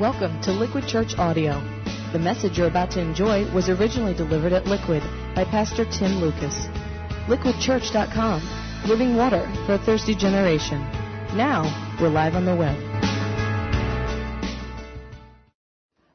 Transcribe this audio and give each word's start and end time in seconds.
Welcome 0.00 0.40
to 0.44 0.52
Liquid 0.52 0.86
Church 0.88 1.18
Audio. 1.18 1.60
The 2.12 2.18
message 2.18 2.56
you're 2.56 2.68
about 2.68 2.90
to 2.92 3.00
enjoy 3.02 3.44
was 3.52 3.68
originally 3.68 4.14
delivered 4.14 4.54
at 4.54 4.64
Liquid 4.64 5.02
by 5.34 5.44
Pastor 5.44 5.84
Tim 5.84 6.22
Lucas. 6.22 6.68
LiquidChurch.com, 7.28 8.88
living 8.88 9.14
water 9.14 9.46
for 9.66 9.74
a 9.74 9.78
thirsty 9.78 10.14
generation. 10.14 10.80
Now, 11.36 11.64
we're 12.00 12.08
live 12.08 12.34
on 12.34 12.46
the 12.46 12.56
web. 12.56 12.78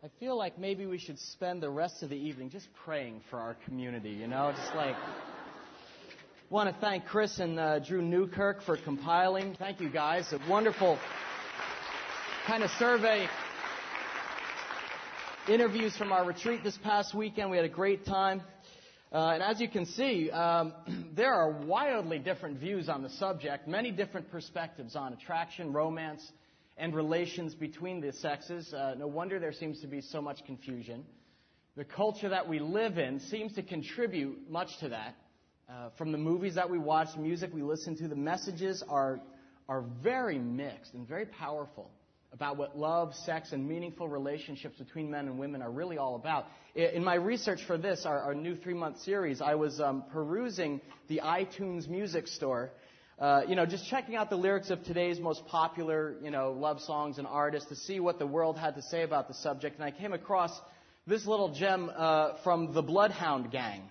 I 0.04 0.10
feel 0.20 0.36
like 0.36 0.58
maybe 0.58 0.88
we 0.88 0.98
should 0.98 1.20
spend 1.20 1.62
the 1.62 1.70
rest 1.70 2.02
of 2.02 2.10
the 2.10 2.18
evening 2.18 2.50
just 2.50 2.74
praying 2.86 3.22
for 3.30 3.38
our 3.38 3.56
community, 3.66 4.10
you 4.10 4.26
know? 4.26 4.52
Just 4.58 4.74
like. 4.74 4.96
want 6.50 6.74
to 6.74 6.82
thank 6.82 7.06
Chris 7.06 7.38
and 7.38 7.60
uh, 7.60 7.78
Drew 7.78 8.02
Newkirk 8.02 8.64
for 8.64 8.78
compiling. 8.78 9.54
Thank 9.60 9.80
you 9.80 9.92
guys. 9.92 10.34
A 10.34 10.40
wonderful 10.50 10.98
kind 12.48 12.64
of 12.64 12.72
survey 12.80 13.28
interviews 15.48 15.96
from 15.96 16.12
our 16.12 16.26
retreat 16.26 16.64
this 16.64 16.78
past 16.84 17.14
weekend. 17.14 17.52
We 17.52 17.58
had 17.58 17.66
a 17.66 17.70
great 17.70 18.04
time. 18.06 18.42
Uh, 19.12 19.30
and 19.34 19.44
as 19.44 19.62
you 19.62 19.70
can 19.70 19.86
see, 19.86 20.32
um, 20.32 20.74
there 21.16 21.34
are 21.34 21.52
wildly 21.52 22.18
different 22.18 22.60
views 22.60 22.90
on 22.90 23.04
the 23.04 23.10
subject, 23.10 23.68
many 23.68 23.92
different 23.92 24.32
perspectives 24.32 24.96
on 24.96 25.14
attraction, 25.14 25.72
romance, 25.72 26.32
and 26.78 26.96
relations 26.96 27.54
between 27.54 28.02
the 28.02 28.12
sexes. 28.12 28.74
Uh, 28.74 28.96
no 28.98 29.06
wonder 29.06 29.40
there 29.40 29.54
seems 29.54 29.80
to 29.82 29.88
be 29.88 30.02
so 30.02 30.20
much 30.20 30.44
confusion. 30.46 31.06
The 31.78 31.86
culture 31.86 32.30
that 32.30 32.48
we 32.48 32.60
live 32.60 32.98
in 32.98 33.20
seems 33.20 33.54
to 33.54 33.62
contribute 33.62 34.50
much 34.50 34.80
to 34.80 34.90
that. 34.90 35.16
Uh, 35.70 35.90
from 35.98 36.12
the 36.12 36.18
movies 36.18 36.56
that 36.56 36.70
we 36.70 36.80
watch, 36.80 37.10
music 37.18 37.52
we 37.54 37.62
listen 37.62 37.96
to, 37.98 38.08
the 38.08 38.16
messages 38.16 38.84
are, 38.90 39.20
are 39.70 39.84
very 40.02 40.40
mixed 40.40 40.94
and 40.94 41.08
very 41.08 41.26
powerful 41.26 41.92
about 42.36 42.58
what 42.58 42.78
love, 42.78 43.16
sex, 43.16 43.54
and 43.54 43.66
meaningful 43.66 44.10
relationships 44.10 44.78
between 44.78 45.10
men 45.10 45.28
and 45.28 45.40
women 45.40 45.62
are 45.62 45.72
really 45.72 45.98
all 45.98 46.18
about. 46.18 46.46
In 46.76 47.02
my 47.02 47.16
research 47.16 47.62
for 47.66 47.78
this, 47.78 48.06
our, 48.06 48.20
our 48.20 48.36
new 48.36 48.58
three 48.58 48.74
month 48.74 49.00
series, 49.00 49.42
I 49.42 49.56
was 49.56 49.80
um, 49.80 50.04
perusing 50.12 50.82
the 51.08 51.22
iTunes 51.24 51.88
music 51.88 52.28
store. 52.28 52.72
Uh, 53.18 53.44
you 53.48 53.56
know, 53.56 53.66
just 53.66 53.88
checking 53.90 54.18
out 54.18 54.30
the 54.30 54.36
lyrics 54.36 54.70
of 54.70 54.84
today's 54.84 55.18
most 55.18 55.48
popular, 55.48 56.16
you 56.22 56.30
know, 56.30 56.52
love 56.52 56.82
songs 56.82 57.20
and 57.20 57.26
artists 57.26 57.70
to 57.70 57.76
see 57.76 58.02
what 58.02 58.20
the 58.20 58.28
world 58.28 58.58
had 58.58 58.76
to 58.76 58.82
say 58.82 59.04
about 59.04 59.30
the 59.30 59.34
subject. 59.34 59.78
And 59.78 59.86
I 59.86 59.92
came 59.92 60.12
across 60.12 60.52
this 61.08 61.26
little 61.26 61.54
gem 61.54 61.90
uh, 61.96 62.34
from 62.44 62.74
the 62.74 62.82
Bloodhound 62.82 63.50
Gang, 63.50 63.84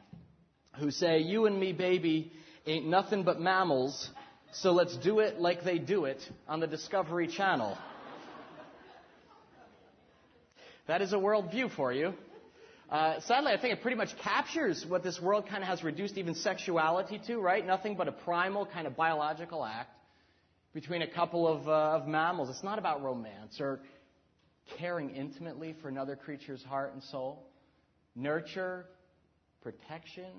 who 0.79 0.91
say, 0.91 1.21
You 1.21 1.47
and 1.47 1.59
me, 1.59 1.73
baby, 1.73 2.31
ain't 2.67 2.87
nothing 2.87 3.23
but 3.23 3.41
mammals, 3.41 4.11
so 4.53 4.73
let's 4.73 4.99
do 4.99 5.21
it 5.21 5.41
like 5.41 5.65
they 5.65 5.79
do 5.79 6.05
it 6.05 6.21
on 6.47 6.61
the 6.61 6.67
Discovery 6.67 7.29
Channel. 7.29 7.79
That 10.87 11.01
is 11.01 11.15
a 11.15 11.17
worldview 11.17 11.75
for 11.75 11.93
you. 11.93 12.13
Uh, 12.91 13.19
sadly, 13.21 13.53
I 13.53 13.61
think 13.61 13.73
it 13.73 13.81
pretty 13.81 13.97
much 13.97 14.11
captures 14.19 14.85
what 14.87 15.03
this 15.03 15.19
world 15.19 15.49
kind 15.49 15.63
of 15.63 15.69
has 15.69 15.83
reduced 15.83 16.19
even 16.19 16.35
sexuality 16.35 17.19
to, 17.27 17.39
right? 17.39 17.67
Nothing 17.67 17.97
but 17.97 18.07
a 18.07 18.13
primal 18.13 18.67
kind 18.67 18.87
of 18.87 18.95
biological 18.95 19.65
act 19.65 19.91
between 20.75 21.01
a 21.01 21.07
couple 21.07 21.49
of, 21.49 21.67
uh, 21.67 21.97
of 21.97 22.07
mammals. 22.07 22.51
It's 22.51 22.63
not 22.63 22.79
about 22.79 23.03
romance 23.03 23.59
or 23.61 23.81
caring 24.79 25.11
intimately 25.11 25.75
for 25.81 25.89
another 25.89 26.17
creature's 26.17 26.63
heart 26.63 26.93
and 26.93 27.03
soul. 27.05 27.49
Nurture, 28.15 28.85
protection. 29.63 30.31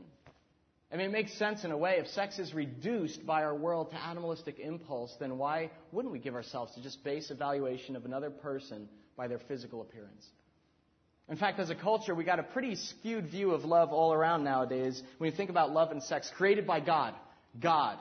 I 0.93 0.97
mean, 0.97 1.07
it 1.07 1.11
makes 1.11 1.35
sense 1.39 1.63
in 1.63 1.71
a 1.71 1.77
way. 1.77 1.95
If 1.97 2.07
sex 2.09 2.38
is 2.38 2.53
reduced 2.53 3.25
by 3.25 3.43
our 3.43 3.55
world 3.55 3.89
to 3.89 3.97
animalistic 3.97 4.59
impulse, 4.59 5.16
then 5.19 5.39
why 5.39 5.71
wouldn't 5.91 6.11
we 6.11 6.19
give 6.19 6.35
ourselves 6.35 6.75
to 6.75 6.83
just 6.83 7.03
base 7.03 7.31
evaluation 7.31 7.95
of 7.95 8.05
another 8.05 8.29
person 8.29 8.88
by 9.17 9.27
their 9.27 9.39
physical 9.39 9.81
appearance. 9.81 10.25
In 11.27 11.38
fact, 11.38 11.59
as 11.59 11.69
a 11.69 11.75
culture, 11.75 12.13
we 12.13 12.23
got 12.23 12.39
a 12.39 12.44
pretty 12.44 12.75
skewed 12.75 13.27
view 13.27 13.52
of 13.52 13.66
love 13.66 13.91
all 13.91 14.13
around 14.13 14.44
nowadays 14.44 15.01
when 15.17 15.29
you 15.29 15.35
think 15.35 15.50
about 15.50 15.72
love 15.72 15.91
and 15.91 16.03
sex 16.03 16.31
created 16.35 16.67
by 16.67 16.79
God. 16.79 17.16
God 17.59 17.97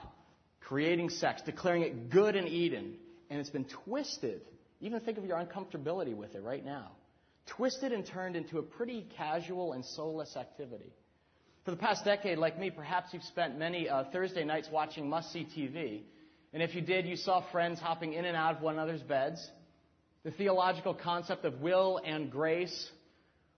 creating 0.61 1.11
sex, 1.11 1.43
declaring 1.45 1.83
it 1.83 2.11
good 2.11 2.37
in 2.37 2.49
Eden, 2.49 2.95
and 3.31 3.39
it's 3.39 3.51
been 3.51 3.67
twisted. 3.85 4.43
Even 4.81 5.01
think 5.01 5.19
of 5.19 5.25
your 5.25 5.37
uncomfortability 5.37 6.15
with 6.15 6.35
it 6.35 6.43
right 6.43 6.65
now. 6.65 6.91
Twisted 7.47 7.93
and 7.93 8.07
turned 8.07 8.37
into 8.37 8.59
a 8.59 8.63
pretty 8.63 9.07
casual 9.17 9.73
and 9.73 9.85
soulless 9.85 10.37
activity. 10.37 10.93
For 11.65 11.71
the 11.71 11.77
past 11.77 12.05
decade, 12.05 12.39
like 12.39 12.59
me, 12.59 12.71
perhaps 12.71 13.13
you've 13.13 13.23
spent 13.25 13.59
many 13.59 13.89
uh, 13.89 14.05
Thursday 14.13 14.45
nights 14.45 14.69
watching 14.71 15.09
must 15.09 15.33
see 15.33 15.47
TV. 15.57 16.03
And 16.53 16.63
if 16.63 16.75
you 16.75 16.83
did, 16.83 17.07
you 17.07 17.17
saw 17.17 17.43
friends 17.51 17.81
hopping 17.81 18.13
in 18.13 18.25
and 18.25 18.37
out 18.37 18.57
of 18.57 18.63
one 18.63 18.75
another's 18.75 19.03
beds, 19.03 19.51
the 20.25 20.31
theological 20.33 20.95
concept 20.95 21.45
of 21.45 21.61
will 21.61 22.01
and 22.05 22.31
grace 22.31 22.91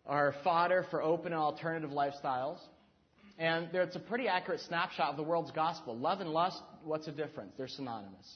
are 0.04 0.34
fodder 0.44 0.84
for 0.90 1.02
open 1.02 1.32
and 1.32 1.40
alternative 1.40 1.90
lifestyles. 1.90 2.58
And 3.38 3.68
it's 3.72 3.96
a 3.96 4.00
pretty 4.00 4.28
accurate 4.28 4.60
snapshot 4.60 5.10
of 5.10 5.16
the 5.16 5.22
world's 5.22 5.50
gospel. 5.50 5.96
Love 5.96 6.20
and 6.20 6.30
lust, 6.30 6.60
what's 6.84 7.06
the 7.06 7.12
difference? 7.12 7.52
They're 7.56 7.68
synonymous. 7.68 8.26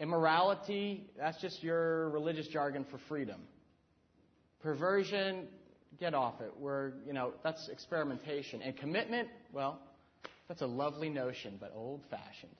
Immorality, 0.00 1.04
that's 1.16 1.40
just 1.40 1.62
your 1.62 2.08
religious 2.10 2.48
jargon 2.48 2.84
for 2.90 2.98
freedom. 3.08 3.40
Perversion, 4.62 5.46
get 6.00 6.14
off 6.14 6.40
it. 6.40 6.52
We're, 6.58 6.92
you 7.06 7.12
know, 7.12 7.34
that's 7.44 7.68
experimentation. 7.68 8.62
And 8.62 8.76
commitment, 8.76 9.28
well, 9.52 9.78
that's 10.48 10.62
a 10.62 10.66
lovely 10.66 11.10
notion, 11.10 11.58
but 11.60 11.72
old 11.74 12.00
fashioned. 12.10 12.56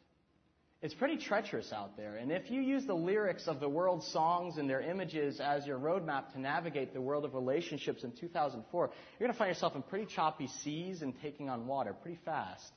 It's 0.84 0.92
pretty 0.92 1.16
treacherous 1.16 1.72
out 1.72 1.96
there. 1.96 2.16
And 2.16 2.30
if 2.30 2.50
you 2.50 2.60
use 2.60 2.84
the 2.84 2.92
lyrics 2.92 3.48
of 3.48 3.58
the 3.58 3.68
world's 3.70 4.06
songs 4.08 4.58
and 4.58 4.68
their 4.68 4.82
images 4.82 5.40
as 5.40 5.66
your 5.66 5.78
roadmap 5.78 6.34
to 6.34 6.38
navigate 6.38 6.92
the 6.92 7.00
world 7.00 7.24
of 7.24 7.32
relationships 7.32 8.04
in 8.04 8.12
2004, 8.12 8.90
you're 9.18 9.26
going 9.26 9.32
to 9.32 9.38
find 9.38 9.48
yourself 9.48 9.74
in 9.76 9.82
pretty 9.82 10.04
choppy 10.04 10.46
seas 10.62 11.00
and 11.00 11.14
taking 11.22 11.48
on 11.48 11.66
water 11.66 11.94
pretty 11.94 12.18
fast. 12.26 12.70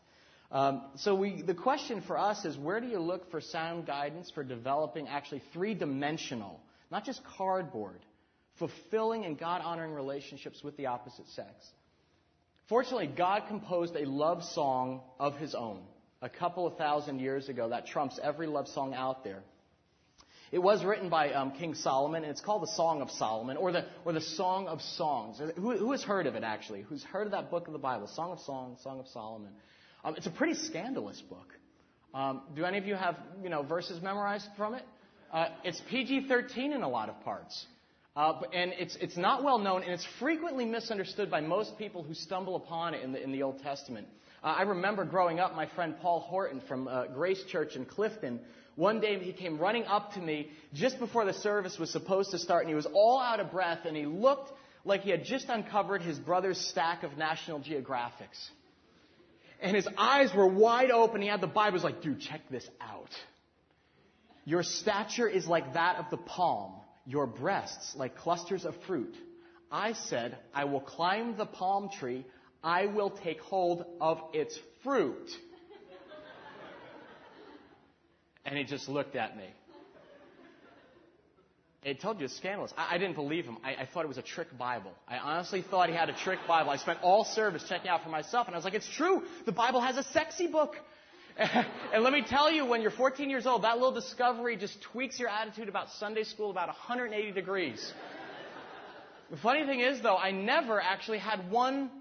Um, 0.54 0.84
so 0.96 1.16
we, 1.16 1.42
the 1.42 1.54
question 1.54 2.00
for 2.00 2.18
us 2.18 2.46
is 2.46 2.58
where 2.58 2.80
do 2.80 2.88
you 2.88 3.00
look 3.00 3.30
for 3.30 3.42
sound 3.42 3.86
guidance 3.86 4.32
for 4.34 4.42
developing 4.46 5.10
actually 5.10 5.42
three-dimensional, 5.52 6.62
not 6.90 7.04
just 7.04 7.22
cardboard, 7.38 8.00
fulfilling 8.58 9.26
and 9.26 9.38
God-honoring 9.38 9.92
relationships 9.92 10.64
with 10.64 10.78
the 10.78 10.86
opposite 10.86 11.28
sex? 11.36 11.50
Fortunately, 12.70 13.08
God 13.08 13.50
composed 13.50 13.98
a 13.98 14.06
love 14.06 14.46
song 14.46 15.02
of 15.20 15.36
His 15.36 15.54
own 15.54 15.82
a 16.22 16.30
couple 16.30 16.66
of 16.66 16.78
thousand 16.78 17.20
years 17.20 17.50
ago 17.50 17.70
that 17.70 17.88
trumps 17.88 18.20
every 18.22 18.48
love 18.48 18.68
song 18.68 18.94
out 18.94 19.24
there. 19.24 19.44
It 20.52 20.60
was 20.60 20.84
written 20.84 21.10
by 21.10 21.34
um, 21.34 21.52
King 21.52 21.74
Solomon, 21.76 22.24
and 22.24 22.32
it's 22.32 22.40
called 22.40 22.64
the 22.64 22.72
Song 22.76 23.02
of 23.02 23.12
Solomon, 23.12 23.58
or 23.58 23.74
the, 23.74 23.86
or 24.06 24.14
the 24.14 24.22
Song 24.22 24.68
of 24.68 24.82
Songs. 24.82 25.42
Who, 25.58 25.78
who, 25.78 25.92
has 25.92 26.04
heard 26.04 26.26
of 26.26 26.36
it, 26.36 26.44
actually? 26.44 26.84
Who's 26.84 27.04
heard 27.04 27.26
of 27.26 27.32
that 27.32 27.52
book 27.52 27.68
of 27.68 27.74
the 27.74 27.80
Bible, 27.80 28.08
Song 28.08 28.32
of 28.32 28.40
Songs, 28.40 28.80
Song 28.82 29.00
of 29.00 29.08
Solomon? 29.08 29.52
Um, 30.06 30.16
it's 30.16 30.28
a 30.28 30.32
pretty 30.32 30.54
scandalous 30.54 31.22
book. 31.30 31.54
Um, 32.14 32.44
do 32.56 32.64
any 32.64 32.78
of 32.78 32.86
you 32.86 32.96
have, 32.96 33.18
you 33.44 33.50
know, 33.50 33.64
verses 33.64 34.02
memorized 34.02 34.48
from 34.56 34.74
it? 34.74 34.84
Uh, 35.34 35.48
it's 35.66 35.82
PG-13 35.90 36.74
in 36.74 36.82
a 36.82 36.88
lot 36.88 37.10
of 37.10 37.20
parts. 37.26 37.66
Uh, 38.16 38.40
and 38.54 38.72
it's, 38.80 38.96
it's 39.02 39.18
not 39.18 39.44
well 39.44 39.60
known, 39.60 39.84
and 39.84 39.92
it's 39.92 40.08
frequently 40.18 40.64
misunderstood 40.64 41.30
by 41.30 41.42
most 41.42 41.78
people 41.78 42.04
who 42.04 42.14
stumble 42.14 42.56
upon 42.56 42.94
it 42.94 43.04
in 43.04 43.12
the, 43.12 43.22
in 43.22 43.34
the 43.34 43.44
Old 43.44 43.62
Testament. 43.62 44.08
Uh, 44.44 44.48
I 44.48 44.62
remember 44.64 45.06
growing 45.06 45.40
up, 45.40 45.56
my 45.56 45.68
friend 45.68 45.96
Paul 46.02 46.20
Horton 46.20 46.62
from 46.68 46.88
uh, 46.88 47.08
Grace 47.08 47.44
Church 47.52 47.76
in 47.76 47.86
Clifton, 47.86 48.40
one 48.76 49.00
day 49.00 49.18
he 49.18 49.34
came 49.34 49.58
running 49.58 49.86
up 49.86 50.14
to 50.14 50.20
me 50.20 50.52
just 50.74 51.00
before 51.00 51.26
the 51.26 51.34
service 51.34 51.80
was 51.80 51.92
supposed 51.92 52.32
to 52.32 52.38
start, 52.38 52.62
and 52.62 52.70
he 52.70 52.76
was 52.76 52.86
all 52.94 53.20
out 53.20 53.40
of 53.40 53.52
breath, 53.52 53.80
and 53.86 53.98
he 53.98 54.06
looked 54.06 54.52
like 54.86 55.02
he 55.02 55.10
had 55.10 55.26
just 55.26 55.50
uncovered 55.50 56.04
his 56.04 56.20
brother's 56.20 56.60
stack 56.60 57.02
of 57.02 57.18
National 57.18 57.60
Geographics. 57.60 58.50
And 59.60 59.76
his 59.76 59.88
eyes 59.98 60.30
were 60.36 60.48
wide 60.48 60.92
open. 60.92 61.24
He 61.24 61.28
had 61.28 61.42
the 61.42 61.48
Bible. 61.48 61.72
He 61.72 61.74
was 61.74 61.84
like, 61.84 62.04
dude, 62.04 62.20
check 62.20 62.42
this 62.52 62.68
out. 62.80 63.10
Your 64.46 64.62
stature 64.62 65.28
is 65.28 65.48
like 65.48 65.74
that 65.74 65.98
of 65.98 66.06
the 66.12 66.18
palm, 66.18 66.74
your 67.06 67.26
breasts 67.26 67.96
like 67.96 68.16
clusters 68.18 68.64
of 68.64 68.76
fruit. 68.86 69.14
I 69.72 69.94
said, 69.94 70.38
I 70.54 70.66
will 70.66 70.80
climb 70.80 71.36
the 71.36 71.46
palm 71.46 71.90
tree. 72.00 72.26
I 72.68 72.88
will 72.88 73.12
take 73.12 73.40
hold 73.40 73.86
of 74.02 74.20
its 74.34 74.60
fruit. 74.84 75.30
and 78.46 78.58
he 78.58 78.66
just 78.66 78.90
looked 78.90 79.16
at 79.16 79.38
me. 79.38 79.46
It 81.82 82.02
told 82.02 82.20
you 82.20 82.26
it's 82.26 82.36
scandalous. 82.36 82.74
I, 82.78 82.96
I 82.96 82.98
didn't 82.98 83.16
believe 83.16 83.46
him. 83.46 83.58
I, 83.64 83.84
I, 83.84 83.86
thought 83.86 84.04
it 84.04 84.10
was 84.10 84.18
a 84.18 84.22
trick 84.22 84.50
Bible. 84.58 84.92
I 85.08 85.18
honestly 85.18 85.62
thought 85.62 85.88
he 85.88 85.96
had 85.96 86.10
a 86.10 86.14
trick 86.14 86.40
Bible. 86.46 86.70
I 86.70 86.76
spent 86.76 87.00
all 87.02 87.24
service 87.24 87.64
checking 87.70 87.88
out 87.88 88.04
for 88.04 88.10
myself, 88.10 88.48
and 88.48 88.56
I 88.56 88.58
was 88.58 88.66
like, 88.66 88.74
it's 88.74 88.90
true. 88.98 89.24
The 89.46 89.54
Bible 89.54 89.80
has 89.80 89.96
a 89.96 90.04
sexy 90.04 90.48
book. 90.48 90.76
and 91.38 92.04
let 92.04 92.12
me 92.12 92.22
tell 92.22 92.52
you, 92.52 92.66
when 92.66 92.82
you're 92.82 92.92
14 92.92 93.30
years 93.30 93.46
old, 93.46 93.64
that 93.64 93.76
little 93.76 93.94
discovery 93.94 94.58
just 94.58 94.82
tweaks 94.82 95.18
your 95.18 95.30
attitude 95.30 95.70
about 95.70 95.90
Sunday 95.92 96.24
school 96.26 96.52
about 96.52 96.68
180 96.68 97.32
degrees. 97.32 97.94
the 99.32 99.38
funny 99.38 99.66
thing 99.66 99.80
is, 99.80 100.02
though, 100.02 100.18
I 100.18 100.32
never 100.32 100.82
actually 100.82 101.20
had 101.20 101.50
one 101.50 101.92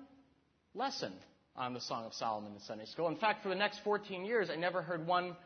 lesson 0.76 1.12
on 1.56 1.74
the 1.74 1.80
Song 1.80 2.04
of 2.04 2.12
Solomon 2.14 2.52
in 2.52 2.60
Sunday 2.60 2.84
school. 2.84 3.08
In 3.08 3.16
fact, 3.16 3.42
for 3.42 3.48
the 3.48 3.54
next 3.54 3.80
14 3.82 4.24
years, 4.24 4.50
I 4.50 4.56
never 4.56 4.82
heard 4.82 5.06
one 5.06 5.36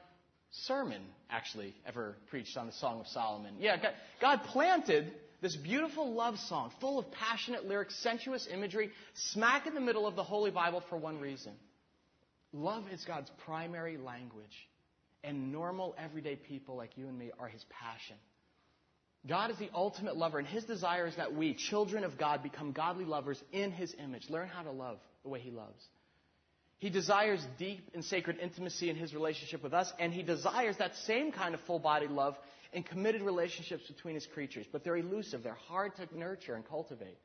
sermon 0.51 1.03
actually 1.31 1.75
ever 1.87 2.17
preached 2.29 2.57
on 2.57 2.67
the 2.67 2.73
Song 2.73 3.01
of 3.01 3.07
Solomon. 3.07 3.55
Yeah, 3.61 3.77
God 4.21 4.43
planted 4.45 5.13
this 5.41 5.57
beautiful 5.57 6.13
love 6.13 6.39
song, 6.39 6.73
full 6.81 6.99
of 6.99 7.11
passionate 7.13 7.65
lyrics, 7.65 7.95
sensuous 8.03 8.49
imagery, 8.53 8.91
smack 9.15 9.67
in 9.67 9.75
the 9.75 9.81
middle 9.81 10.07
of 10.07 10.17
the 10.17 10.25
Holy 10.25 10.51
Bible 10.51 10.83
for 10.91 10.99
one 10.99 11.21
reason. 11.21 11.53
Love 12.53 12.85
is 12.93 13.05
God's 13.05 13.31
primary 13.45 13.97
language, 13.97 14.69
and 15.23 15.53
normal, 15.53 15.95
everyday 15.97 16.35
people 16.35 16.77
like 16.77 16.99
you 16.99 17.07
and 17.07 17.17
me 17.17 17.31
are 17.39 17.49
His 17.49 17.65
passion. 17.71 18.17
God 19.27 19.51
is 19.51 19.59
the 19.59 19.69
ultimate 19.75 20.17
lover, 20.17 20.39
and 20.39 20.49
His 20.49 20.65
desire 20.65 21.07
is 21.07 21.17
that 21.17 21.35
we, 21.35 21.55
children 21.55 22.05
of 22.05 22.17
God, 22.17 22.43
become 22.43 22.73
godly 22.73 23.05
lovers 23.05 23.43
in 23.53 23.71
His 23.71 23.95
image. 24.03 24.31
Learn 24.31 24.49
how 24.49 24.63
to 24.63 24.71
love 24.71 24.99
the 25.23 25.29
way 25.29 25.41
He 25.41 25.51
loves. 25.51 25.83
He 26.79 26.89
desires 26.89 27.47
deep 27.59 27.91
and 27.93 28.03
sacred 28.03 28.39
intimacy 28.39 28.89
in 28.89 28.97
His 28.97 29.13
relationship 29.13 29.63
with 29.63 29.75
us, 29.75 29.93
and 29.99 30.15
He 30.15 30.23
desires 30.23 30.79
that 30.79 30.97
same 31.05 31.33
kind 31.33 31.55
of 31.55 31.61
full 31.63 31.79
bodied 31.79 32.11
love 32.11 32.35
in 32.73 32.83
committed 32.83 33.21
relationships 33.21 33.87
between 33.87 34.15
His 34.15 34.27
creatures. 34.27 34.65
But 34.73 34.85
they're 34.85 34.97
elusive, 34.97 35.43
they're 35.43 35.53
hard 35.69 35.93
to 35.97 36.19
nurture 36.19 36.55
and 36.55 36.67
cultivate. 36.67 37.19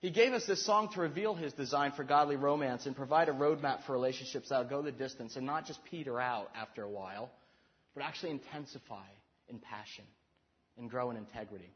He 0.00 0.10
gave 0.10 0.32
us 0.32 0.46
this 0.46 0.64
song 0.66 0.88
to 0.94 1.00
reveal 1.00 1.34
His 1.34 1.52
design 1.52 1.92
for 1.92 2.02
godly 2.02 2.36
romance 2.36 2.86
and 2.86 2.96
provide 2.96 3.28
a 3.28 3.32
roadmap 3.32 3.84
for 3.84 3.92
relationships 3.92 4.48
that'll 4.48 4.68
go 4.68 4.82
the 4.82 4.90
distance 4.90 5.36
and 5.36 5.46
not 5.46 5.66
just 5.66 5.78
peter 5.84 6.18
out 6.20 6.50
after 6.56 6.82
a 6.82 6.90
while, 6.90 7.30
but 7.94 8.02
actually 8.02 8.30
intensify 8.30 9.06
in 9.48 9.60
passion 9.60 10.04
and 10.78 10.90
grow 10.90 11.10
in 11.10 11.16
integrity. 11.16 11.70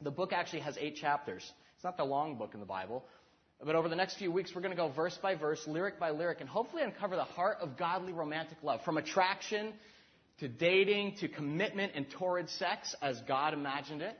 The 0.00 0.10
book 0.10 0.32
actually 0.32 0.60
has 0.60 0.76
eight 0.78 0.96
chapters. 0.96 1.42
It's 1.76 1.84
not 1.84 1.96
the 1.96 2.04
long 2.04 2.36
book 2.36 2.50
in 2.54 2.60
the 2.60 2.66
Bible. 2.66 3.04
But 3.64 3.76
over 3.76 3.88
the 3.88 3.96
next 3.96 4.16
few 4.16 4.32
weeks, 4.32 4.52
we're 4.54 4.60
going 4.60 4.72
to 4.72 4.76
go 4.76 4.88
verse 4.88 5.16
by 5.22 5.36
verse, 5.36 5.66
lyric 5.66 5.98
by 5.98 6.10
lyric, 6.10 6.40
and 6.40 6.48
hopefully 6.48 6.82
uncover 6.82 7.16
the 7.16 7.24
heart 7.24 7.58
of 7.60 7.76
godly 7.76 8.12
romantic 8.12 8.58
love. 8.62 8.80
From 8.84 8.96
attraction 8.96 9.72
to 10.40 10.48
dating 10.48 11.16
to 11.20 11.28
commitment 11.28 11.92
and 11.94 12.10
torrid 12.10 12.50
sex 12.50 12.94
as 13.00 13.20
God 13.22 13.54
imagined 13.54 14.02
it. 14.02 14.18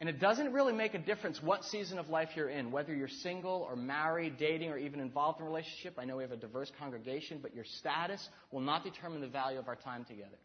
And 0.00 0.08
it 0.08 0.18
doesn't 0.18 0.52
really 0.52 0.72
make 0.72 0.94
a 0.94 0.98
difference 0.98 1.40
what 1.40 1.64
season 1.64 1.98
of 2.00 2.08
life 2.08 2.30
you're 2.34 2.48
in, 2.48 2.72
whether 2.72 2.92
you're 2.92 3.06
single 3.06 3.64
or 3.68 3.76
married, 3.76 4.36
dating, 4.36 4.70
or 4.70 4.76
even 4.76 4.98
involved 4.98 5.38
in 5.38 5.46
a 5.46 5.48
relationship. 5.48 5.94
I 5.96 6.04
know 6.04 6.16
we 6.16 6.24
have 6.24 6.32
a 6.32 6.36
diverse 6.36 6.72
congregation, 6.76 7.38
but 7.40 7.54
your 7.54 7.64
status 7.78 8.28
will 8.50 8.62
not 8.62 8.82
determine 8.82 9.20
the 9.20 9.28
value 9.28 9.60
of 9.60 9.68
our 9.68 9.76
time 9.76 10.04
together. 10.04 10.38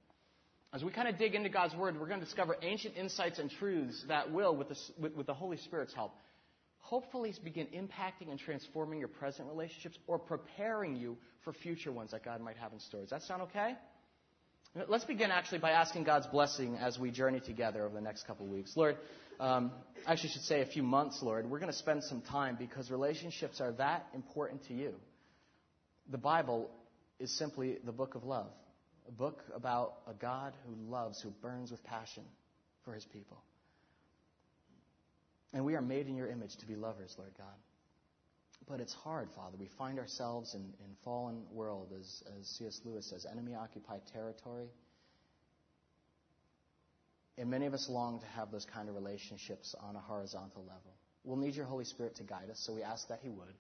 As 0.74 0.84
we 0.84 0.92
kind 0.92 1.08
of 1.08 1.18
dig 1.18 1.34
into 1.34 1.50
God's 1.50 1.76
Word, 1.76 1.98
we're 2.00 2.08
going 2.08 2.20
to 2.20 2.26
discover 2.26 2.58
ancient 2.62 2.98
insights 2.98 3.40
and 3.40 3.50
truths 3.50 4.04
that 4.10 4.32
will, 4.32 4.56
with 4.56 4.70
the, 4.70 4.76
with, 5.00 5.16
with 5.16 5.26
the 5.26 5.34
Holy 5.34 5.58
Spirit's 5.58 5.94
help, 5.94 6.14
hopefully 6.80 7.34
begin 7.44 7.68
impacting 7.68 8.30
and 8.30 8.40
transforming 8.40 9.00
your 9.00 9.08
present 9.08 9.48
relationships 9.48 9.98
or 10.08 10.20
preparing 10.20 10.96
you 10.96 11.18
for 11.44 11.54
future 11.54 11.92
ones 11.92 12.12
that 12.12 12.24
God 12.24 12.42
might 12.42 12.58
have 12.58 12.74
in 12.74 12.80
store. 12.80 13.02
Does 13.02 13.12
that 13.12 13.24
sound 13.24 13.44
okay? 13.44 13.76
Let's 14.88 15.06
begin 15.06 15.32
actually 15.32 15.60
by 15.60 15.72
asking 15.72 16.04
God's 16.04 16.28
blessing 16.28 16.76
as 16.76 17.00
we 17.00 17.12
journey 17.12 17.40
together 17.40 17.86
over 17.86 17.96
the 17.96 18.02
next 18.02 18.28
couple 18.28 18.46
of 18.46 18.52
weeks. 18.52 18.76
Lord, 18.76 18.98
um, 19.40 19.72
I 20.06 20.12
actually 20.12 20.30
should 20.30 20.44
say 20.44 20.62
a 20.62 20.66
few 20.66 20.84
months, 20.84 21.20
Lord. 21.24 21.50
We're 21.50 21.60
going 21.60 21.72
to 21.72 21.78
spend 21.78 22.04
some 22.04 22.22
time 22.22 22.58
because 22.60 22.92
relationships 22.92 23.62
are 23.62 23.72
that 23.74 24.08
important 24.14 24.68
to 24.68 24.74
you. 24.74 24.94
The 26.12 26.18
Bible 26.18 26.70
is 27.20 27.36
simply 27.38 27.78
the 27.86 27.92
book 27.94 28.16
of 28.16 28.26
love 28.26 28.52
a 29.08 29.12
book 29.12 29.44
about 29.56 30.00
a 30.08 30.14
God 30.14 30.54
who 30.66 30.76
loves, 30.90 31.22
who 31.22 31.30
burns 31.42 31.72
with 31.72 31.84
passion 31.84 32.24
for 32.84 32.94
his 32.94 33.06
people. 33.06 33.38
And 35.54 35.66
we 35.66 35.76
are 35.76 35.82
made 35.82 36.08
in 36.08 36.16
your 36.16 36.28
image 36.28 36.56
to 36.58 36.66
be 36.66 36.76
lovers, 36.76 37.16
Lord 37.18 37.32
God. 37.38 37.48
But 38.68 38.82
it's 38.82 38.94
hard, 38.94 39.30
Father. 39.36 39.56
We 39.58 39.70
find 39.78 39.98
ourselves 39.98 40.54
in, 40.54 40.62
in 40.62 40.96
fallen 41.04 41.44
world, 41.52 41.94
as, 41.98 42.24
as 42.38 42.48
C.S. 42.58 42.82
Lewis 42.84 43.06
says, 43.10 43.26
enemy 43.32 43.56
occupied 43.56 44.02
territory. 44.12 44.68
And 47.38 47.50
many 47.50 47.66
of 47.66 47.74
us 47.74 47.88
long 47.90 48.20
to 48.20 48.26
have 48.28 48.52
those 48.52 48.66
kind 48.66 48.90
of 48.90 48.96
relationships 48.96 49.74
on 49.80 49.96
a 49.96 50.00
horizontal 50.00 50.64
level. 50.64 50.94
We'll 51.24 51.38
need 51.38 51.56
your 51.56 51.66
Holy 51.66 51.86
Spirit 51.86 52.16
to 52.16 52.24
guide 52.24 52.50
us, 52.50 52.60
so 52.60 52.74
we 52.74 52.84
ask 52.84 53.08
that 53.08 53.20
He 53.22 53.30
would, 53.30 53.54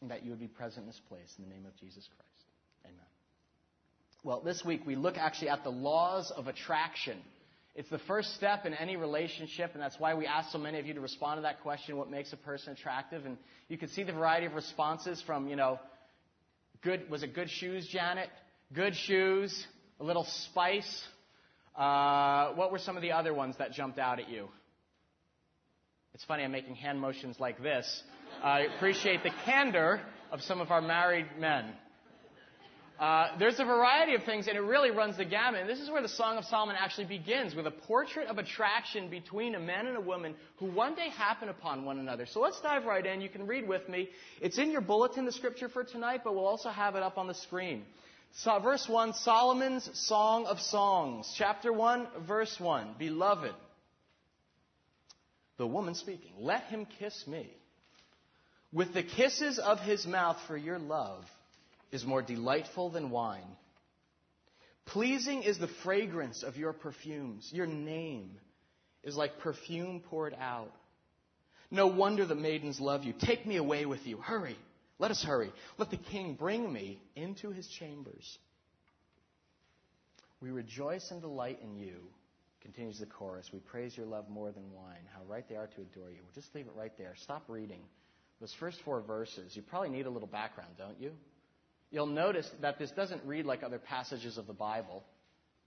and 0.00 0.10
that 0.10 0.24
you 0.24 0.30
would 0.30 0.40
be 0.40 0.48
present 0.48 0.84
in 0.84 0.86
this 0.86 1.00
place 1.08 1.34
in 1.38 1.44
the 1.48 1.50
name 1.50 1.64
of 1.66 1.74
Jesus 1.76 2.06
Christ. 2.06 2.31
Well, 4.24 4.40
this 4.40 4.64
week 4.64 4.82
we 4.86 4.94
look 4.94 5.18
actually 5.18 5.48
at 5.48 5.64
the 5.64 5.70
laws 5.70 6.30
of 6.30 6.46
attraction. 6.46 7.18
It's 7.74 7.90
the 7.90 7.98
first 7.98 8.36
step 8.36 8.64
in 8.66 8.72
any 8.72 8.96
relationship, 8.96 9.72
and 9.74 9.82
that's 9.82 9.98
why 9.98 10.14
we 10.14 10.26
asked 10.26 10.52
so 10.52 10.58
many 10.58 10.78
of 10.78 10.86
you 10.86 10.94
to 10.94 11.00
respond 11.00 11.38
to 11.38 11.42
that 11.42 11.60
question 11.62 11.96
what 11.96 12.08
makes 12.08 12.32
a 12.32 12.36
person 12.36 12.72
attractive? 12.72 13.26
And 13.26 13.36
you 13.68 13.76
can 13.76 13.88
see 13.88 14.04
the 14.04 14.12
variety 14.12 14.46
of 14.46 14.54
responses 14.54 15.20
from, 15.26 15.48
you 15.48 15.56
know, 15.56 15.80
good, 16.84 17.10
was 17.10 17.24
it 17.24 17.34
good 17.34 17.50
shoes, 17.50 17.88
Janet? 17.88 18.28
Good 18.72 18.94
shoes, 18.94 19.66
a 19.98 20.04
little 20.04 20.24
spice. 20.44 21.02
Uh, 21.74 22.52
what 22.52 22.70
were 22.70 22.78
some 22.78 22.96
of 22.96 23.02
the 23.02 23.10
other 23.10 23.34
ones 23.34 23.56
that 23.58 23.72
jumped 23.72 23.98
out 23.98 24.20
at 24.20 24.28
you? 24.28 24.46
It's 26.14 26.24
funny, 26.24 26.44
I'm 26.44 26.52
making 26.52 26.76
hand 26.76 27.00
motions 27.00 27.40
like 27.40 27.60
this. 27.60 28.04
I 28.40 28.68
appreciate 28.76 29.24
the 29.24 29.32
candor 29.44 30.00
of 30.30 30.42
some 30.42 30.60
of 30.60 30.70
our 30.70 30.80
married 30.80 31.26
men. 31.40 31.72
Uh, 32.98 33.36
there's 33.38 33.58
a 33.58 33.64
variety 33.64 34.14
of 34.14 34.22
things, 34.24 34.46
and 34.46 34.56
it 34.56 34.60
really 34.60 34.90
runs 34.90 35.16
the 35.16 35.24
gamut. 35.24 35.60
And 35.60 35.68
this 35.68 35.80
is 35.80 35.90
where 35.90 36.02
the 36.02 36.08
Song 36.08 36.38
of 36.38 36.44
Solomon 36.44 36.76
actually 36.78 37.06
begins 37.06 37.54
with 37.54 37.66
a 37.66 37.70
portrait 37.70 38.28
of 38.28 38.38
attraction 38.38 39.08
between 39.08 39.54
a 39.54 39.60
man 39.60 39.86
and 39.86 39.96
a 39.96 40.00
woman 40.00 40.34
who 40.56 40.66
one 40.66 40.94
day 40.94 41.08
happen 41.08 41.48
upon 41.48 41.84
one 41.84 41.98
another. 41.98 42.26
So 42.26 42.40
let's 42.40 42.60
dive 42.60 42.84
right 42.84 43.04
in. 43.04 43.20
You 43.20 43.28
can 43.28 43.46
read 43.46 43.66
with 43.66 43.88
me. 43.88 44.08
It's 44.40 44.58
in 44.58 44.70
your 44.70 44.82
bulletin, 44.82 45.24
the 45.24 45.32
scripture 45.32 45.68
for 45.68 45.82
tonight, 45.82 46.20
but 46.22 46.34
we'll 46.34 46.46
also 46.46 46.68
have 46.68 46.94
it 46.94 47.02
up 47.02 47.18
on 47.18 47.26
the 47.26 47.34
screen. 47.34 47.84
So, 48.36 48.58
verse 48.60 48.88
1, 48.88 49.14
Solomon's 49.14 49.90
Song 49.94 50.46
of 50.46 50.58
Songs. 50.60 51.32
Chapter 51.36 51.72
1, 51.72 52.06
verse 52.26 52.54
1. 52.58 52.94
Beloved, 52.98 53.52
the 55.58 55.66
woman 55.66 55.94
speaking, 55.94 56.32
let 56.38 56.64
him 56.64 56.86
kiss 56.98 57.26
me. 57.26 57.50
With 58.72 58.94
the 58.94 59.02
kisses 59.02 59.58
of 59.58 59.80
his 59.80 60.06
mouth 60.06 60.38
for 60.46 60.56
your 60.56 60.78
love 60.78 61.24
is 61.92 62.04
more 62.04 62.22
delightful 62.22 62.90
than 62.90 63.10
wine. 63.10 63.56
Pleasing 64.86 65.42
is 65.42 65.58
the 65.58 65.68
fragrance 65.84 66.42
of 66.42 66.56
your 66.56 66.72
perfumes. 66.72 67.48
Your 67.52 67.66
name 67.66 68.30
is 69.04 69.16
like 69.16 69.38
perfume 69.38 70.00
poured 70.00 70.34
out. 70.40 70.72
No 71.70 71.86
wonder 71.86 72.26
the 72.26 72.34
maidens 72.34 72.80
love 72.80 73.04
you. 73.04 73.14
Take 73.18 73.46
me 73.46 73.56
away 73.56 73.86
with 73.86 74.06
you. 74.06 74.16
Hurry. 74.18 74.56
Let 74.98 75.10
us 75.10 75.22
hurry. 75.22 75.52
Let 75.78 75.90
the 75.90 75.96
king 75.96 76.34
bring 76.34 76.70
me 76.70 77.00
into 77.14 77.50
his 77.50 77.66
chambers. 77.78 78.38
We 80.40 80.50
rejoice 80.50 81.10
and 81.10 81.20
delight 81.20 81.60
in 81.62 81.76
you, 81.76 81.94
continues 82.60 82.98
the 82.98 83.06
chorus. 83.06 83.48
We 83.52 83.60
praise 83.60 83.96
your 83.96 84.06
love 84.06 84.28
more 84.28 84.50
than 84.50 84.72
wine. 84.72 85.06
How 85.14 85.22
right 85.28 85.48
they 85.48 85.56
are 85.56 85.68
to 85.68 85.80
adore 85.80 86.10
you. 86.10 86.18
We'll 86.22 86.34
just 86.34 86.54
leave 86.54 86.66
it 86.66 86.72
right 86.76 86.92
there. 86.98 87.14
Stop 87.22 87.44
reading. 87.48 87.80
Those 88.40 88.54
first 88.58 88.80
four 88.84 89.00
verses, 89.00 89.54
you 89.54 89.62
probably 89.62 89.90
need 89.90 90.06
a 90.06 90.10
little 90.10 90.28
background, 90.28 90.72
don't 90.76 91.00
you? 91.00 91.12
You'll 91.92 92.06
notice 92.06 92.50
that 92.62 92.78
this 92.78 92.90
doesn't 92.90 93.22
read 93.24 93.44
like 93.44 93.62
other 93.62 93.78
passages 93.78 94.38
of 94.38 94.48
the 94.48 94.52
Bible. 94.52 95.04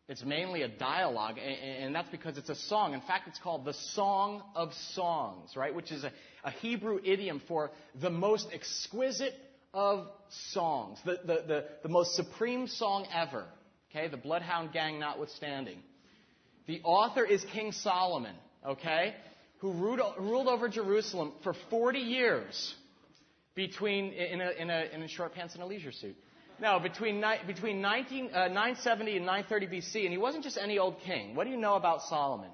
It's 0.08 0.24
mainly 0.24 0.62
a 0.62 0.67
dialogue, 0.67 1.38
and 1.39 1.96
that's 1.96 2.10
because 2.10 2.38
it's 2.38 2.50
a 2.50 2.55
song. 2.55 2.94
In 2.94 3.01
fact, 3.01 3.27
it's 3.27 3.39
called 3.39 3.65
the 3.65 3.74
Song 3.74 4.44
of 4.53 4.72
Songs, 4.94 5.55
right? 5.55 5.74
Which 5.74 5.91
is 5.91 6.03
a, 6.03 6.12
a 6.44 6.51
Hebrew 6.51 7.00
idiom 7.03 7.41
for 7.48 7.72
the 8.00 8.12
most 8.12 8.48
exquisite 8.53 9.34
of 9.74 10.08
songs, 10.53 11.00
the, 11.05 11.17
the, 11.25 11.44
the, 11.48 11.65
the 11.84 11.89
most 11.89 12.15
supreme 12.15 12.67
song 12.67 13.08
ever, 13.13 13.46
okay? 13.89 14.08
The 14.08 14.17
Bloodhound 14.17 14.74
Gang 14.74 15.00
notwithstanding. 15.00 15.79
The 16.67 16.82
author 16.84 17.25
is 17.25 17.44
King 17.51 17.72
Solomon, 17.72 18.36
okay? 18.65 19.15
Who 19.60 19.74
ruled, 19.74 20.01
ruled 20.20 20.48
over 20.48 20.70
Jerusalem 20.70 21.34
for 21.44 21.55
40 21.72 22.00
years 22.00 22.75
between 23.55 24.12
in 24.12 24.41
a, 24.41 24.50
in 24.51 24.69
a, 24.69 24.85
in 24.93 25.01
a 25.01 25.07
short 25.07 25.33
pants 25.33 25.53
and 25.53 25.63
a 25.63 25.65
leisure 25.65 25.91
suit. 25.91 26.15
No, 26.59 26.79
between, 26.79 27.24
between 27.47 27.81
19, 27.81 28.29
uh, 28.33 28.47
970 28.47 29.17
and 29.17 29.25
930 29.25 29.67
BC, 29.67 30.03
and 30.03 30.12
he 30.12 30.17
wasn't 30.17 30.43
just 30.43 30.57
any 30.57 30.79
old 30.79 31.00
king. 31.01 31.35
What 31.35 31.43
do 31.45 31.50
you 31.50 31.57
know 31.57 31.75
about 31.75 32.03
Solomon? 32.03 32.50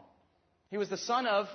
He 0.72 0.78
was 0.78 0.90
the 0.90 0.98
son 0.98 1.28
of 1.28 1.48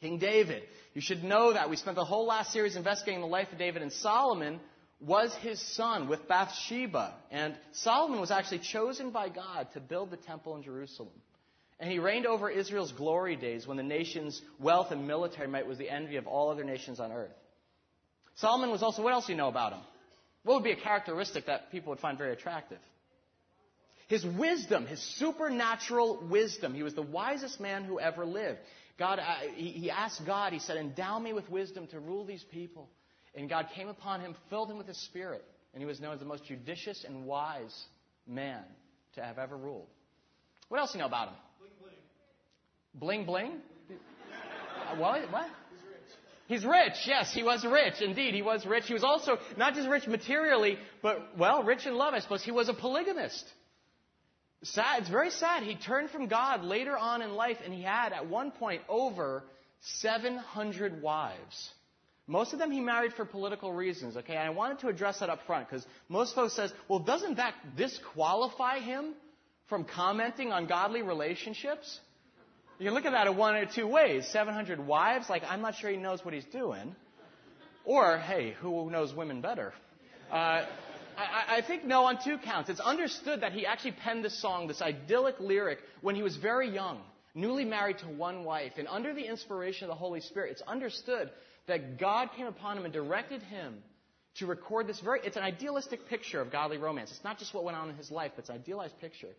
King 0.00 0.18
David. 0.18 0.62
You 0.94 1.02
should 1.02 1.22
know 1.22 1.52
that. 1.52 1.68
We 1.68 1.76
spent 1.76 1.96
the 1.96 2.04
whole 2.04 2.26
last 2.26 2.52
series 2.52 2.76
investigating 2.76 3.20
the 3.20 3.26
life 3.26 3.52
of 3.52 3.58
David, 3.58 3.82
and 3.82 3.92
Solomon 3.92 4.60
was 5.00 5.34
his 5.36 5.60
son 5.60 6.08
with 6.08 6.26
Bathsheba. 6.28 7.14
And 7.30 7.54
Solomon 7.72 8.20
was 8.20 8.30
actually 8.30 8.60
chosen 8.60 9.10
by 9.10 9.28
God 9.28 9.68
to 9.74 9.80
build 9.80 10.10
the 10.10 10.16
temple 10.16 10.56
in 10.56 10.62
Jerusalem. 10.62 11.12
And 11.78 11.90
he 11.90 11.98
reigned 11.98 12.26
over 12.26 12.50
Israel's 12.50 12.90
glory 12.90 13.36
days 13.36 13.66
when 13.66 13.76
the 13.76 13.82
nation's 13.82 14.40
wealth 14.58 14.90
and 14.90 15.06
military 15.06 15.46
might 15.46 15.66
was 15.66 15.78
the 15.78 15.90
envy 15.90 16.16
of 16.16 16.26
all 16.26 16.50
other 16.50 16.64
nations 16.64 16.98
on 16.98 17.12
earth. 17.12 17.30
Solomon 18.38 18.70
was 18.70 18.82
also, 18.82 19.02
what 19.02 19.12
else 19.12 19.26
do 19.26 19.32
you 19.32 19.38
know 19.38 19.48
about 19.48 19.72
him? 19.72 19.80
What 20.44 20.54
would 20.54 20.64
be 20.64 20.72
a 20.72 20.76
characteristic 20.76 21.46
that 21.46 21.70
people 21.70 21.90
would 21.90 21.98
find 21.98 22.16
very 22.16 22.32
attractive? 22.32 22.78
His 24.06 24.24
wisdom, 24.24 24.86
his 24.86 25.00
supernatural 25.16 26.26
wisdom. 26.30 26.72
He 26.72 26.82
was 26.82 26.94
the 26.94 27.02
wisest 27.02 27.60
man 27.60 27.84
who 27.84 28.00
ever 28.00 28.24
lived. 28.24 28.58
God, 28.98 29.18
uh, 29.18 29.24
he, 29.54 29.70
he 29.70 29.90
asked 29.90 30.24
God, 30.24 30.52
he 30.52 30.60
said, 30.60 30.76
Endow 30.76 31.18
me 31.18 31.32
with 31.32 31.50
wisdom 31.50 31.86
to 31.88 32.00
rule 32.00 32.24
these 32.24 32.42
people. 32.50 32.88
And 33.34 33.48
God 33.48 33.66
came 33.74 33.88
upon 33.88 34.20
him, 34.20 34.34
filled 34.48 34.70
him 34.70 34.78
with 34.78 34.86
his 34.86 35.00
spirit, 35.04 35.44
and 35.74 35.82
he 35.82 35.86
was 35.86 36.00
known 36.00 36.14
as 36.14 36.20
the 36.20 36.26
most 36.26 36.46
judicious 36.46 37.04
and 37.06 37.26
wise 37.26 37.84
man 38.26 38.62
to 39.14 39.22
have 39.22 39.38
ever 39.38 39.56
ruled. 39.56 39.86
What 40.68 40.80
else 40.80 40.92
do 40.92 40.98
you 40.98 41.02
know 41.02 41.08
about 41.08 41.28
him? 41.28 41.34
Bling 42.94 43.24
bling. 43.24 43.24
Bling 43.24 43.24
bling? 43.26 43.60
What? 44.98 45.30
What? 45.30 45.50
He's 46.48 46.64
rich. 46.64 46.94
Yes, 47.06 47.32
he 47.32 47.42
was 47.42 47.62
rich. 47.64 48.00
Indeed, 48.00 48.34
he 48.34 48.40
was 48.40 48.64
rich. 48.64 48.86
He 48.86 48.94
was 48.94 49.04
also 49.04 49.38
not 49.58 49.74
just 49.74 49.86
rich 49.86 50.06
materially, 50.06 50.78
but, 51.02 51.36
well, 51.36 51.62
rich 51.62 51.86
in 51.86 51.94
love, 51.94 52.14
I 52.14 52.20
suppose. 52.20 52.42
He 52.42 52.50
was 52.50 52.70
a 52.70 52.74
polygamist. 52.74 53.44
Sad. 54.62 55.02
It's 55.02 55.10
very 55.10 55.30
sad. 55.30 55.62
He 55.62 55.76
turned 55.76 56.08
from 56.08 56.26
God 56.26 56.64
later 56.64 56.96
on 56.96 57.20
in 57.20 57.34
life, 57.34 57.58
and 57.62 57.72
he 57.72 57.82
had, 57.82 58.14
at 58.14 58.28
one 58.28 58.50
point, 58.50 58.80
over 58.88 59.44
700 60.00 61.02
wives. 61.02 61.70
Most 62.26 62.54
of 62.54 62.58
them 62.58 62.70
he 62.70 62.80
married 62.80 63.12
for 63.12 63.26
political 63.26 63.72
reasons, 63.72 64.16
okay? 64.16 64.34
And 64.34 64.42
I 64.42 64.50
wanted 64.50 64.78
to 64.80 64.88
address 64.88 65.20
that 65.20 65.28
up 65.28 65.40
front, 65.46 65.68
because 65.68 65.86
most 66.08 66.34
folks 66.34 66.54
says, 66.54 66.72
well, 66.88 66.98
doesn't 66.98 67.36
that 67.36 67.54
disqualify 67.76 68.80
him 68.80 69.14
from 69.68 69.84
commenting 69.84 70.50
on 70.50 70.66
godly 70.66 71.02
relationships? 71.02 72.00
You 72.78 72.84
can 72.86 72.94
look 72.94 73.06
at 73.06 73.12
that 73.12 73.26
in 73.26 73.36
one 73.36 73.56
or 73.56 73.66
two 73.66 73.88
ways. 73.88 74.28
700 74.28 74.78
wives, 74.78 75.28
like, 75.28 75.42
I'm 75.48 75.60
not 75.60 75.74
sure 75.74 75.90
he 75.90 75.96
knows 75.96 76.24
what 76.24 76.32
he's 76.32 76.44
doing. 76.44 76.94
Or, 77.84 78.18
hey, 78.18 78.54
who 78.60 78.88
knows 78.90 79.12
women 79.12 79.40
better? 79.40 79.72
Uh, 80.30 80.64
I, 81.16 81.56
I, 81.56 81.62
think 81.66 81.84
no 81.84 82.04
on 82.04 82.18
two 82.22 82.38
counts. 82.38 82.70
It's 82.70 82.80
understood 82.80 83.40
that 83.40 83.52
he 83.52 83.66
actually 83.66 83.92
penned 83.92 84.24
this 84.24 84.40
song, 84.40 84.68
this 84.68 84.80
idyllic 84.80 85.40
lyric, 85.40 85.78
when 86.02 86.14
he 86.14 86.22
was 86.22 86.36
very 86.36 86.70
young, 86.70 87.00
newly 87.34 87.64
married 87.64 87.98
to 87.98 88.06
one 88.06 88.44
wife. 88.44 88.74
And 88.76 88.86
under 88.86 89.12
the 89.12 89.24
inspiration 89.26 89.84
of 89.84 89.88
the 89.88 89.98
Holy 89.98 90.20
Spirit, 90.20 90.52
it's 90.52 90.62
understood 90.62 91.30
that 91.66 91.98
God 91.98 92.28
came 92.36 92.46
upon 92.46 92.78
him 92.78 92.84
and 92.84 92.92
directed 92.92 93.42
him 93.42 93.82
to 94.36 94.46
record 94.46 94.86
this 94.86 95.00
very, 95.00 95.20
it's 95.24 95.36
an 95.36 95.42
idealistic 95.42 96.08
picture 96.08 96.40
of 96.40 96.52
godly 96.52 96.78
romance. 96.78 97.10
It's 97.10 97.24
not 97.24 97.38
just 97.38 97.52
what 97.54 97.64
went 97.64 97.76
on 97.76 97.90
in 97.90 97.96
his 97.96 98.12
life, 98.12 98.32
but 98.36 98.42
it's 98.42 98.50
an 98.50 98.56
idealized 98.56 99.00
picture. 99.00 99.34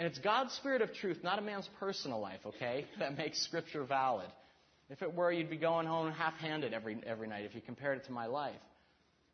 And 0.00 0.06
it's 0.06 0.18
God's 0.18 0.54
Spirit 0.54 0.80
of 0.80 0.94
truth, 0.94 1.18
not 1.22 1.38
a 1.38 1.42
man's 1.42 1.68
personal 1.78 2.20
life, 2.20 2.40
okay, 2.46 2.86
that 2.98 3.18
makes 3.18 3.38
Scripture 3.42 3.84
valid. 3.84 4.30
If 4.88 5.02
it 5.02 5.14
were, 5.14 5.30
you'd 5.30 5.50
be 5.50 5.58
going 5.58 5.86
home 5.86 6.10
half 6.10 6.32
handed 6.38 6.72
every, 6.72 6.98
every 7.04 7.28
night 7.28 7.44
if 7.44 7.54
you 7.54 7.60
compared 7.60 7.98
it 7.98 8.06
to 8.06 8.12
my 8.12 8.24
life. 8.24 8.56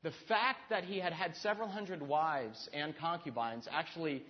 The 0.03 0.11
fact 0.27 0.59
that 0.71 0.83
he 0.83 0.99
had 0.99 1.13
had 1.13 1.37
several 1.37 1.69
hundred 1.69 2.03
wives 2.03 2.69
and 2.75 2.99
concubines 2.99 3.69
actually, 3.71 4.25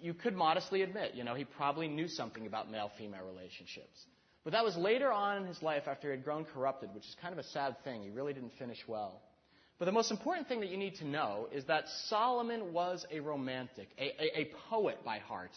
you 0.00 0.14
could 0.14 0.36
modestly 0.36 0.82
admit, 0.82 1.16
you 1.16 1.24
know, 1.24 1.34
he 1.34 1.44
probably 1.44 1.88
knew 1.88 2.06
something 2.06 2.46
about 2.46 2.70
male 2.70 2.92
female 2.96 3.24
relationships. 3.26 4.06
But 4.44 4.52
that 4.52 4.62
was 4.64 4.76
later 4.76 5.10
on 5.10 5.38
in 5.38 5.48
his 5.48 5.60
life 5.60 5.88
after 5.88 6.06
he 6.06 6.12
had 6.12 6.24
grown 6.24 6.44
corrupted, 6.44 6.94
which 6.94 7.04
is 7.04 7.16
kind 7.20 7.32
of 7.32 7.40
a 7.40 7.48
sad 7.48 7.82
thing. 7.82 8.04
He 8.04 8.10
really 8.10 8.32
didn't 8.32 8.52
finish 8.60 8.78
well. 8.86 9.20
But 9.78 9.86
the 9.86 9.92
most 9.92 10.10
important 10.10 10.48
thing 10.48 10.60
that 10.60 10.68
you 10.68 10.76
need 10.76 10.96
to 10.96 11.06
know 11.06 11.48
is 11.52 11.64
that 11.64 11.84
Solomon 12.06 12.72
was 12.72 13.04
a 13.10 13.20
romantic, 13.20 13.88
a, 13.98 14.04
a, 14.04 14.40
a, 14.40 14.50
poet 14.70 15.04
by 15.04 15.18
heart. 15.18 15.50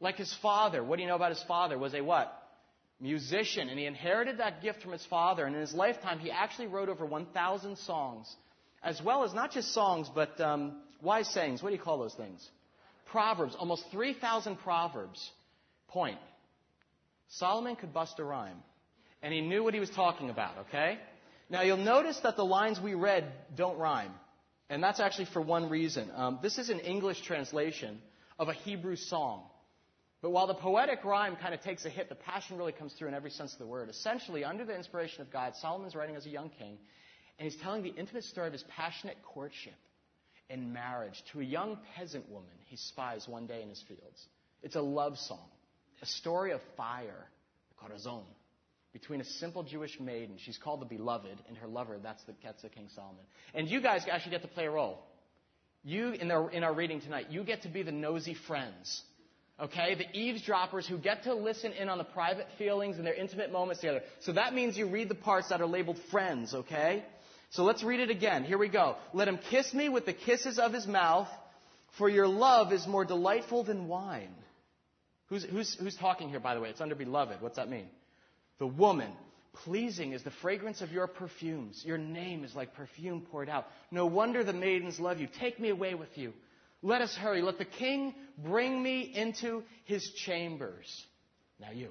Like 0.00 0.16
his 0.16 0.34
father. 0.42 0.84
What 0.84 0.96
do 0.96 1.02
you 1.02 1.08
know 1.08 1.16
about 1.16 1.30
his 1.30 1.42
father? 1.44 1.78
Was 1.78 1.94
a 1.94 2.02
what? 2.02 2.32
Musician. 3.00 3.68
And 3.68 3.78
he 3.78 3.86
inherited 3.86 4.38
that 4.38 4.62
gift 4.62 4.82
from 4.82 4.92
his 4.92 5.04
father. 5.06 5.46
And 5.46 5.54
in 5.54 5.60
his 5.60 5.72
lifetime, 5.72 6.18
he 6.18 6.30
actually 6.30 6.66
wrote 6.66 6.88
over 6.88 7.06
1,000 7.06 7.78
songs. 7.78 8.34
As 8.82 9.00
well 9.00 9.24
as 9.24 9.32
not 9.32 9.52
just 9.52 9.72
songs, 9.72 10.10
but 10.14 10.38
um, 10.40 10.82
wise 11.00 11.28
sayings. 11.28 11.62
What 11.62 11.70
do 11.70 11.76
you 11.76 11.82
call 11.82 11.98
those 11.98 12.14
things? 12.14 12.46
Proverbs. 13.10 13.56
Almost 13.58 13.84
3,000 13.90 14.56
proverbs. 14.56 15.30
Point. 15.88 16.18
Solomon 17.28 17.76
could 17.76 17.94
bust 17.94 18.18
a 18.18 18.24
rhyme. 18.24 18.58
And 19.22 19.32
he 19.32 19.40
knew 19.40 19.62
what 19.62 19.72
he 19.72 19.80
was 19.80 19.90
talking 19.90 20.30
about, 20.30 20.58
okay? 20.68 20.98
Now, 21.52 21.60
you'll 21.60 21.76
notice 21.76 22.18
that 22.20 22.36
the 22.36 22.44
lines 22.46 22.80
we 22.80 22.94
read 22.94 23.30
don't 23.54 23.78
rhyme. 23.78 24.14
And 24.70 24.82
that's 24.82 25.00
actually 25.00 25.26
for 25.26 25.42
one 25.42 25.68
reason. 25.68 26.10
Um, 26.16 26.38
this 26.40 26.56
is 26.56 26.70
an 26.70 26.80
English 26.80 27.20
translation 27.20 28.00
of 28.38 28.48
a 28.48 28.54
Hebrew 28.54 28.96
song. 28.96 29.42
But 30.22 30.30
while 30.30 30.46
the 30.46 30.54
poetic 30.54 31.04
rhyme 31.04 31.36
kind 31.36 31.52
of 31.52 31.60
takes 31.60 31.84
a 31.84 31.90
hit, 31.90 32.08
the 32.08 32.14
passion 32.14 32.56
really 32.56 32.72
comes 32.72 32.94
through 32.94 33.08
in 33.08 33.14
every 33.14 33.28
sense 33.28 33.52
of 33.52 33.58
the 33.58 33.66
word. 33.66 33.90
Essentially, 33.90 34.44
under 34.44 34.64
the 34.64 34.74
inspiration 34.74 35.20
of 35.20 35.30
God, 35.30 35.54
Solomon's 35.56 35.94
writing 35.94 36.16
as 36.16 36.24
a 36.24 36.30
young 36.30 36.48
king, 36.48 36.78
and 37.38 37.50
he's 37.50 37.60
telling 37.60 37.82
the 37.82 37.90
intimate 37.90 38.24
story 38.24 38.46
of 38.46 38.54
his 38.54 38.64
passionate 38.74 39.18
courtship 39.22 39.74
and 40.48 40.72
marriage 40.72 41.22
to 41.32 41.40
a 41.40 41.44
young 41.44 41.76
peasant 41.94 42.30
woman 42.30 42.48
he 42.64 42.76
spies 42.76 43.28
one 43.28 43.46
day 43.46 43.60
in 43.60 43.68
his 43.68 43.82
fields. 43.86 44.26
It's 44.62 44.76
a 44.76 44.80
love 44.80 45.18
song, 45.18 45.50
a 46.00 46.06
story 46.06 46.52
of 46.52 46.62
fire, 46.78 47.26
corazon, 47.76 48.24
between 48.92 49.20
a 49.20 49.24
simple 49.24 49.62
Jewish 49.62 49.98
maiden. 49.98 50.36
She's 50.38 50.58
called 50.58 50.80
the 50.80 50.86
beloved, 50.86 51.38
and 51.48 51.56
her 51.58 51.66
lover, 51.66 51.98
that's 52.02 52.22
the, 52.24 52.34
the 52.62 52.68
King 52.68 52.88
Solomon. 52.94 53.24
And 53.54 53.68
you 53.68 53.80
guys 53.80 54.04
actually 54.10 54.32
get 54.32 54.42
to 54.42 54.48
play 54.48 54.66
a 54.66 54.70
role. 54.70 55.02
You, 55.84 56.10
in 56.10 56.30
our, 56.30 56.50
in 56.50 56.62
our 56.62 56.74
reading 56.74 57.00
tonight, 57.00 57.26
you 57.30 57.42
get 57.42 57.62
to 57.62 57.68
be 57.68 57.82
the 57.82 57.92
nosy 57.92 58.34
friends. 58.34 59.02
Okay? 59.60 59.94
The 59.94 60.18
eavesdroppers 60.18 60.86
who 60.86 60.98
get 60.98 61.24
to 61.24 61.34
listen 61.34 61.72
in 61.72 61.88
on 61.88 61.98
the 61.98 62.04
private 62.04 62.46
feelings 62.58 62.98
and 62.98 63.06
their 63.06 63.14
intimate 63.14 63.50
moments 63.50 63.80
together. 63.80 64.02
So 64.20 64.32
that 64.32 64.54
means 64.54 64.76
you 64.76 64.88
read 64.88 65.08
the 65.08 65.14
parts 65.14 65.48
that 65.48 65.60
are 65.60 65.66
labeled 65.66 65.98
friends, 66.10 66.54
okay? 66.54 67.04
So 67.50 67.64
let's 67.64 67.82
read 67.82 68.00
it 68.00 68.10
again. 68.10 68.44
Here 68.44 68.58
we 68.58 68.68
go. 68.68 68.96
Let 69.12 69.28
him 69.28 69.38
kiss 69.50 69.72
me 69.74 69.88
with 69.88 70.06
the 70.06 70.12
kisses 70.12 70.58
of 70.58 70.72
his 70.72 70.86
mouth, 70.86 71.28
for 71.98 72.08
your 72.08 72.28
love 72.28 72.72
is 72.72 72.86
more 72.86 73.04
delightful 73.04 73.64
than 73.64 73.88
wine. 73.88 74.34
Who's, 75.28 75.44
who's, 75.44 75.74
who's 75.74 75.96
talking 75.96 76.28
here, 76.28 76.40
by 76.40 76.54
the 76.54 76.60
way? 76.60 76.70
It's 76.70 76.80
under 76.80 76.94
beloved. 76.94 77.40
What's 77.40 77.56
that 77.56 77.68
mean? 77.68 77.86
The 78.62 78.68
woman, 78.68 79.10
pleasing 79.64 80.12
is 80.12 80.22
the 80.22 80.30
fragrance 80.30 80.82
of 80.82 80.92
your 80.92 81.08
perfumes. 81.08 81.82
Your 81.84 81.98
name 81.98 82.44
is 82.44 82.54
like 82.54 82.74
perfume 82.74 83.22
poured 83.22 83.48
out. 83.48 83.66
No 83.90 84.06
wonder 84.06 84.44
the 84.44 84.52
maidens 84.52 85.00
love 85.00 85.18
you. 85.18 85.26
Take 85.40 85.58
me 85.58 85.70
away 85.70 85.96
with 85.96 86.16
you. 86.16 86.32
Let 86.80 87.02
us 87.02 87.12
hurry. 87.16 87.42
Let 87.42 87.58
the 87.58 87.64
king 87.64 88.14
bring 88.38 88.80
me 88.80 89.00
into 89.16 89.64
his 89.82 90.08
chambers. 90.24 90.86
Now 91.58 91.72
you. 91.72 91.88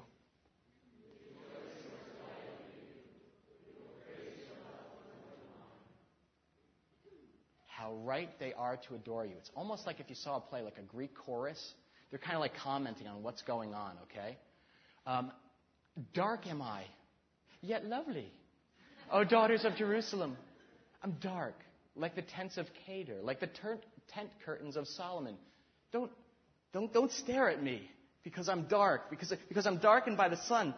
How 7.68 7.96
right 7.96 8.30
they 8.40 8.54
are 8.54 8.78
to 8.88 8.96
adore 8.96 9.26
you. 9.26 9.34
It's 9.38 9.52
almost 9.58 9.86
like 9.86 10.00
if 10.00 10.08
you 10.08 10.16
saw 10.16 10.38
a 10.38 10.40
play 10.40 10.62
like 10.62 10.78
a 10.78 10.84
Greek 10.84 11.14
chorus. 11.16 11.74
They're 12.12 12.20
kind 12.20 12.36
of 12.36 12.40
like 12.40 12.56
commenting 12.56 13.08
on 13.08 13.24
what's 13.24 13.42
going 13.42 13.74
on, 13.74 13.98
okay? 14.04 14.38
Um, 15.06 15.34
Dark 16.14 16.48
am 16.48 16.62
I, 16.62 16.84
yet 17.62 17.86
lovely. 17.86 18.32
O 19.12 19.24
daughters 19.24 19.66
of 19.66 19.76
Jerusalem, 19.76 20.38
I'm 21.04 21.18
dark, 21.22 21.56
like 21.96 22.16
the 22.16 22.22
tents 22.22 22.58
of 22.58 22.66
Kedar, 22.86 23.22
like 23.22 23.40
the 23.40 23.50
tent 24.14 24.30
curtains 24.46 24.78
of 24.78 24.88
Solomon. 24.88 25.36
Don't, 25.92 26.12
don't, 26.74 26.94
don't 26.94 27.12
stare 27.12 27.50
at 27.50 27.62
me 27.62 27.90
because 28.24 28.48
I'm 28.48 28.64
dark, 28.64 29.10
because, 29.10 29.34
because 29.50 29.68
I'm 29.68 29.78
darkened 29.78 30.18
by 30.18 30.30
the 30.30 30.38
sun. 30.48 30.74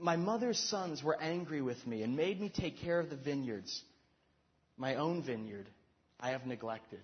My 0.00 0.16
mother's 0.16 0.58
sons 0.58 1.02
were 1.02 1.20
angry 1.20 1.62
with 1.62 1.84
me 1.86 2.02
and 2.02 2.16
made 2.16 2.40
me 2.40 2.48
take 2.48 2.78
care 2.78 2.98
of 2.98 3.10
the 3.10 3.16
vineyards. 3.16 3.82
My 4.76 4.96
own 4.96 5.22
vineyard 5.22 5.68
I 6.18 6.30
have 6.30 6.46
neglected. 6.46 7.00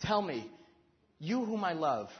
Tell 0.00 0.20
me, 0.20 0.50
you 1.18 1.44
whom 1.44 1.64
I 1.64 1.72
love, 1.72 2.10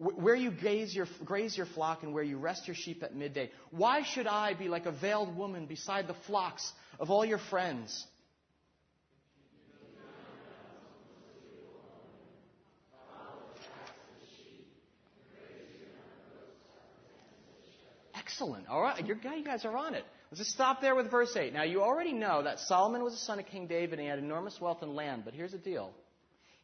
where 0.00 0.34
you 0.34 0.50
graze 0.50 0.94
your, 0.94 1.06
graze 1.26 1.54
your 1.54 1.66
flock 1.66 2.02
and 2.02 2.14
where 2.14 2.22
you 2.22 2.38
rest 2.38 2.66
your 2.66 2.74
sheep 2.74 3.02
at 3.02 3.14
midday. 3.14 3.50
Why 3.70 4.02
should 4.02 4.26
I 4.26 4.54
be 4.54 4.68
like 4.68 4.86
a 4.86 4.92
veiled 4.92 5.36
woman 5.36 5.66
beside 5.66 6.08
the 6.08 6.16
flocks 6.26 6.72
of 6.98 7.10
all 7.10 7.22
your 7.22 7.38
friends? 7.50 8.06
Excellent. 18.14 18.68
All 18.68 18.80
right, 18.80 19.06
you 19.06 19.14
guys 19.44 19.66
are 19.66 19.76
on 19.76 19.94
it. 19.94 20.04
Let's 20.30 20.38
just 20.38 20.52
stop 20.52 20.80
there 20.80 20.94
with 20.94 21.10
verse 21.10 21.36
8. 21.36 21.52
Now, 21.52 21.64
you 21.64 21.82
already 21.82 22.14
know 22.14 22.42
that 22.42 22.58
Solomon 22.60 23.04
was 23.04 23.12
a 23.12 23.18
son 23.18 23.38
of 23.38 23.44
King 23.44 23.66
David 23.66 23.98
and 23.98 24.00
he 24.00 24.06
had 24.06 24.18
enormous 24.18 24.58
wealth 24.58 24.78
and 24.80 24.94
land, 24.94 25.24
but 25.26 25.34
here's 25.34 25.52
the 25.52 25.58
deal. 25.58 25.92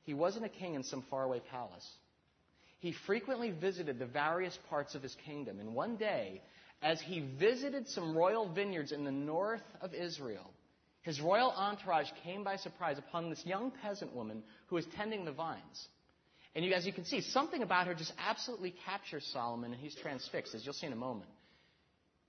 He 0.05 0.15
wasn't 0.15 0.47
a 0.47 0.49
king 0.49 0.75
in 0.75 0.85
some 0.85 1.05
faraway 1.11 1.41
palace 1.51 1.87
he 2.79 2.93
frequently 3.07 3.51
visited 3.51 3.99
the 3.99 4.07
various 4.07 4.59
parts 4.69 4.95
of 4.95 5.03
his 5.03 5.17
kingdom. 5.25 5.61
And 5.61 5.75
one 5.75 5.97
day, 5.97 6.43
as 6.83 7.01
he 7.01 7.21
visited 7.39 7.89
some 7.89 8.17
royal 8.17 8.53
vineyards 8.53 8.93
in 8.93 9.05
the 9.05 9.13
north 9.13 9.63
of 9.81 9.95
Israel, 9.95 10.51
his 11.03 11.21
royal 11.21 11.51
entourage 11.51 12.09
came 12.25 12.45
by 12.45 12.57
surprise 12.57 12.99
upon 12.99 13.31
this 13.31 13.45
young 13.47 13.73
peasant 13.83 14.15
woman 14.15 14.43
who 14.67 14.75
was 14.75 14.85
tending 14.97 15.25
the 15.25 15.33
vines. 15.33 15.89
And 16.55 16.65
you, 16.65 16.73
as 16.73 16.87
you 16.87 16.93
can 16.93 17.05
see, 17.05 17.21
something 17.21 17.63
about 17.63 17.87
her 17.87 17.95
just 17.95 18.13
absolutely 18.19 18.75
captures 18.85 19.29
Solomon, 19.33 19.73
and 19.73 19.81
he's 19.81 19.95
transfixed, 19.95 20.55
as 20.55 20.65
you'll 20.65 20.75
see 20.75 20.87
in 20.87 20.93
a 20.93 20.97
moment. 20.97 21.31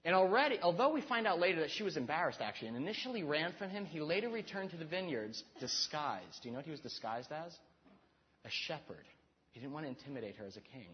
And 0.05 0.15
already, 0.15 0.59
although 0.61 0.93
we 0.93 1.01
find 1.01 1.25
out 1.25 1.39
later 1.39 1.61
that 1.61 1.71
she 1.71 1.83
was 1.83 1.97
embarrassed, 1.97 2.39
actually, 2.39 2.69
and 2.69 2.77
initially 2.77 3.23
ran 3.23 3.53
from 3.57 3.69
him, 3.69 3.85
he 3.85 3.99
later 3.99 4.29
returned 4.29 4.71
to 4.71 4.77
the 4.77 4.85
vineyards 4.85 5.43
disguised. 5.59 6.41
Do 6.43 6.49
you 6.49 6.53
know 6.53 6.59
what 6.59 6.65
he 6.65 6.71
was 6.71 6.79
disguised 6.79 7.31
as? 7.31 7.53
A 8.45 8.49
shepherd. 8.49 9.03
He 9.57 9.61
didn't 9.61 9.73
want 9.73 9.85
to 9.85 9.89
intimidate 9.89 10.35
her 10.35 10.45
as 10.45 10.55
a 10.55 10.61
king. 10.61 10.89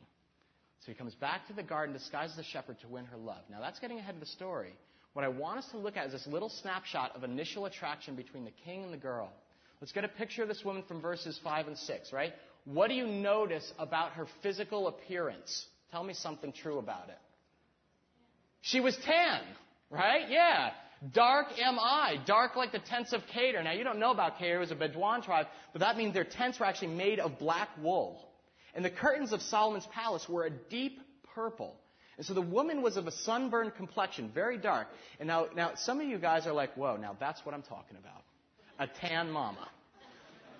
So 0.79 0.91
he 0.91 0.93
comes 0.93 1.13
back 1.15 1.48
to 1.48 1.53
the 1.53 1.63
garden 1.63 1.93
disguised 1.93 2.39
as 2.39 2.39
a 2.39 2.50
shepherd 2.50 2.79
to 2.79 2.88
win 2.88 3.03
her 3.03 3.17
love. 3.17 3.41
Now 3.51 3.60
that's 3.60 3.77
getting 3.77 4.00
ahead 4.00 4.15
of 4.15 4.22
the 4.22 4.25
story. 4.25 4.74
What 5.12 5.25
I 5.25 5.27
want 5.27 5.58
us 5.58 5.67
to 5.72 5.77
look 5.77 5.98
at 5.98 6.05
is 6.08 6.13
this 6.13 6.27
little 6.27 6.48
snapshot 6.48 7.13
of 7.13 7.25
initial 7.25 7.65
attraction 7.65 8.15
between 8.15 8.46
the 8.46 8.53
king 8.63 8.86
and 8.86 8.93
the 8.93 8.98
girl. 8.98 9.34
Let's 9.82 9.91
get 9.91 10.05
a 10.05 10.08
picture 10.08 10.43
of 10.43 10.48
this 10.48 10.63
woman 10.63 10.84
from 10.88 11.01
verses 11.01 11.38
5 11.43 11.67
and 11.67 11.77
6, 11.77 12.13
right? 12.13 12.32
What 12.63 12.88
do 12.88 12.93
you 12.93 13.05
notice 13.05 13.70
about 13.77 14.13
her 14.13 14.27
physical 14.41 14.88
appearance? 14.88 15.65
Tell 15.91 16.05
me 16.05 16.13
something 16.13 16.53
true 16.53 16.79
about 16.79 17.10
it. 17.10 17.20
She 18.62 18.79
was 18.79 18.98
tan, 19.05 19.41
Right? 19.89 20.29
Yeah. 20.29 20.72
Dark 21.13 21.48
am 21.62 21.77
I. 21.79 22.15
Dark 22.25 22.55
like 22.55 22.72
the 22.72 22.79
tents 22.79 23.13
of 23.13 23.22
Kedar. 23.34 23.62
Now, 23.62 23.74
you 23.74 23.84
don't 23.84 24.00
know 24.00 24.12
about 24.12 24.39
Kedar. 24.39 24.55
It 24.55 24.60
was 24.60 24.72
a 24.72 24.75
Bedouin 24.75 25.22
tribe, 25.22 25.48
but 25.74 25.82
that 25.82 25.98
means 25.98 26.13
their 26.13 26.24
tents 26.24 26.60
were 26.60 26.65
actually 26.65 26.96
made 26.96 27.20
of 27.20 27.38
black 27.38 27.70
wool. 27.82 28.25
And 28.74 28.84
the 28.84 28.89
curtains 28.89 29.34
of 29.34 29.42
Solomon's 29.42 29.88
palace 29.88 30.27
were 30.27 30.46
a 30.46 30.50
deep 30.50 31.00
purple. 31.36 31.75
And 32.18 32.25
so 32.25 32.34
the 32.34 32.42
woman 32.42 32.82
was 32.82 32.98
of 32.98 33.08
a 33.08 33.12
sunburned 33.12 33.75
complexion, 33.75 34.32
very 34.34 34.58
dark. 34.58 34.88
And 35.20 35.27
now, 35.27 35.48
now 35.56 35.72
some 35.75 36.00
of 36.00 36.08
you 36.08 36.20
guys 36.20 36.46
are 36.46 36.53
like, 36.53 36.75
whoa, 36.75 36.96
now 36.98 37.15
that's 37.20 37.44
what 37.46 37.56
I'm 37.56 37.63
talking 37.63 37.98
about. 37.98 38.24
A 38.80 38.88
tan 38.88 39.32
mama. 39.32 39.68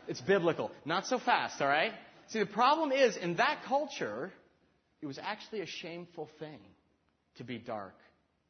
It's 0.08 0.22
biblical. 0.22 0.72
Not 0.86 1.05
so 1.05 1.20
fast, 1.20 1.62
all 1.62 1.67
right? 1.67 1.93
See, 2.27 2.39
the 2.39 2.46
problem 2.46 2.91
is, 2.91 3.15
in 3.17 3.36
that 3.36 3.60
culture, 3.67 4.32
it 5.01 5.05
was 5.05 5.20
actually 5.20 5.62
a 5.62 5.65
shameful 5.65 6.29
thing 6.39 6.60
to 7.38 7.43
be 7.43 7.58
dark 7.58 7.96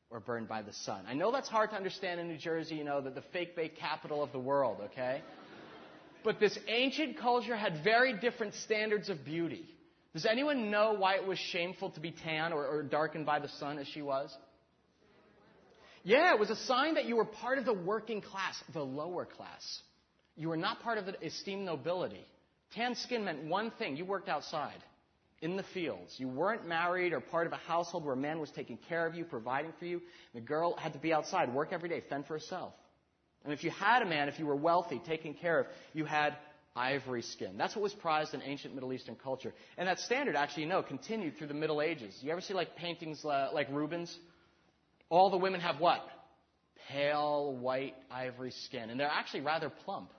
or 0.09 0.19
burned 0.19 0.47
by 0.47 0.61
the 0.61 0.73
sun. 0.73 1.05
I 1.07 1.13
know 1.13 1.31
that's 1.31 1.49
hard 1.49 1.71
to 1.71 1.75
understand 1.75 2.19
in 2.19 2.27
New 2.27 2.37
Jersey, 2.37 2.75
you 2.75 2.83
know, 2.83 3.01
the, 3.01 3.09
the 3.09 3.23
fake 3.33 3.55
bake 3.55 3.77
capital 3.77 4.23
of 4.23 4.31
the 4.31 4.39
world, 4.39 4.77
okay? 4.85 5.21
But 6.23 6.39
this 6.39 6.57
ancient 6.67 7.19
culture 7.19 7.55
had 7.55 7.83
very 7.83 8.13
different 8.13 8.53
standards 8.55 9.09
of 9.09 9.25
beauty. 9.25 9.65
Does 10.13 10.25
anyone 10.25 10.69
know 10.69 10.93
why 10.93 11.15
it 11.15 11.25
was 11.25 11.39
shameful 11.39 11.89
to 11.91 11.99
be 11.99 12.11
tan 12.11 12.53
or, 12.53 12.65
or 12.65 12.83
darkened 12.83 13.25
by 13.25 13.39
the 13.39 13.49
sun 13.49 13.79
as 13.79 13.87
she 13.87 14.01
was? 14.01 14.35
Yeah, 16.03 16.33
it 16.33 16.39
was 16.39 16.49
a 16.49 16.55
sign 16.55 16.95
that 16.95 17.05
you 17.05 17.15
were 17.15 17.25
part 17.25 17.57
of 17.57 17.65
the 17.65 17.73
working 17.73 18.21
class, 18.21 18.61
the 18.73 18.83
lower 18.83 19.25
class. 19.25 19.81
You 20.35 20.49
were 20.49 20.57
not 20.57 20.81
part 20.81 20.97
of 20.97 21.05
the 21.05 21.25
esteemed 21.25 21.65
nobility. 21.65 22.25
Tan 22.75 22.95
skin 22.95 23.23
meant 23.23 23.45
one 23.45 23.71
thing 23.71 23.95
you 23.95 24.05
worked 24.05 24.29
outside 24.29 24.83
in 25.41 25.55
the 25.55 25.63
fields. 25.73 26.15
You 26.17 26.27
weren't 26.27 26.67
married 26.67 27.13
or 27.13 27.19
part 27.19 27.47
of 27.47 27.53
a 27.53 27.57
household 27.57 28.05
where 28.05 28.13
a 28.13 28.17
man 28.17 28.39
was 28.39 28.49
taking 28.51 28.77
care 28.89 29.05
of 29.05 29.15
you, 29.15 29.23
providing 29.25 29.73
for 29.79 29.85
you. 29.85 30.01
The 30.33 30.41
girl 30.41 30.75
had 30.77 30.93
to 30.93 30.99
be 30.99 31.13
outside, 31.13 31.53
work 31.53 31.69
every 31.71 31.89
day, 31.89 32.01
fend 32.09 32.27
for 32.27 32.33
herself. 32.33 32.73
And 33.43 33.53
if 33.53 33.63
you 33.63 33.71
had 33.71 34.01
a 34.01 34.05
man, 34.05 34.29
if 34.29 34.39
you 34.39 34.45
were 34.45 34.55
wealthy, 34.55 34.99
taken 34.99 35.33
care 35.33 35.59
of, 35.59 35.67
you 35.93 36.05
had 36.05 36.35
ivory 36.75 37.21
skin. 37.21 37.57
That's 37.57 37.75
what 37.75 37.83
was 37.83 37.93
prized 37.93 38.33
in 38.33 38.41
ancient 38.41 38.73
Middle 38.73 38.93
Eastern 38.93 39.15
culture. 39.15 39.53
And 39.77 39.87
that 39.87 39.99
standard, 39.99 40.35
actually, 40.35 40.63
you 40.63 40.69
know, 40.69 40.81
continued 40.81 41.37
through 41.37 41.47
the 41.47 41.53
Middle 41.53 41.81
Ages. 41.81 42.17
You 42.21 42.31
ever 42.31 42.41
see 42.41 42.53
like 42.53 42.75
paintings 42.75 43.23
uh, 43.25 43.49
like 43.53 43.69
Rubens? 43.69 44.17
All 45.09 45.29
the 45.29 45.37
women 45.37 45.61
have 45.61 45.79
what? 45.79 46.01
Pale 46.89 47.57
white 47.59 47.95
ivory 48.09 48.51
skin. 48.51 48.89
And 48.89 48.99
they're 48.99 49.07
actually 49.07 49.41
rather 49.41 49.69
plump 49.69 50.09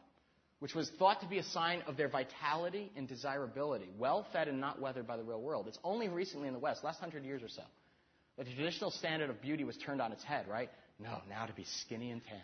which 0.65 0.75
was 0.75 0.91
thought 0.99 1.21
to 1.21 1.27
be 1.27 1.37
a 1.37 1.43
sign 1.43 1.83
of 1.87 1.99
their 1.99 2.09
vitality 2.09 2.91
and 2.97 3.07
desirability, 3.07 3.87
well 3.99 4.27
fed 4.33 4.49
and 4.49 4.59
not 4.59 4.81
weathered 4.81 5.07
by 5.07 5.15
the 5.15 5.23
real 5.23 5.43
world. 5.43 5.69
It's 5.69 5.79
only 5.85 6.09
recently 6.09 6.49
in 6.49 6.55
the 6.55 6.59
West, 6.59 6.83
last 6.83 7.01
hundred 7.01 7.23
years 7.23 7.43
or 7.43 7.49
so, 7.49 7.61
that 8.39 8.47
the 8.47 8.55
traditional 8.55 8.91
standard 8.91 9.29
of 9.29 9.43
beauty 9.43 9.63
was 9.65 9.77
turned 9.77 10.01
on 10.01 10.11
its 10.11 10.25
head, 10.25 10.47
right? 10.49 10.71
No, 10.99 11.19
now 11.29 11.45
to 11.45 11.53
be 11.53 11.67
skinny 11.83 12.11
and 12.11 12.25
tan. 12.25 12.41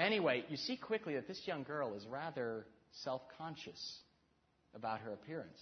Anyway, 0.00 0.44
you 0.48 0.56
see 0.56 0.76
quickly 0.76 1.14
that 1.14 1.28
this 1.28 1.42
young 1.44 1.62
girl 1.62 1.92
is 1.94 2.06
rather 2.06 2.64
self 3.04 3.20
conscious 3.36 3.98
about 4.74 5.00
her 5.00 5.12
appearance. 5.12 5.60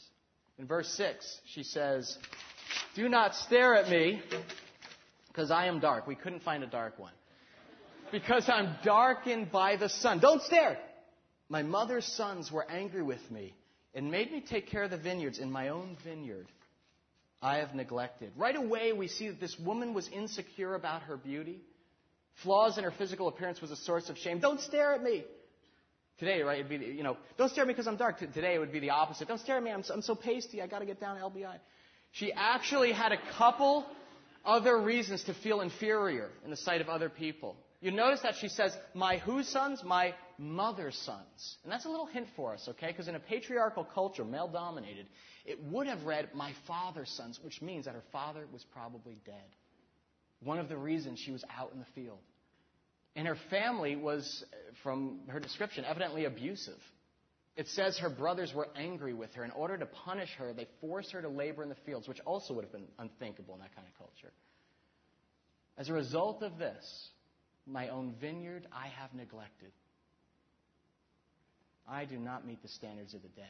In 0.59 0.67
verse 0.67 0.89
6, 0.97 1.41
she 1.53 1.65
says, 1.65 2.17
Do 2.95 3.09
not 3.09 3.35
stare 3.35 3.75
at 3.75 3.91
me, 3.91 4.23
because 5.27 5.51
I 5.51 5.67
am 5.67 5.81
dark. 5.81 6.07
We 6.07 6.15
couldn't 6.15 6.45
find 6.45 6.63
a 6.63 6.69
dark 6.69 6.99
one. 7.01 7.13
Because 8.13 8.49
I'm 8.49 8.77
darkened 8.85 9.51
by 9.51 9.77
the 9.77 9.89
sun. 9.89 10.21
Don't 10.21 10.43
stare! 10.43 10.79
My 11.49 11.63
mother's 11.63 12.07
sons 12.07 12.53
were 12.53 12.69
angry 12.71 13.03
with 13.03 13.31
me 13.31 13.55
and 13.93 14.11
made 14.11 14.31
me 14.31 14.41
take 14.41 14.69
care 14.69 14.85
of 14.85 14.91
the 14.91 14.99
vineyards 14.99 15.39
in 15.39 15.51
my 15.51 15.69
own 15.69 15.97
vineyard. 16.05 16.47
I 17.43 17.57
have 17.59 17.75
neglected. 17.75 18.33
Right 18.37 18.57
away, 18.57 18.93
we 18.93 19.09
see 19.09 19.29
that 19.29 19.41
this 19.41 19.59
woman 19.59 19.95
was 19.95 20.09
insecure 20.09 20.75
about 20.75 21.03
her 21.03 21.17
beauty. 21.17 21.61
Flaws 22.43 22.79
in 22.79 22.85
her 22.85 22.91
physical 22.91 23.29
appearance 23.29 23.61
was 23.61 23.71
a 23.71 23.77
source 23.77 24.09
of 24.09 24.19
shame. 24.19 24.39
Don't 24.39 24.61
stare 24.61 24.95
at 24.95 25.03
me. 25.03 25.25
Today, 26.19 26.43
right, 26.43 26.59
it'd 26.59 26.69
be, 26.69 26.85
you 26.85 27.03
know, 27.05 27.17
don't 27.37 27.49
stare 27.49 27.63
at 27.63 27.69
me 27.69 27.75
because 27.75 27.87
I'm 27.87 27.97
dark. 27.97 28.19
Today, 28.19 28.55
it 28.55 28.59
would 28.59 28.73
be 28.73 28.81
the 28.81 28.91
opposite. 28.91 29.29
Don't 29.29 29.41
stare 29.41 29.57
at 29.57 29.63
me. 29.63 29.71
I'm 29.71 29.85
so, 29.85 29.95
I'm 29.95 30.03
so 30.03 30.15
pasty. 30.15 30.61
I 30.61 30.67
got 30.67 30.81
to 30.81 30.87
get 30.87 31.01
down 31.01 31.17
to 31.17 31.23
LBI. 31.23 31.57
She 32.11 32.33
actually 32.33 32.93
had 32.93 33.13
a 33.13 33.19
couple 33.37 33.87
other 34.45 34.81
reasons 34.81 35.25
to 35.25 35.35
feel 35.35 35.61
inferior 35.61 36.31
in 36.45 36.51
the 36.51 36.57
sight 36.57 36.81
of 36.81 36.89
other 36.89 37.09
people. 37.09 37.57
You 37.81 37.93
notice 37.93 38.21
that 38.23 38.35
she 38.41 38.49
says, 38.49 38.77
My 38.95 39.19
whose 39.19 39.47
sons? 39.49 39.85
My 39.85 40.15
mother's 40.39 40.97
sons. 40.97 41.59
And 41.63 41.73
that's 41.73 41.85
a 41.85 41.89
little 41.89 42.07
hint 42.07 42.27
for 42.35 42.55
us, 42.55 42.67
okay? 42.69 42.89
Because 42.89 43.07
in 43.07 43.15
a 43.15 43.21
patriarchal 43.21 43.85
culture, 43.85 44.25
male 44.25 44.49
dominated, 44.49 45.07
it 45.45 45.63
would 45.65 45.87
have 45.87 46.05
read, 46.05 46.31
My 46.35 46.53
father's 46.67 47.11
sons, 47.11 47.39
which 47.43 47.63
means 47.63 47.85
that 47.85 47.95
her 47.95 48.03
father 48.11 48.47
was 48.53 48.65
probably 48.73 49.19
dead. 49.25 49.55
One 50.43 50.59
of 50.59 50.69
the 50.69 50.77
reasons 50.77 51.21
she 51.21 51.31
was 51.31 51.45
out 51.57 51.73
in 51.73 51.79
the 51.79 51.87
field. 51.95 52.19
And 53.17 53.27
her 53.27 53.37
family 53.51 53.97
was, 53.97 54.45
from 54.83 55.21
her 55.29 55.41
description, 55.41 55.85
evidently 55.85 56.25
abusive. 56.25 56.79
It 57.57 57.67
says 57.69 57.99
her 57.99 58.11
brothers 58.11 58.55
were 58.55 58.69
angry 58.77 59.13
with 59.13 59.35
her. 59.35 59.45
In 59.45 59.51
order 59.51 59.77
to 59.77 59.87
punish 59.87 60.31
her, 60.39 60.53
they 60.53 60.69
forced 60.81 61.11
her 61.13 61.21
to 61.21 61.29
labor 61.29 61.65
in 61.65 61.69
the 61.69 61.77
fields, 61.85 62.07
which 62.07 62.21
also 62.21 62.55
would 62.55 62.65
have 62.65 62.73
been 62.73 62.87
unthinkable 62.99 63.55
in 63.55 63.61
that 63.61 63.75
kind 63.75 63.87
of 63.89 63.99
culture. 63.99 64.33
As 65.77 65.89
a 65.89 65.93
result 65.93 66.43
of 66.43 66.59
this, 66.59 67.09
my 67.67 67.89
own 67.89 68.15
vineyard 68.21 68.67
I 68.73 68.89
have 68.89 69.13
neglected. 69.13 69.73
I 71.89 72.05
do 72.05 72.19
not 72.19 72.47
meet 72.47 72.63
the 72.63 72.69
standards 72.69 73.15
of 73.15 73.23
the 73.23 73.29
day. 73.29 73.43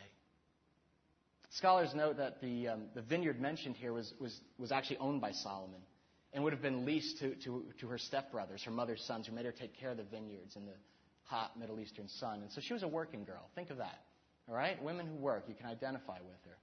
Scholars 1.51 1.91
note 1.95 2.19
that 2.19 2.41
the, 2.41 2.69
um, 2.69 2.85
the 2.95 3.03
vineyard 3.03 3.41
mentioned 3.41 3.77
here 3.77 3.93
was, 3.93 4.13
was, 4.21 4.39
was 4.59 4.71
actually 4.73 4.99
owned 4.99 5.21
by 5.21 5.33
Solomon 5.33 5.81
and 6.33 6.45
would 6.45 6.53
have 6.53 6.63
been 6.63 6.85
leased 6.85 7.19
to, 7.21 7.35
to, 7.37 7.65
to 7.81 7.87
her 7.89 7.99
stepbrothers, 7.99 8.63
her 8.65 8.71
mother's 8.71 9.03
sons, 9.03 9.27
who 9.27 9.35
made 9.35 9.47
her 9.47 9.53
take 9.53 9.79
care 9.79 9.91
of 9.91 9.97
the 9.97 10.03
vineyards 10.05 10.57
in 10.57 10.67
the 10.67 10.75
hot 11.25 11.59
Middle 11.59 11.81
Eastern 11.81 12.09
sun. 12.09 12.43
And 12.43 12.53
so 12.53 12.61
she 12.61 12.73
was 12.73 12.83
a 12.83 12.89
working 12.89 13.25
girl. 13.25 13.49
Think 13.55 13.71
of 13.71 13.79
that. 13.79 14.03
All 14.49 14.55
right? 14.55 14.83
Women 14.83 15.07
who 15.07 15.15
work, 15.15 15.45
you 15.49 15.55
can 15.55 15.67
identify 15.67 16.19
with 16.21 16.43
her. 16.45 16.57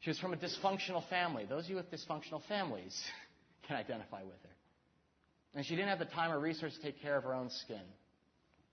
She 0.00 0.10
was 0.10 0.18
from 0.18 0.32
a 0.32 0.36
dysfunctional 0.36 1.06
family. 1.08 1.44
Those 1.44 1.64
of 1.64 1.70
you 1.70 1.76
with 1.76 1.90
dysfunctional 1.90 2.42
families 2.48 2.98
can 3.66 3.76
identify 3.76 4.22
with 4.22 4.42
her. 4.42 4.56
And 5.54 5.66
she 5.66 5.74
didn't 5.74 5.88
have 5.88 5.98
the 5.98 6.04
time 6.06 6.30
or 6.30 6.38
resources 6.38 6.78
to 6.78 6.84
take 6.84 7.02
care 7.02 7.16
of 7.16 7.24
her 7.24 7.34
own 7.34 7.50
skin. 7.50 7.82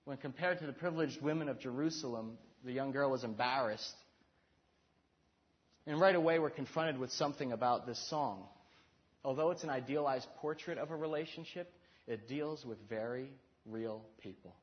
When 0.05 0.17
compared 0.17 0.59
to 0.59 0.65
the 0.65 0.73
privileged 0.73 1.21
women 1.21 1.49
of 1.49 1.59
Jerusalem, 1.59 2.37
the 2.63 2.71
young 2.71 2.91
girl 2.91 3.11
was 3.11 3.23
embarrassed. 3.23 3.95
And 5.85 5.99
right 5.99 6.15
away, 6.15 6.39
we're 6.39 6.49
confronted 6.49 6.97
with 6.97 7.11
something 7.11 7.51
about 7.51 7.85
this 7.85 7.99
song. 8.09 8.45
Although 9.27 9.51
it's 9.51 9.65
an 9.65 9.69
idealized 9.69 10.25
portrait 10.37 10.77
of 10.77 10.89
a 10.89 10.95
relationship, 10.95 11.69
it 12.07 12.29
deals 12.29 12.65
with 12.65 12.77
very 12.87 13.29
real 13.65 14.01
people. 14.23 14.55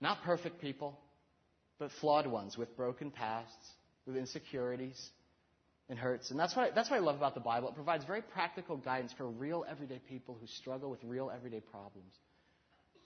Not 0.00 0.22
perfect 0.22 0.62
people, 0.62 0.98
but 1.78 1.90
flawed 2.00 2.26
ones 2.26 2.56
with 2.56 2.74
broken 2.74 3.10
pasts, 3.10 3.74
with 4.06 4.16
insecurities, 4.16 5.10
and 5.90 5.98
hurts. 5.98 6.30
And 6.30 6.40
that's 6.40 6.56
what, 6.56 6.70
I, 6.70 6.74
that's 6.74 6.88
what 6.88 6.96
I 6.96 7.00
love 7.00 7.16
about 7.16 7.34
the 7.34 7.40
Bible. 7.40 7.68
It 7.68 7.74
provides 7.74 8.02
very 8.06 8.22
practical 8.22 8.78
guidance 8.78 9.12
for 9.18 9.28
real 9.28 9.66
everyday 9.68 10.00
people 10.08 10.38
who 10.40 10.46
struggle 10.46 10.88
with 10.88 11.04
real 11.04 11.30
everyday 11.30 11.60
problems. 11.60 12.14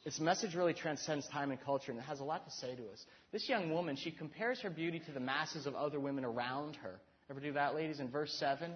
Its 0.05 0.21
message 0.21 0.55
really 0.55 0.75
transcends 0.75 1.27
time 1.27 1.51
and 1.51 1.61
culture, 1.62 1.90
and 1.90 1.99
it 1.99 2.05
has 2.05 2.21
a 2.21 2.25
lot 2.25 2.45
to 2.45 2.53
say 2.53 2.77
to 2.77 2.83
us. 2.93 3.05
This 3.33 3.49
young 3.49 3.73
woman, 3.73 3.97
she 3.97 4.12
compares 4.12 4.61
her 4.61 4.71
beauty 4.71 5.01
to 5.01 5.11
the 5.11 5.19
masses 5.19 5.67
of 5.67 5.75
other 5.75 5.99
women 5.99 6.25
around 6.25 6.77
her. 6.77 7.01
Ever 7.29 7.40
do 7.40 7.55
that, 7.55 7.75
ladies? 7.75 7.99
In 7.99 8.09
verse 8.09 8.33
7, 8.38 8.71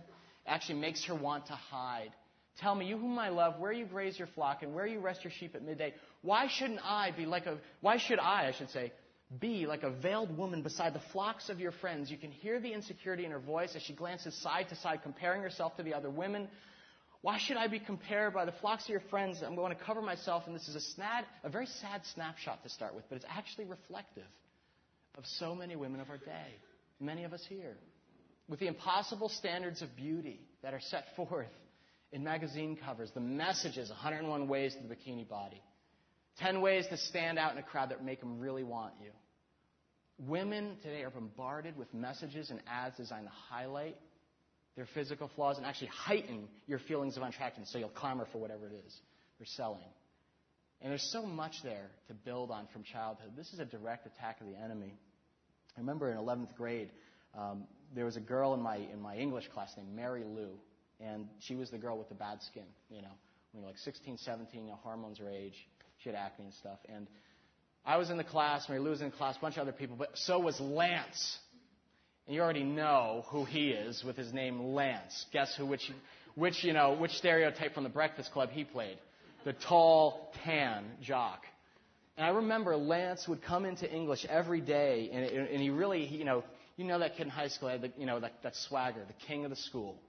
actually 0.49 0.81
makes 0.81 1.05
her 1.05 1.15
want 1.15 1.47
to 1.47 1.53
hide. 1.53 2.11
Tell 2.61 2.75
me, 2.75 2.87
you 2.87 2.99
whom 2.99 3.19
I 3.19 3.29
love, 3.29 3.61
where 3.61 3.73
you 3.73 3.87
graze 3.87 4.19
your 4.19 4.29
flock 4.29 4.63
and 4.63 4.75
where 4.75 4.87
you 4.87 4.99
rest 4.99 5.23
your 5.23 5.33
sheep 5.39 5.55
at 5.55 5.63
midday. 5.63 5.95
Why 6.23 6.49
shouldn't 6.49 6.81
I 6.85 7.13
be 7.13 7.25
like 7.25 7.47
a, 7.47 7.59
why 7.81 7.99
should 7.99 8.19
I, 8.19 8.49
I 8.49 8.53
should 8.53 8.71
say, 8.71 8.93
be 9.41 9.67
like 9.67 9.83
a 9.83 9.91
veiled 9.91 10.37
woman 10.37 10.63
beside 10.63 10.95
the 10.95 11.03
flocks 11.13 11.51
of 11.51 11.61
your 11.61 11.73
friends. 11.73 12.11
You 12.11 12.17
can 12.17 12.31
hear 12.31 12.61
the 12.61 12.73
insecurity 12.73 13.25
in 13.25 13.31
her 13.31 13.39
voice 13.39 13.77
as 13.77 13.83
she 13.83 13.93
glances 13.93 14.35
side 14.35 14.71
to 14.71 14.77
side, 14.77 15.03
comparing 15.03 15.43
herself 15.43 15.77
to 15.77 15.83
the 15.83 15.95
other 15.95 16.11
women. 16.11 16.49
Why 17.21 17.39
should 17.39 17.57
I 17.57 17.67
be 17.67 17.79
compared 17.79 18.33
by 18.33 18.45
the 18.45 18.53
flocks 18.53 18.85
of 18.85 18.91
your 18.91 19.03
friends? 19.11 19.43
I'm 19.45 19.55
going 19.55 19.77
to 19.77 19.85
cover 19.85 20.01
myself, 20.01 20.45
and 20.47 20.55
this 20.55 20.69
is 20.69 20.77
a, 20.77 20.81
snad, 20.81 21.27
a 21.45 21.49
very 21.49 21.67
sad 21.67 22.03
snapshot 22.15 22.63
to 22.63 22.69
start 22.69 22.95
with, 22.95 23.05
but 23.09 23.17
it's 23.17 23.27
actually 23.29 23.67
reflective 23.67 24.25
of 25.17 25.27
so 25.27 25.55
many 25.55 25.77
women 25.77 26.01
of 26.01 26.11
our 26.11 26.17
day, 26.17 26.55
many 27.01 27.25
of 27.25 27.33
us 27.33 27.45
here, 27.49 27.77
with 28.49 28.61
the 28.61 28.67
impossible 28.67 29.29
standards 29.29 29.83
of 29.83 29.95
beauty 29.97 30.41
that 30.63 30.75
are 30.75 30.81
set 30.81 31.05
forth 31.17 31.47
in 32.13 32.25
magazine 32.25 32.77
covers, 32.77 33.11
the 33.13 33.21
messages 33.21 33.91
101 33.91 34.49
ways 34.49 34.75
to 34.75 34.87
the 34.87 34.95
bikini 34.95 35.29
body. 35.29 35.63
10 36.39 36.61
ways 36.61 36.87
to 36.89 36.97
stand 36.97 37.39
out 37.39 37.53
in 37.53 37.59
a 37.59 37.63
crowd 37.63 37.91
that 37.91 38.05
make 38.05 38.21
them 38.21 38.39
really 38.39 38.63
want 38.63 38.95
you. 39.03 39.11
Women 40.19 40.77
today 40.83 41.03
are 41.03 41.11
bombarded 41.11 41.77
with 41.77 41.93
messages 41.93 42.51
and 42.51 42.61
ads 42.69 42.97
designed 42.97 43.27
to 43.27 43.33
highlight 43.33 43.97
their 44.77 44.87
physical 44.95 45.31
flaws 45.35 45.59
and 45.59 45.67
actually 45.67 45.89
heighten 45.89 46.49
your 46.67 46.79
feelings 46.79 47.17
of 47.17 47.23
unattractiveness 47.23 47.73
so 47.73 47.79
you'll 47.79 47.89
clamor 47.89 48.27
for 48.33 48.39
whatever 48.39 48.67
it 48.67 48.83
is 48.87 48.97
they're 49.39 49.47
selling. 49.47 49.81
And 50.81 50.91
there's 50.91 51.09
so 51.13 51.23
much 51.23 51.55
there 51.65 51.91
to 52.07 52.15
build 52.15 52.51
on 52.51 52.69
from 52.73 52.85
childhood. 52.85 53.33
This 53.37 53.53
is 53.53 53.59
a 53.59 53.65
direct 53.65 54.07
attack 54.07 54.41
of 54.41 54.47
the 54.47 54.57
enemy. 54.57 54.95
I 55.77 55.81
remember 55.81 56.11
in 56.11 56.17
11th 56.17 56.55
grade, 56.57 56.91
um, 57.37 57.65
there 57.95 58.05
was 58.05 58.17
a 58.17 58.21
girl 58.21 58.55
in 58.55 58.61
my, 58.61 58.77
in 58.77 59.01
my 59.01 59.17
English 59.17 59.49
class 59.49 59.73
named 59.77 59.95
Mary 59.95 60.25
Lou, 60.25 60.51
and 61.01 61.29
she 61.41 61.55
was 61.55 61.71
the 61.71 61.79
girl 61.79 61.99
with 61.99 62.09
the 62.09 62.15
bad 62.15 62.43
skin, 62.43 62.67
you 62.91 63.03
know 63.03 63.15
when 63.53 63.63
you're 63.63 63.71
like 63.71 63.79
16, 63.79 64.19
17, 64.19 64.63
you 64.65 64.71
know, 64.71 64.79
hormones 64.83 65.21
are 65.21 65.31
age. 65.31 65.55
She 65.99 66.09
had 66.09 66.17
acne 66.17 66.47
and 66.47 66.55
stuff. 66.55 66.79
And 66.89 67.07
I 67.85 67.97
was 67.97 68.11
in 68.11 68.17
the 68.17 68.25
class, 68.25 68.69
Mary 68.69 68.81
Lou 68.81 68.91
was 68.91 69.01
in 69.01 69.11
the 69.11 69.17
class, 69.17 69.37
a 69.37 69.41
bunch 69.41 69.57
of 69.57 69.63
other 69.63 69.73
people, 69.73 69.97
but 69.97 70.11
so 70.15 70.39
was 70.39 70.61
Lance. 70.61 71.39
And 72.27 72.35
you 72.35 72.43
already 72.43 72.65
know 72.65 73.25
who 73.29 73.45
he 73.45 73.71
is 73.71 74.05
with 74.05 74.17
his 74.17 74.33
name 74.33 74.75
Lance. 74.75 75.27
Guess 75.33 75.55
who, 75.57 75.67
which, 75.67 75.91
which, 76.35 76.63
you 76.63 76.73
know, 76.73 76.95
which 76.95 77.13
stereotype 77.13 77.75
from 77.75 77.85
the 77.85 77.91
Breakfast 77.91 78.33
Club 78.33 78.51
he 78.51 78.65
played? 78.65 78.99
The 79.45 79.55
tall, 79.55 80.33
tan 80.45 80.85
jock. 81.03 81.41
And 82.19 82.27
I 82.27 82.31
remember 82.31 82.77
Lance 82.77 83.27
would 83.29 83.43
come 83.43 83.65
into 83.65 83.91
English 83.91 84.27
every 84.29 84.61
day, 84.61 85.09
and, 85.13 85.25
and 85.25 85.63
he 85.63 85.71
really, 85.71 86.05
you 86.05 86.25
know, 86.25 86.45
you 86.79 86.85
know 86.85 87.01
that 87.01 87.17
kid 87.17 87.25
in 87.25 87.29
high 87.31 87.49
school 87.49 87.69
had 87.69 87.83
the, 87.83 87.93
you 87.99 88.07
know, 88.07 88.21
that, 88.21 88.35
that 88.45 88.55
swagger, 88.55 89.01
the 89.07 89.27
king 89.27 89.45
of 89.45 89.51
the 89.51 89.57
school. 89.57 90.01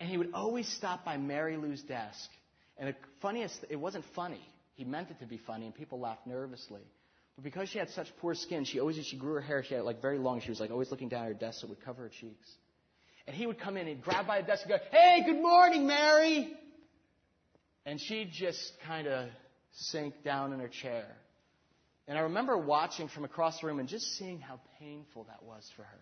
And 0.00 0.08
he 0.08 0.16
would 0.16 0.30
always 0.32 0.66
stop 0.66 1.04
by 1.04 1.18
Mary 1.18 1.58
Lou's 1.58 1.82
desk. 1.82 2.28
And 2.78 2.88
the 2.88 2.94
funniest, 3.20 3.64
it 3.68 3.76
wasn't 3.76 4.04
funny. 4.16 4.40
He 4.74 4.84
meant 4.84 5.10
it 5.10 5.20
to 5.20 5.26
be 5.26 5.36
funny, 5.36 5.66
and 5.66 5.74
people 5.74 6.00
laughed 6.00 6.26
nervously. 6.26 6.80
But 7.36 7.44
because 7.44 7.68
she 7.68 7.78
had 7.78 7.90
such 7.90 8.08
poor 8.20 8.34
skin, 8.34 8.64
she 8.64 8.80
always, 8.80 8.96
she 9.04 9.18
grew 9.18 9.34
her 9.34 9.42
hair, 9.42 9.62
she 9.62 9.74
had 9.74 9.80
it 9.80 9.84
like 9.84 10.00
very 10.00 10.18
long. 10.18 10.40
She 10.40 10.48
was 10.48 10.60
like 10.60 10.70
always 10.70 10.90
looking 10.90 11.10
down 11.10 11.26
at 11.26 11.28
her 11.28 11.34
desk 11.34 11.60
so 11.60 11.66
it 11.66 11.70
would 11.70 11.84
cover 11.84 12.04
her 12.04 12.08
cheeks. 12.08 12.48
And 13.26 13.36
he 13.36 13.46
would 13.46 13.60
come 13.60 13.76
in 13.76 13.86
and 13.86 14.00
grab 14.02 14.26
by 14.26 14.40
the 14.40 14.46
desk 14.46 14.62
and 14.64 14.70
go, 14.70 14.78
Hey, 14.90 15.22
good 15.26 15.40
morning, 15.40 15.86
Mary! 15.86 16.52
And 17.84 18.00
she'd 18.00 18.32
just 18.32 18.72
kind 18.86 19.06
of 19.06 19.28
sink 19.72 20.24
down 20.24 20.54
in 20.54 20.60
her 20.60 20.68
chair. 20.68 21.06
And 22.12 22.18
I 22.18 22.24
remember 22.24 22.58
watching 22.58 23.08
from 23.08 23.24
across 23.24 23.58
the 23.58 23.68
room 23.68 23.78
and 23.78 23.88
just 23.88 24.18
seeing 24.18 24.38
how 24.38 24.60
painful 24.78 25.24
that 25.30 25.42
was 25.42 25.66
for 25.74 25.84
her. 25.84 26.00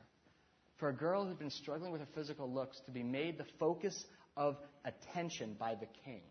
For 0.79 0.89
a 0.89 0.93
girl 0.93 1.25
who'd 1.25 1.39
been 1.39 1.51
struggling 1.51 1.93
with 1.93 2.01
her 2.01 2.09
physical 2.17 2.53
looks 2.53 2.81
to 2.87 2.91
be 2.91 3.05
made 3.05 3.39
the 3.39 3.47
focus 3.61 4.05
of 4.37 4.57
attention 4.85 5.55
by 5.57 5.77
the 5.77 5.87
king. 6.05 6.23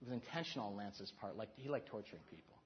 It 0.00 0.08
was 0.08 0.14
intentional 0.14 0.68
on 0.68 0.76
Lance's 0.78 1.12
part. 1.20 1.36
Like 1.36 1.50
he 1.56 1.68
liked 1.68 1.88
torturing 1.88 2.22
people. 2.30 2.56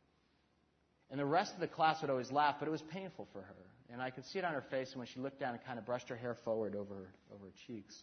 And 1.11 1.19
the 1.19 1.27
rest 1.27 1.53
of 1.53 1.59
the 1.59 1.67
class 1.67 2.01
would 2.01 2.11
always 2.11 2.31
laugh, 2.31 2.55
but 2.61 2.69
it 2.69 2.71
was 2.71 2.83
painful 2.93 3.27
for 3.33 3.43
her. 3.43 3.67
And 3.93 4.01
I 4.01 4.11
could 4.11 4.25
see 4.27 4.39
it 4.39 4.45
on 4.45 4.55
her 4.55 4.65
face 4.71 4.91
and 4.93 4.99
when 4.99 5.09
she 5.09 5.19
looked 5.19 5.41
down 5.41 5.55
and 5.55 5.65
kind 5.65 5.81
of 5.81 5.85
brushed 5.85 6.09
her 6.11 6.17
hair 6.17 6.37
forward 6.45 6.77
over, 6.77 7.09
over 7.35 7.47
her 7.47 7.53
cheeks. 7.67 8.01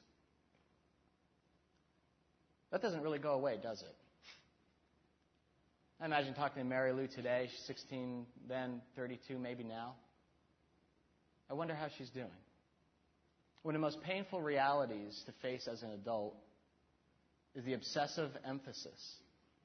That 2.73 2.81
doesn't 2.81 3.03
really 3.03 3.19
go 3.19 3.31
away, 3.35 3.57
does 3.63 3.81
it? 3.83 3.95
I 6.03 6.05
imagine 6.05 6.33
talking 6.33 6.61
to 6.61 6.67
Mary 6.67 6.91
Lou 6.91 7.07
today. 7.07 7.47
She's 7.49 7.65
16 7.65 8.25
then, 8.49 8.81
32 8.97 9.39
maybe 9.39 9.63
now. 9.63 9.93
I 11.49 11.53
wonder 11.53 11.73
how 11.73 11.87
she's 11.97 12.09
doing. 12.09 12.27
One 13.61 13.73
of 13.73 13.79
the 13.79 13.85
most 13.85 14.01
painful 14.01 14.41
realities 14.41 15.23
to 15.27 15.31
face 15.41 15.65
as 15.71 15.81
an 15.81 15.91
adult 15.91 16.35
is 17.55 17.63
the 17.63 17.71
obsessive 17.71 18.31
emphasis 18.45 18.99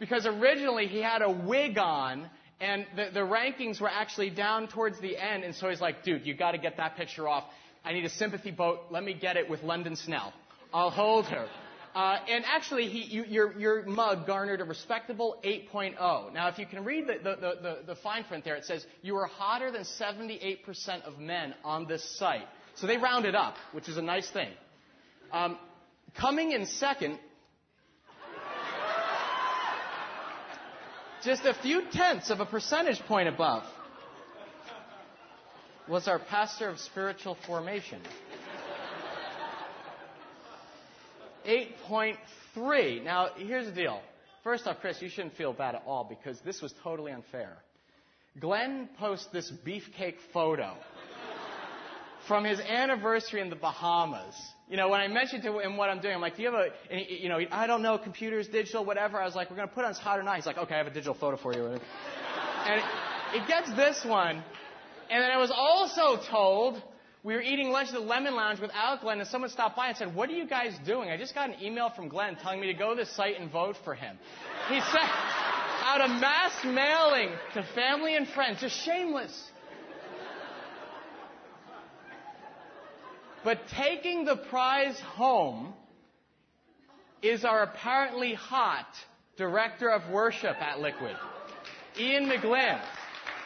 Because 0.00 0.26
originally 0.26 0.86
he 0.86 1.00
had 1.00 1.22
a 1.22 1.30
wig 1.30 1.78
on 1.78 2.28
and 2.60 2.86
the, 2.96 3.10
the 3.12 3.20
rankings 3.20 3.80
were 3.80 3.90
actually 3.90 4.30
down 4.30 4.68
towards 4.68 5.00
the 5.00 5.16
end, 5.16 5.44
and 5.44 5.54
so 5.54 5.68
he's 5.68 5.80
like, 5.80 6.04
dude, 6.04 6.26
you 6.26 6.34
got 6.34 6.52
to 6.52 6.58
get 6.58 6.76
that 6.76 6.96
picture 6.96 7.28
off. 7.28 7.44
I 7.84 7.92
need 7.92 8.04
a 8.04 8.10
sympathy 8.10 8.50
vote. 8.50 8.80
Let 8.90 9.04
me 9.04 9.12
get 9.12 9.36
it 9.36 9.50
with 9.50 9.62
London 9.62 9.96
Snell. 9.96 10.32
I'll 10.72 10.90
hold 10.90 11.26
her. 11.26 11.46
Uh, 11.94 12.18
and 12.28 12.44
actually, 12.46 12.88
he, 12.88 13.02
you, 13.02 13.24
your, 13.24 13.58
your 13.58 13.86
mug 13.86 14.26
garnered 14.26 14.60
a 14.60 14.64
respectable 14.64 15.36
8.0. 15.44 16.32
Now, 16.32 16.48
if 16.48 16.58
you 16.58 16.66
can 16.66 16.84
read 16.84 17.06
the, 17.06 17.18
the, 17.22 17.36
the, 17.36 17.78
the, 17.86 17.94
fine 17.96 18.24
print 18.24 18.44
there, 18.44 18.56
it 18.56 18.64
says 18.64 18.84
you 19.02 19.14
are 19.16 19.26
hotter 19.26 19.70
than 19.70 19.82
78% 19.82 21.02
of 21.02 21.18
men 21.20 21.54
on 21.64 21.86
this 21.86 22.18
site. 22.18 22.48
So 22.76 22.88
they 22.88 22.96
rounded 22.96 23.36
up, 23.36 23.54
which 23.72 23.88
is 23.88 23.96
a 23.96 24.02
nice 24.02 24.28
thing. 24.30 24.48
Um, 25.34 25.58
coming 26.16 26.52
in 26.52 26.64
second 26.64 27.18
just 31.24 31.44
a 31.44 31.54
few 31.54 31.82
tenths 31.90 32.30
of 32.30 32.38
a 32.38 32.46
percentage 32.46 33.00
point 33.08 33.28
above, 33.28 33.64
was 35.88 36.06
our 36.06 36.20
pastor 36.20 36.68
of 36.68 36.78
spiritual 36.78 37.36
formation. 37.48 38.00
8.3. 41.44 43.02
Now, 43.02 43.30
here's 43.36 43.66
the 43.66 43.72
deal. 43.72 44.02
First 44.44 44.68
off, 44.68 44.76
Chris, 44.80 45.02
you 45.02 45.08
shouldn't 45.08 45.34
feel 45.34 45.52
bad 45.52 45.74
at 45.74 45.82
all 45.84 46.04
because 46.04 46.38
this 46.42 46.62
was 46.62 46.72
totally 46.84 47.10
unfair. 47.10 47.56
Glenn 48.38 48.88
posted 49.00 49.32
this 49.32 49.52
beefcake 49.66 50.18
photo 50.32 50.76
from 52.26 52.44
his 52.44 52.60
anniversary 52.60 53.40
in 53.40 53.50
the 53.50 53.56
Bahamas. 53.56 54.34
You 54.68 54.76
know, 54.76 54.88
when 54.88 55.00
I 55.00 55.08
mentioned 55.08 55.42
to 55.42 55.58
him 55.58 55.76
what 55.76 55.90
I'm 55.90 56.00
doing, 56.00 56.14
I'm 56.14 56.20
like, 56.20 56.36
do 56.36 56.42
you 56.42 56.50
have 56.50 56.70
a, 56.90 57.12
you 57.12 57.28
know, 57.28 57.38
I 57.50 57.66
don't 57.66 57.82
know, 57.82 57.98
computers, 57.98 58.48
digital, 58.48 58.84
whatever. 58.84 59.20
I 59.20 59.24
was 59.26 59.34
like, 59.34 59.50
we're 59.50 59.56
going 59.56 59.68
to 59.68 59.74
put 59.74 59.84
on 59.84 59.92
hot 59.94 60.18
or 60.18 60.22
not. 60.22 60.36
He's 60.36 60.46
like, 60.46 60.56
okay, 60.56 60.74
I 60.74 60.78
have 60.78 60.86
a 60.86 60.90
digital 60.90 61.14
photo 61.14 61.36
for 61.36 61.52
you. 61.52 61.66
And 61.66 62.82
it 63.34 63.46
gets 63.46 63.70
this 63.74 64.04
one. 64.04 64.42
And 65.10 65.22
then 65.22 65.30
I 65.30 65.36
was 65.36 65.52
also 65.54 66.22
told 66.30 66.82
we 67.22 67.34
were 67.34 67.42
eating 67.42 67.70
lunch 67.70 67.88
at 67.88 67.94
the 67.94 68.00
Lemon 68.00 68.34
Lounge 68.34 68.60
without 68.60 69.00
Glenn, 69.00 69.18
and 69.18 69.28
someone 69.28 69.50
stopped 69.50 69.76
by 69.76 69.88
and 69.88 69.96
said, 69.96 70.14
What 70.14 70.28
are 70.28 70.34
you 70.34 70.46
guys 70.46 70.74
doing? 70.86 71.10
I 71.10 71.16
just 71.16 71.34
got 71.34 71.50
an 71.50 71.56
email 71.62 71.90
from 71.90 72.08
Glenn 72.08 72.36
telling 72.36 72.60
me 72.60 72.66
to 72.66 72.74
go 72.74 72.90
to 72.90 72.96
this 72.96 73.14
site 73.14 73.40
and 73.40 73.50
vote 73.50 73.76
for 73.82 73.94
him. 73.94 74.18
He 74.68 74.80
sent 74.80 75.10
out 75.84 76.00
a 76.04 76.08
mass 76.08 76.52
mailing 76.64 77.30
to 77.54 77.62
family 77.74 78.16
and 78.16 78.28
friends, 78.28 78.60
just 78.60 78.76
shameless. 78.84 79.50
But 83.44 83.68
taking 83.68 84.24
the 84.24 84.36
prize 84.36 84.98
home 85.00 85.74
is 87.22 87.44
our 87.44 87.62
apparently 87.62 88.32
hot 88.32 88.86
director 89.36 89.90
of 89.90 90.10
worship 90.10 90.56
at 90.60 90.80
Liquid, 90.80 91.16
Ian 91.98 92.26
McGlynn, 92.28 92.80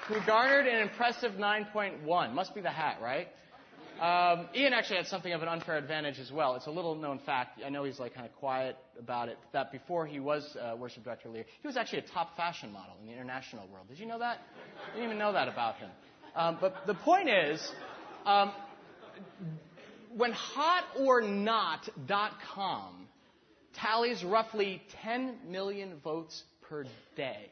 who 0.06 0.16
garnered 0.24 0.66
an 0.66 0.82
impressive 0.82 1.32
9.1. 1.32 2.32
Must 2.32 2.54
be 2.54 2.61
the 2.61 2.70
hat, 2.70 2.98
right? 3.02 3.28
Um, 4.00 4.46
Ian 4.54 4.72
actually 4.72 4.98
had 4.98 5.06
something 5.08 5.32
of 5.32 5.42
an 5.42 5.48
unfair 5.48 5.76
advantage 5.76 6.20
as 6.20 6.30
well. 6.30 6.54
It's 6.54 6.68
a 6.68 6.70
little 6.70 6.94
known 6.94 7.18
fact. 7.18 7.61
I 7.66 7.68
know 7.68 7.82
he's 7.82 7.98
like 7.98 8.14
kind 8.14 8.26
of 8.26 8.32
quiet 8.37 8.76
about 8.96 9.28
it. 9.28 9.38
That 9.52 9.72
before 9.72 10.06
he 10.06 10.20
was 10.20 10.56
uh, 10.56 10.76
worship 10.76 11.02
director 11.02 11.28
leader, 11.28 11.46
he 11.61 11.66
was 11.66 11.76
actually 11.76 11.98
a 11.98 12.08
top 12.14 12.37
fashion 12.37 12.70
model 12.70 12.94
in 13.00 13.08
the 13.08 13.12
international 13.12 13.66
world. 13.66 13.88
Did 13.88 13.98
you 13.98 14.06
know 14.06 14.20
that? 14.20 14.38
I 14.87 14.94
didn't 14.94 15.06
even 15.06 15.18
know 15.18 15.32
that 15.32 15.48
about 15.48 15.76
him. 15.76 15.90
Um, 16.37 16.58
but 16.61 16.87
the 16.87 16.94
point 16.94 17.28
is, 17.28 17.72
um, 18.24 18.52
when 20.18 20.33
hotornot.com 20.33 23.09
tallies 23.74 24.24
roughly 24.24 24.83
10 25.02 25.37
million 25.48 26.00
votes 26.02 26.42
per 26.68 26.85
day, 27.16 27.48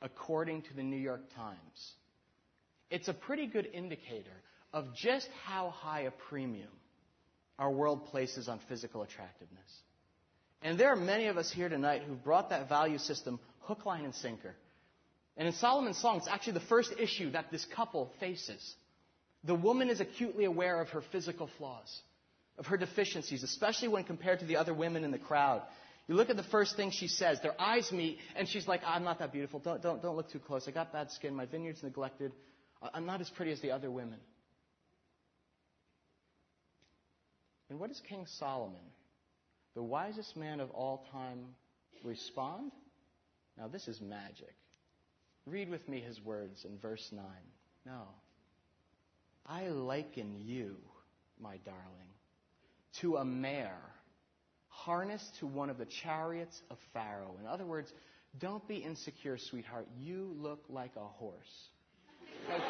according 0.00 0.62
to 0.62 0.72
the 0.74 0.84
New 0.84 0.96
York 0.96 1.22
Times, 1.34 1.92
it's 2.88 3.08
a 3.08 3.12
pretty 3.12 3.48
good 3.48 3.68
indicator 3.74 4.30
of 4.72 4.94
just 4.94 5.28
how 5.44 5.70
high 5.70 6.02
a 6.02 6.12
premium 6.30 6.68
our 7.58 7.72
world 7.72 8.06
places 8.06 8.46
on 8.48 8.60
physical 8.68 9.02
attractiveness. 9.02 9.80
And 10.62 10.78
there 10.78 10.90
are 10.90 10.96
many 10.96 11.26
of 11.26 11.36
us 11.36 11.50
here 11.50 11.68
tonight 11.68 12.02
who've 12.06 12.22
brought 12.22 12.50
that 12.50 12.68
value 12.68 12.98
system 12.98 13.40
hook, 13.60 13.84
line, 13.84 14.04
and 14.04 14.14
sinker. 14.14 14.54
And 15.36 15.48
in 15.48 15.54
Solomon's 15.54 15.98
song, 15.98 16.18
it's 16.18 16.28
actually 16.28 16.52
the 16.54 16.60
first 16.60 16.94
issue 16.96 17.32
that 17.32 17.50
this 17.50 17.64
couple 17.64 18.12
faces. 18.20 18.76
The 19.44 19.54
woman 19.54 19.90
is 19.90 20.00
acutely 20.00 20.44
aware 20.44 20.80
of 20.80 20.88
her 20.90 21.02
physical 21.12 21.48
flaws, 21.58 22.00
of 22.58 22.66
her 22.66 22.76
deficiencies, 22.76 23.42
especially 23.42 23.88
when 23.88 24.04
compared 24.04 24.40
to 24.40 24.46
the 24.46 24.56
other 24.56 24.74
women 24.74 25.04
in 25.04 25.10
the 25.10 25.18
crowd. 25.18 25.62
You 26.08 26.14
look 26.14 26.30
at 26.30 26.36
the 26.36 26.44
first 26.44 26.76
thing 26.76 26.90
she 26.90 27.08
says, 27.08 27.40
their 27.40 27.60
eyes 27.60 27.90
meet, 27.90 28.18
and 28.36 28.48
she's 28.48 28.68
like, 28.68 28.80
I'm 28.86 29.02
not 29.02 29.18
that 29.18 29.32
beautiful. 29.32 29.58
Don't, 29.58 29.82
don't, 29.82 30.00
don't 30.02 30.16
look 30.16 30.30
too 30.30 30.38
close. 30.38 30.66
I 30.68 30.70
got 30.70 30.92
bad 30.92 31.10
skin. 31.10 31.34
My 31.34 31.46
vineyard's 31.46 31.82
neglected. 31.82 32.32
I'm 32.94 33.06
not 33.06 33.20
as 33.20 33.30
pretty 33.30 33.52
as 33.52 33.60
the 33.60 33.72
other 33.72 33.90
women. 33.90 34.18
And 37.68 37.80
what 37.80 37.88
does 37.88 38.00
King 38.08 38.26
Solomon, 38.38 38.78
the 39.74 39.82
wisest 39.82 40.36
man 40.36 40.60
of 40.60 40.70
all 40.70 41.06
time, 41.10 41.46
respond? 42.04 42.70
Now, 43.58 43.66
this 43.66 43.88
is 43.88 44.00
magic. 44.00 44.54
Read 45.46 45.68
with 45.68 45.88
me 45.88 46.00
his 46.00 46.20
words 46.20 46.64
in 46.64 46.78
verse 46.78 47.08
9. 47.10 47.24
No. 47.84 48.02
I 49.48 49.68
liken 49.68 50.36
you, 50.40 50.76
my 51.40 51.58
darling, 51.58 51.82
to 53.00 53.16
a 53.16 53.24
mare 53.24 53.78
harnessed 54.68 55.38
to 55.40 55.46
one 55.46 55.70
of 55.70 55.78
the 55.78 55.86
chariots 55.86 56.60
of 56.70 56.78
Pharaoh. 56.92 57.36
In 57.40 57.46
other 57.46 57.64
words, 57.64 57.92
don't 58.38 58.66
be 58.68 58.76
insecure, 58.76 59.38
sweetheart. 59.38 59.86
You 59.98 60.34
look 60.38 60.64
like 60.68 60.92
a 60.96 61.04
horse. 61.04 61.68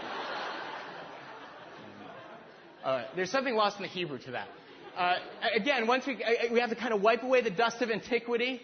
uh, 2.84 3.04
there's 3.16 3.30
something 3.30 3.54
lost 3.54 3.78
in 3.78 3.82
the 3.82 3.88
Hebrew 3.88 4.18
to 4.18 4.30
that. 4.32 4.48
Uh, 4.96 5.16
again, 5.54 5.86
once 5.86 6.06
we, 6.06 6.22
uh, 6.22 6.52
we 6.52 6.60
have 6.60 6.70
to 6.70 6.76
kind 6.76 6.94
of 6.94 7.02
wipe 7.02 7.22
away 7.22 7.42
the 7.42 7.50
dust 7.50 7.82
of 7.82 7.90
antiquity 7.90 8.60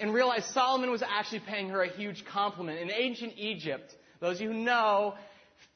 and 0.00 0.14
realize 0.14 0.44
Solomon 0.46 0.90
was 0.90 1.02
actually 1.02 1.40
paying 1.40 1.68
her 1.70 1.82
a 1.82 1.88
huge 1.88 2.24
compliment. 2.24 2.78
In 2.80 2.90
ancient 2.90 3.34
Egypt, 3.36 3.94
those 4.20 4.36
of 4.36 4.42
you 4.42 4.52
who 4.52 4.58
know, 4.58 5.14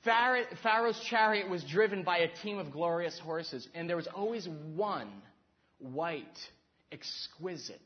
Pharaoh's 0.04 1.00
chariot 1.08 1.48
was 1.48 1.62
driven 1.64 2.02
by 2.02 2.18
a 2.18 2.28
team 2.42 2.58
of 2.58 2.72
glorious 2.72 3.18
horses, 3.20 3.68
and 3.74 3.88
there 3.88 3.96
was 3.96 4.08
always 4.08 4.48
one 4.74 5.10
white, 5.78 6.38
exquisite, 6.90 7.80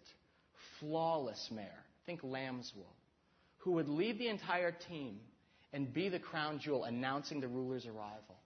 flawless 0.81 1.51
mare. 1.53 1.85
Think 2.07 2.21
lamb's 2.23 2.73
wool, 2.75 2.95
who 3.59 3.73
would 3.73 3.89
lead 3.89 4.19
the 4.19 4.29
entire 4.29 4.73
team 4.89 5.19
and 5.73 5.93
be 5.93 6.09
the 6.09 6.19
crown 6.19 6.59
jewel 6.59 6.85
announcing 6.85 7.41
the 7.41 7.49
ruler's 7.49 7.87
arrival. 7.87 8.37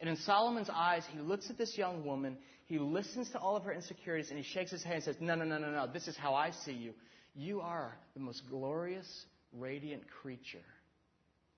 And 0.00 0.08
in 0.08 0.16
Solomon's 0.16 0.70
eyes, 0.72 1.02
he 1.12 1.20
looks 1.20 1.48
at 1.50 1.56
this 1.56 1.78
young 1.78 2.04
woman, 2.04 2.36
he 2.66 2.78
listens 2.78 3.30
to 3.30 3.38
all 3.38 3.56
of 3.56 3.64
her 3.64 3.72
insecurities, 3.72 4.30
and 4.30 4.38
he 4.38 4.44
shakes 4.44 4.70
his 4.70 4.82
head 4.82 4.96
and 4.96 5.04
says, 5.04 5.16
No, 5.20 5.34
no, 5.34 5.44
no, 5.44 5.58
no, 5.58 5.70
no, 5.70 5.86
this 5.90 6.08
is 6.08 6.16
how 6.16 6.34
I 6.34 6.50
see 6.50 6.72
you. 6.72 6.92
You 7.34 7.60
are 7.60 7.96
the 8.14 8.20
most 8.20 8.42
glorious, 8.50 9.24
radiant 9.52 10.02
creature 10.22 10.64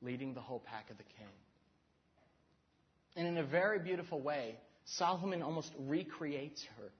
leading 0.02 0.34
the 0.34 0.40
whole 0.40 0.60
pack 0.60 0.90
of 0.90 0.98
the 0.98 1.04
king. 1.04 1.28
And 3.16 3.26
in 3.26 3.38
a 3.38 3.44
very 3.44 3.78
beautiful 3.78 4.20
way, 4.20 4.56
Solomon 4.84 5.42
almost 5.42 5.72
recreates 5.78 6.64
her. 6.76 6.90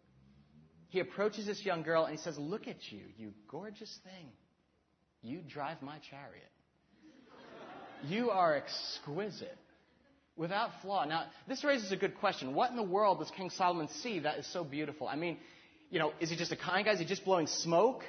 He 0.89 1.01
approaches 1.01 1.47
this 1.47 1.65
young 1.65 1.83
girl 1.83 2.05
and 2.05 2.17
he 2.17 2.23
says, 2.23 2.39
Look 2.39 2.69
at 2.69 2.77
you, 2.91 3.01
you 3.17 3.33
gorgeous 3.49 3.99
thing. 4.05 4.29
You 5.23 5.41
drive 5.41 5.81
my 5.81 5.99
chariot. 6.11 6.51
You 8.05 8.31
are 8.31 8.57
exquisite, 8.57 9.57
without 10.37 10.71
flaw. 10.83 11.05
Now, 11.05 11.27
this 11.47 11.63
raises 11.63 11.93
a 11.93 11.97
good 11.97 12.17
question. 12.19 12.55
What 12.55 12.71
in 12.71 12.77
the 12.77 12.83
world 12.83 13.21
does 13.21 13.31
King 13.31 13.51
Solomon 13.51 13.89
see 14.03 14.21
that 14.21 14.39
is 14.39 14.53
so 14.53 14.65
beautiful? 14.65 15.07
I 15.07 15.17
mean, 15.17 15.39
you 15.91 15.99
know, 15.99 16.13
is 16.21 16.29
he 16.29 16.37
just 16.37 16.53
a 16.53 16.57
kind 16.57 16.85
guy? 16.85 16.93
Is 16.93 16.99
he 16.99 17.05
just 17.05 17.25
blowing 17.25 17.47
smoke? 17.47 18.03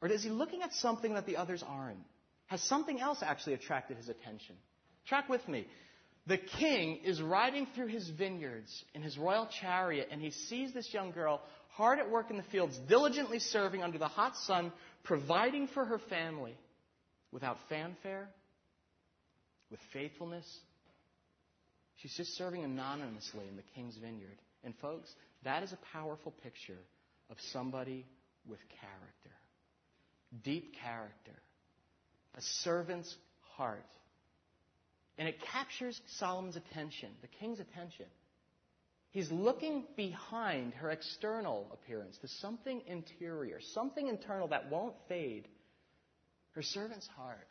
Or 0.00 0.08
is 0.08 0.22
he 0.22 0.30
looking 0.30 0.62
at 0.62 0.72
something 0.74 1.14
that 1.14 1.26
the 1.26 1.36
others 1.36 1.62
aren't? 1.66 1.98
Has 2.46 2.62
something 2.62 3.00
else 3.00 3.22
actually 3.22 3.54
attracted 3.54 3.96
his 3.96 4.08
attention? 4.08 4.56
Track 5.06 5.28
with 5.28 5.46
me. 5.48 5.66
The 6.26 6.38
king 6.38 7.00
is 7.04 7.22
riding 7.22 7.66
through 7.74 7.86
his 7.88 8.08
vineyards 8.08 8.84
in 8.94 9.02
his 9.02 9.16
royal 9.16 9.48
chariot, 9.60 10.08
and 10.10 10.20
he 10.20 10.30
sees 10.30 10.72
this 10.72 10.92
young 10.92 11.12
girl 11.12 11.40
hard 11.70 11.98
at 11.98 12.10
work 12.10 12.30
in 12.30 12.36
the 12.36 12.42
fields, 12.44 12.76
diligently 12.88 13.38
serving 13.38 13.82
under 13.82 13.98
the 13.98 14.08
hot 14.08 14.36
sun, 14.36 14.72
providing 15.04 15.68
for 15.68 15.84
her 15.84 15.98
family 16.10 16.56
without 17.30 17.58
fanfare, 17.68 18.28
with 19.70 19.80
faithfulness. 19.92 20.46
She's 21.96 22.14
just 22.16 22.36
serving 22.36 22.64
anonymously 22.64 23.46
in 23.48 23.56
the 23.56 23.62
king's 23.74 23.96
vineyard. 23.96 24.38
And, 24.64 24.74
folks, 24.80 25.08
that 25.44 25.62
is 25.62 25.72
a 25.72 25.78
powerful 25.92 26.32
picture 26.42 26.78
of 27.30 27.36
somebody 27.52 28.04
with 28.48 28.60
character 28.80 29.36
deep 30.42 30.74
character, 30.82 31.38
a 32.36 32.42
servant's 32.62 33.14
heart. 33.56 33.84
And 35.18 35.28
it 35.28 35.36
captures 35.52 36.00
Solomon's 36.18 36.56
attention, 36.56 37.08
the 37.22 37.28
king's 37.28 37.60
attention. 37.60 38.06
He's 39.10 39.30
looking 39.32 39.84
behind 39.96 40.74
her 40.74 40.90
external 40.90 41.66
appearance 41.72 42.18
to 42.18 42.28
something 42.28 42.82
interior, 42.86 43.58
something 43.72 44.08
internal 44.08 44.48
that 44.48 44.70
won't 44.70 44.94
fade. 45.08 45.48
Her 46.52 46.62
servant's 46.62 47.06
heart. 47.16 47.48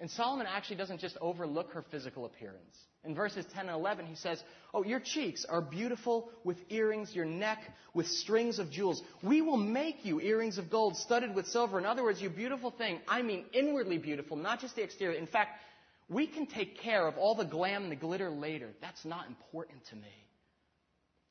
And 0.00 0.10
Solomon 0.10 0.46
actually 0.48 0.76
doesn't 0.76 1.00
just 1.00 1.16
overlook 1.20 1.72
her 1.72 1.82
physical 1.90 2.24
appearance. 2.24 2.76
In 3.04 3.14
verses 3.14 3.44
10 3.54 3.68
and 3.68 3.76
11, 3.76 4.06
he 4.06 4.14
says, 4.14 4.42
Oh, 4.74 4.82
your 4.82 5.00
cheeks 5.00 5.44
are 5.44 5.60
beautiful 5.60 6.30
with 6.44 6.58
earrings, 6.70 7.14
your 7.14 7.24
neck 7.24 7.58
with 7.94 8.06
strings 8.06 8.58
of 8.58 8.70
jewels. 8.70 9.02
We 9.22 9.42
will 9.42 9.56
make 9.56 10.04
you 10.04 10.20
earrings 10.20 10.58
of 10.58 10.70
gold 10.70 10.96
studded 10.96 11.34
with 11.34 11.46
silver. 11.46 11.78
In 11.78 11.86
other 11.86 12.02
words, 12.02 12.20
you 12.20 12.30
beautiful 12.30 12.70
thing. 12.70 13.00
I 13.08 13.22
mean 13.22 13.44
inwardly 13.52 13.98
beautiful, 13.98 14.36
not 14.36 14.60
just 14.60 14.76
the 14.76 14.82
exterior. 14.82 15.18
In 15.18 15.26
fact, 15.26 15.60
we 16.08 16.26
can 16.26 16.46
take 16.46 16.78
care 16.78 17.06
of 17.06 17.16
all 17.16 17.34
the 17.34 17.44
glam 17.44 17.84
and 17.84 17.92
the 17.92 17.96
glitter 17.96 18.30
later. 18.30 18.70
That's 18.80 19.04
not 19.04 19.26
important 19.26 19.84
to 19.86 19.96
me. 19.96 20.12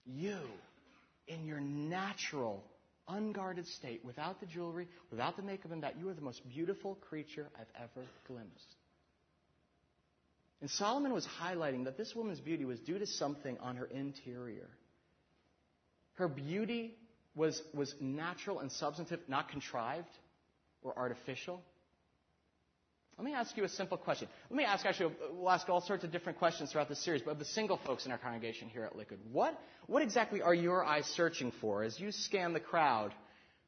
You, 0.06 0.39
in 1.28 1.45
your 1.45 1.60
natural, 1.60 2.63
unguarded 3.12 3.67
state, 3.67 4.02
without 4.04 4.39
the 4.39 4.45
jewelry, 4.45 4.88
without 5.10 5.36
the 5.36 5.43
makeup 5.43 5.71
and 5.71 5.84
that, 5.84 6.00
you 6.00 6.10
are 6.10 6.13
the 6.13 6.21
most 6.21 6.47
beautiful 6.50 6.95
creature 6.95 7.47
I've 7.60 7.67
ever 7.76 8.06
glimpsed. 8.28 8.76
And 10.62 10.69
Solomon 10.69 11.12
was 11.12 11.28
highlighting 11.41 11.86
that 11.86 11.97
this 11.97 12.15
woman's 12.15 12.39
beauty 12.39 12.65
was 12.65 12.80
due 12.80 13.00
to 13.00 13.08
something 13.08 13.58
on 13.60 13.76
her 13.78 13.86
interior. 13.86 14.69
Her 16.13 16.28
beauty 16.28 16.95
was, 17.36 17.62
was 17.74 17.93
natural 18.00 18.60
and 18.60 18.71
substantive, 18.71 19.19
not 19.28 19.50
contrived 19.50 20.08
or 20.84 20.97
artificial. 20.97 21.63
Let 23.21 23.25
me 23.25 23.34
ask 23.36 23.55
you 23.55 23.63
a 23.65 23.69
simple 23.69 23.99
question. 23.99 24.27
Let 24.49 24.57
me 24.57 24.63
ask, 24.63 24.84
actually, 24.84 25.13
we'll 25.34 25.51
ask 25.51 25.69
all 25.69 25.79
sorts 25.79 26.03
of 26.03 26.12
different 26.12 26.39
questions 26.39 26.71
throughout 26.71 26.89
the 26.89 26.95
series, 26.95 27.21
but 27.21 27.34
of 27.34 27.38
the 27.38 27.45
single 27.45 27.79
folks 27.86 28.07
in 28.07 28.12
our 28.12 28.17
congregation 28.17 28.67
here 28.67 28.84
at 28.84 28.95
Liquid, 28.95 29.19
what, 29.31 29.62
what 29.86 30.01
exactly 30.01 30.41
are 30.41 30.55
your 30.55 30.84
eyes 30.84 31.05
searching 31.05 31.51
for 31.62 31.84
as 31.84 31.99
you 31.99 32.12
scan 32.12 32.51
the 32.53 32.60
crowd 32.60 33.13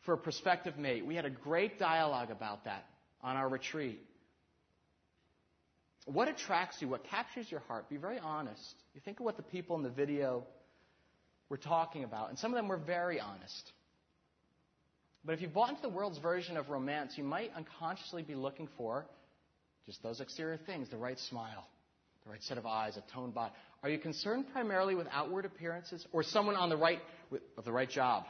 for 0.08 0.16
a 0.16 0.18
prospective 0.18 0.80
mate? 0.80 1.06
We 1.06 1.14
had 1.14 1.26
a 1.26 1.30
great 1.30 1.78
dialogue 1.78 2.32
about 2.32 2.66
that 2.66 2.84
on 3.22 3.36
our 3.36 3.48
retreat. 3.48 4.02
What 6.06 6.30
attracts 6.30 6.82
you? 6.82 6.88
What 6.88 7.04
captures 7.04 7.46
your 7.52 7.60
heart? 7.60 7.92
Be 7.92 7.98
very 7.98 8.18
honest. 8.18 8.74
You 8.96 9.02
think 9.06 9.20
of 9.20 9.26
what 9.28 9.38
the 9.38 9.44
people 9.44 9.76
in 9.76 9.84
the 9.84 9.92
video 9.92 10.48
were 11.50 11.58
talking 11.58 12.04
about, 12.04 12.30
and 12.30 12.40
some 12.40 12.52
of 12.52 12.56
them 12.56 12.70
were 12.70 12.78
very 12.78 13.20
honest. 13.20 13.72
But 15.24 15.34
if 15.34 15.42
you 15.44 15.48
bought 15.48 15.70
into 15.70 15.84
the 15.84 15.90
world's 15.90 16.18
version 16.18 16.58
of 16.58 16.70
romance, 16.70 17.20
you 17.20 17.24
might 17.24 17.52
unconsciously 17.56 18.24
be 18.24 18.34
looking 18.34 18.68
for 18.78 19.06
just 19.86 20.02
those 20.04 20.22
exterior 20.22 20.58
things 20.58 20.90
the 20.90 20.98
right 20.98 21.20
smile, 21.20 21.68
the 22.26 22.32
right 22.32 22.42
set 22.44 22.58
of 22.58 22.66
eyes, 22.66 22.98
a 22.98 23.04
toned 23.14 23.34
body. 23.34 23.54
Are 23.82 23.90
you 23.90 23.98
concerned 23.98 24.46
primarily 24.54 24.96
with 24.96 25.08
outward 25.12 25.46
appearances 25.46 26.06
or 26.12 26.24
someone 26.24 26.56
on 26.56 26.70
the 26.70 26.78
right, 26.78 27.00
with, 27.30 27.42
the 27.64 27.72
right 27.72 27.90
job, 27.90 28.26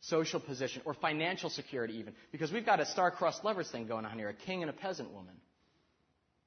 social 0.00 0.40
position, 0.40 0.82
or 0.84 0.94
financial 0.94 1.50
security 1.50 1.98
even? 1.98 2.14
Because 2.32 2.50
we've 2.50 2.66
got 2.66 2.80
a 2.80 2.86
star-crossed 2.86 3.44
lovers 3.44 3.70
thing 3.70 3.86
going 3.86 4.06
on 4.06 4.18
here, 4.18 4.30
a 4.30 4.34
king 4.34 4.62
and 4.62 4.70
a 4.70 4.74
peasant 4.74 5.12
woman. 5.12 5.34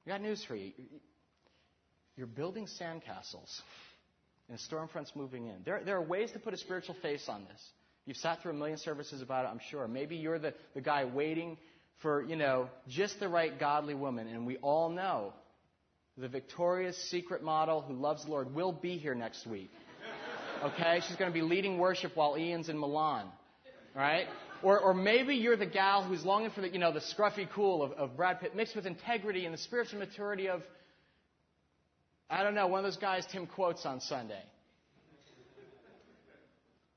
I 0.06 0.10
got 0.10 0.20
news 0.20 0.44
for 0.44 0.56
you. 0.56 0.72
You're 2.16 2.26
building 2.26 2.66
sandcastles, 2.66 3.60
and 4.48 4.58
a 4.58 4.62
storm 4.62 4.88
front's 4.88 5.12
moving 5.14 5.46
in. 5.46 5.56
There, 5.64 5.80
there 5.84 5.96
are 5.96 6.02
ways 6.02 6.32
to 6.32 6.40
put 6.40 6.54
a 6.54 6.56
spiritual 6.56 6.96
face 7.02 7.28
on 7.28 7.44
this. 7.44 7.62
You've 8.04 8.16
sat 8.16 8.42
through 8.42 8.52
a 8.52 8.54
million 8.54 8.78
services 8.78 9.22
about 9.22 9.44
it, 9.44 9.48
I'm 9.48 9.60
sure. 9.70 9.86
Maybe 9.86 10.16
you're 10.16 10.40
the, 10.40 10.54
the 10.74 10.80
guy 10.80 11.04
waiting 11.04 11.56
for, 12.02 12.24
you 12.24 12.36
know, 12.36 12.68
just 12.88 13.18
the 13.20 13.28
right 13.28 13.58
godly 13.58 13.94
woman. 13.94 14.28
And 14.28 14.46
we 14.46 14.56
all 14.58 14.90
know 14.90 15.32
the 16.18 16.28
Victoria's 16.28 16.96
Secret 17.10 17.42
model 17.42 17.80
who 17.80 17.94
loves 17.94 18.24
the 18.24 18.30
Lord 18.30 18.54
will 18.54 18.72
be 18.72 18.98
here 18.98 19.14
next 19.14 19.46
week. 19.46 19.70
Okay? 20.62 21.00
She's 21.06 21.16
going 21.16 21.30
to 21.30 21.34
be 21.34 21.42
leading 21.42 21.78
worship 21.78 22.16
while 22.16 22.36
Ian's 22.36 22.68
in 22.68 22.78
Milan. 22.78 23.26
Right? 23.94 24.26
Or, 24.62 24.78
or 24.78 24.94
maybe 24.94 25.34
you're 25.36 25.56
the 25.56 25.66
gal 25.66 26.02
who's 26.04 26.24
longing 26.24 26.50
for 26.50 26.60
the, 26.60 26.68
you 26.68 26.78
know, 26.78 26.92
the 26.92 27.00
scruffy 27.00 27.48
cool 27.50 27.82
of, 27.82 27.92
of 27.92 28.16
Brad 28.16 28.40
Pitt 28.40 28.54
mixed 28.54 28.76
with 28.76 28.86
integrity 28.86 29.44
and 29.44 29.54
the 29.54 29.58
spiritual 29.58 29.98
maturity 29.98 30.48
of 30.48 30.62
I 32.32 32.42
don't 32.42 32.54
know, 32.54 32.66
one 32.66 32.78
of 32.78 32.84
those 32.84 32.96
guys 32.96 33.26
Tim 33.30 33.46
quotes 33.46 33.84
on 33.84 34.00
Sunday. 34.00 34.42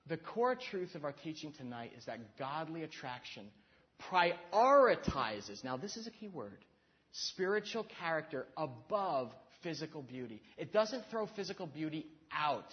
The 0.08 0.15
core 0.15 0.56
truth 0.56 0.96
of 0.96 1.04
our 1.04 1.12
teaching 1.12 1.52
tonight 1.52 1.91
is 1.98 2.06
that 2.06 2.38
godly 2.39 2.84
attraction 2.84 3.48
prioritizes, 4.12 5.63
now 5.63 5.77
this 5.77 5.97
is 5.97 6.08
a 6.08 6.12
key 6.12 6.27
word, 6.27 6.65
spiritual 7.12 7.86
character 7.99 8.45
above 8.58 9.31
physical 9.63 10.01
beauty. 10.01 10.41
It 10.58 10.73
doesn't 10.73 11.05
throw 11.10 11.27
physical 11.27 11.67
beauty 11.67 12.05
out. 12.31 12.71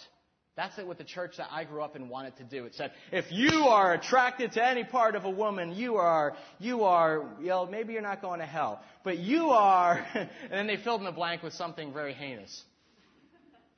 That's 0.55 0.77
what 0.77 0.99
the 0.99 1.03
church 1.03 1.37
that 1.37 1.47
I 1.51 1.63
grew 1.63 1.81
up 1.81 1.95
in 1.95 2.09
wanted 2.09 2.37
to 2.37 2.43
do. 2.43 2.65
It 2.65 2.75
said, 2.75 2.91
if 3.11 3.25
you 3.31 3.63
are 3.65 3.93
attracted 3.93 4.51
to 4.51 4.63
any 4.63 4.83
part 4.83 5.15
of 5.15 5.25
a 5.25 5.29
woman, 5.29 5.71
you 5.71 5.95
are, 5.95 6.35
you 6.59 6.83
are, 6.83 7.25
you 7.39 7.47
know, 7.47 7.65
maybe 7.65 7.93
you're 7.93 8.03
not 8.03 8.21
going 8.21 8.39
to 8.39 8.45
hell, 8.45 8.79
but 9.03 9.17
you 9.17 9.49
are, 9.49 10.05
and 10.13 10.29
then 10.51 10.67
they 10.67 10.77
filled 10.77 11.01
in 11.01 11.05
the 11.05 11.11
blank 11.11 11.41
with 11.41 11.53
something 11.53 11.91
very 11.91 12.13
heinous. 12.13 12.63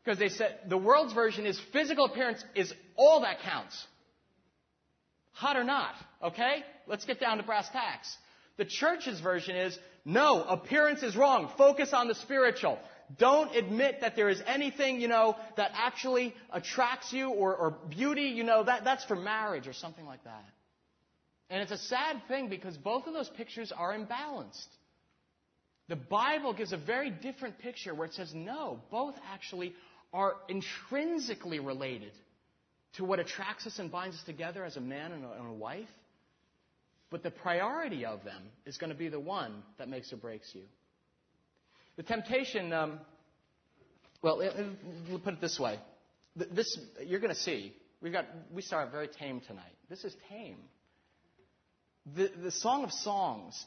Because 0.03 0.19
they 0.19 0.29
said, 0.29 0.59
the 0.67 0.77
world's 0.77 1.13
version 1.13 1.45
is 1.45 1.59
physical 1.71 2.05
appearance 2.05 2.43
is 2.55 2.73
all 2.97 3.21
that 3.21 3.39
counts. 3.41 3.87
Hot 5.31 5.55
or 5.55 5.63
not, 5.63 5.95
okay? 6.25 6.63
Let's 6.87 7.05
get 7.05 7.19
down 7.19 7.37
to 7.37 7.43
brass 7.43 7.69
tacks. 7.69 8.15
The 8.57 8.65
church's 8.65 9.19
version 9.19 9.55
is, 9.55 9.77
no, 10.05 10.43
appearance 10.43 11.03
is 11.03 11.15
wrong. 11.15 11.51
Focus 11.57 11.93
on 11.93 12.07
the 12.07 12.15
spiritual. 12.15 12.79
Don't 13.17 13.55
admit 13.55 14.01
that 14.01 14.15
there 14.15 14.29
is 14.29 14.41
anything, 14.47 14.99
you 14.99 15.07
know, 15.07 15.35
that 15.57 15.71
actually 15.73 16.33
attracts 16.51 17.13
you 17.13 17.29
or, 17.29 17.55
or 17.55 17.77
beauty, 17.89 18.23
you 18.23 18.43
know, 18.43 18.63
that, 18.63 18.83
that's 18.83 19.03
for 19.05 19.15
marriage 19.15 19.67
or 19.67 19.73
something 19.73 20.05
like 20.05 20.23
that. 20.23 20.45
And 21.49 21.61
it's 21.61 21.71
a 21.71 21.77
sad 21.77 22.21
thing 22.27 22.49
because 22.49 22.75
both 22.77 23.05
of 23.07 23.13
those 23.13 23.29
pictures 23.29 23.71
are 23.71 23.95
imbalanced. 23.95 24.67
The 25.87 25.95
Bible 25.95 26.53
gives 26.53 26.73
a 26.73 26.77
very 26.77 27.11
different 27.11 27.59
picture 27.59 27.93
where 27.93 28.07
it 28.07 28.13
says, 28.13 28.33
no, 28.33 28.79
both 28.89 29.13
actually 29.31 29.75
are 30.11 30.33
intrinsically 30.49 31.59
related 31.59 32.11
to 32.93 33.05
what 33.05 33.19
attracts 33.19 33.67
us 33.67 33.77
and 33.77 33.91
binds 33.91 34.15
us 34.15 34.23
together 34.23 34.63
as 34.63 34.77
a 34.77 34.81
man 34.81 35.11
and 35.11 35.25
a, 35.25 35.31
and 35.33 35.47
a 35.47 35.53
wife. 35.53 35.89
But 37.11 37.23
the 37.23 37.31
priority 37.31 38.05
of 38.05 38.23
them 38.23 38.43
is 38.65 38.77
going 38.77 38.89
to 38.89 38.97
be 38.97 39.09
the 39.09 39.19
one 39.19 39.63
that 39.77 39.87
makes 39.87 40.11
or 40.11 40.17
breaks 40.17 40.49
you. 40.53 40.63
The 41.97 42.03
temptation, 42.03 42.73
um, 42.73 42.99
well, 44.21 44.37
we'll 45.09 45.19
put 45.19 45.35
it 45.35 45.41
this 45.41 45.59
way. 45.59 45.79
This, 46.35 46.77
you're 47.05 47.21
going 47.21 47.33
to 47.33 47.39
see, 47.39 47.73
we've 48.01 48.11
got, 48.11 48.25
we 48.53 48.61
start 48.61 48.91
very 48.91 49.07
tame 49.07 49.41
tonight. 49.47 49.71
This 49.89 50.03
is 50.03 50.15
tame. 50.29 50.57
The, 52.15 52.31
the 52.43 52.51
Song 52.51 52.83
of 52.83 52.91
Songs, 52.91 53.63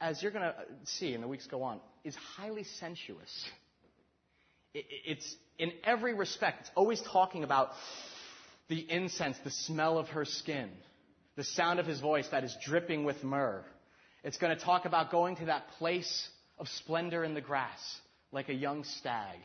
as 0.00 0.22
you're 0.22 0.32
going 0.32 0.44
to 0.44 0.54
see 0.84 1.12
in 1.12 1.20
the 1.20 1.28
weeks 1.28 1.46
go 1.46 1.62
on, 1.62 1.80
is 2.04 2.14
highly 2.36 2.64
sensuous. 2.64 3.44
It, 4.72 4.84
it's 5.04 5.36
in 5.58 5.72
every 5.82 6.14
respect, 6.14 6.60
it's 6.60 6.70
always 6.74 7.02
talking 7.02 7.42
about 7.42 7.70
the 8.68 8.78
incense, 8.78 9.36
the 9.42 9.50
smell 9.50 9.98
of 9.98 10.08
her 10.10 10.24
skin, 10.24 10.70
the 11.36 11.44
sound 11.44 11.78
of 11.78 11.86
his 11.86 12.00
voice 12.00 12.26
that 12.30 12.44
is 12.44 12.56
dripping 12.64 13.04
with 13.04 13.22
myrrh. 13.22 13.64
It's 14.22 14.38
going 14.38 14.56
to 14.56 14.62
talk 14.62 14.84
about 14.84 15.10
going 15.10 15.36
to 15.36 15.46
that 15.46 15.68
place 15.78 16.28
of 16.58 16.68
splendor 16.68 17.24
in 17.24 17.34
the 17.34 17.40
grass, 17.40 18.00
like 18.32 18.48
a 18.48 18.54
young 18.54 18.84
stag. 18.84 19.38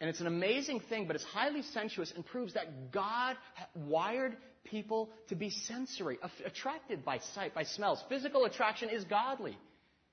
And 0.00 0.10
it's 0.10 0.20
an 0.20 0.26
amazing 0.26 0.80
thing, 0.80 1.06
but 1.06 1.16
it's 1.16 1.24
highly 1.24 1.62
sensuous 1.62 2.12
and 2.14 2.24
proves 2.24 2.54
that 2.54 2.92
God 2.92 3.36
wired 3.74 4.36
people 4.64 5.08
to 5.28 5.34
be 5.34 5.50
sensory, 5.50 6.18
attracted 6.44 7.04
by 7.04 7.18
sight, 7.34 7.54
by 7.54 7.64
smells. 7.64 8.02
Physical 8.08 8.44
attraction 8.44 8.90
is 8.90 9.04
godly. 9.04 9.56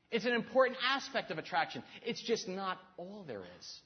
It's 0.09 0.25
an 0.25 0.33
important 0.33 0.77
aspect 0.87 1.31
of 1.31 1.37
attraction. 1.37 1.83
It's 2.05 2.21
just 2.21 2.47
not 2.47 2.77
all 2.97 3.25
there 3.27 3.41
is. 3.59 3.79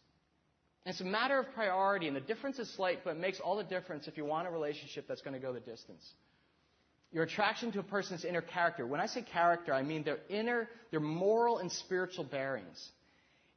And 0.85 0.93
it's 0.93 1.01
a 1.01 1.05
matter 1.05 1.39
of 1.39 1.51
priority, 1.53 2.07
and 2.07 2.15
the 2.15 2.21
difference 2.21 2.59
is 2.59 2.73
slight, 2.75 2.99
but 3.03 3.11
it 3.11 3.19
makes 3.19 3.39
all 3.39 3.57
the 3.57 3.63
difference 3.63 4.07
if 4.07 4.17
you 4.17 4.25
want 4.25 4.47
a 4.47 4.51
relationship 4.51 5.05
that's 5.07 5.21
going 5.21 5.33
to 5.33 5.39
go 5.39 5.51
the 5.51 5.59
distance. 5.59 6.05
Your 7.11 7.23
attraction 7.23 7.71
to 7.71 7.79
a 7.79 7.83
person's 7.83 8.25
inner 8.25 8.41
character. 8.41 8.85
When 8.85 8.99
I 8.99 9.05
say 9.05 9.21
character, 9.21 9.73
I 9.73 9.81
mean 9.81 10.03
their 10.03 10.19
inner, 10.29 10.67
their 10.91 10.99
moral 10.99 11.59
and 11.59 11.71
spiritual 11.71 12.25
bearings. 12.25 12.89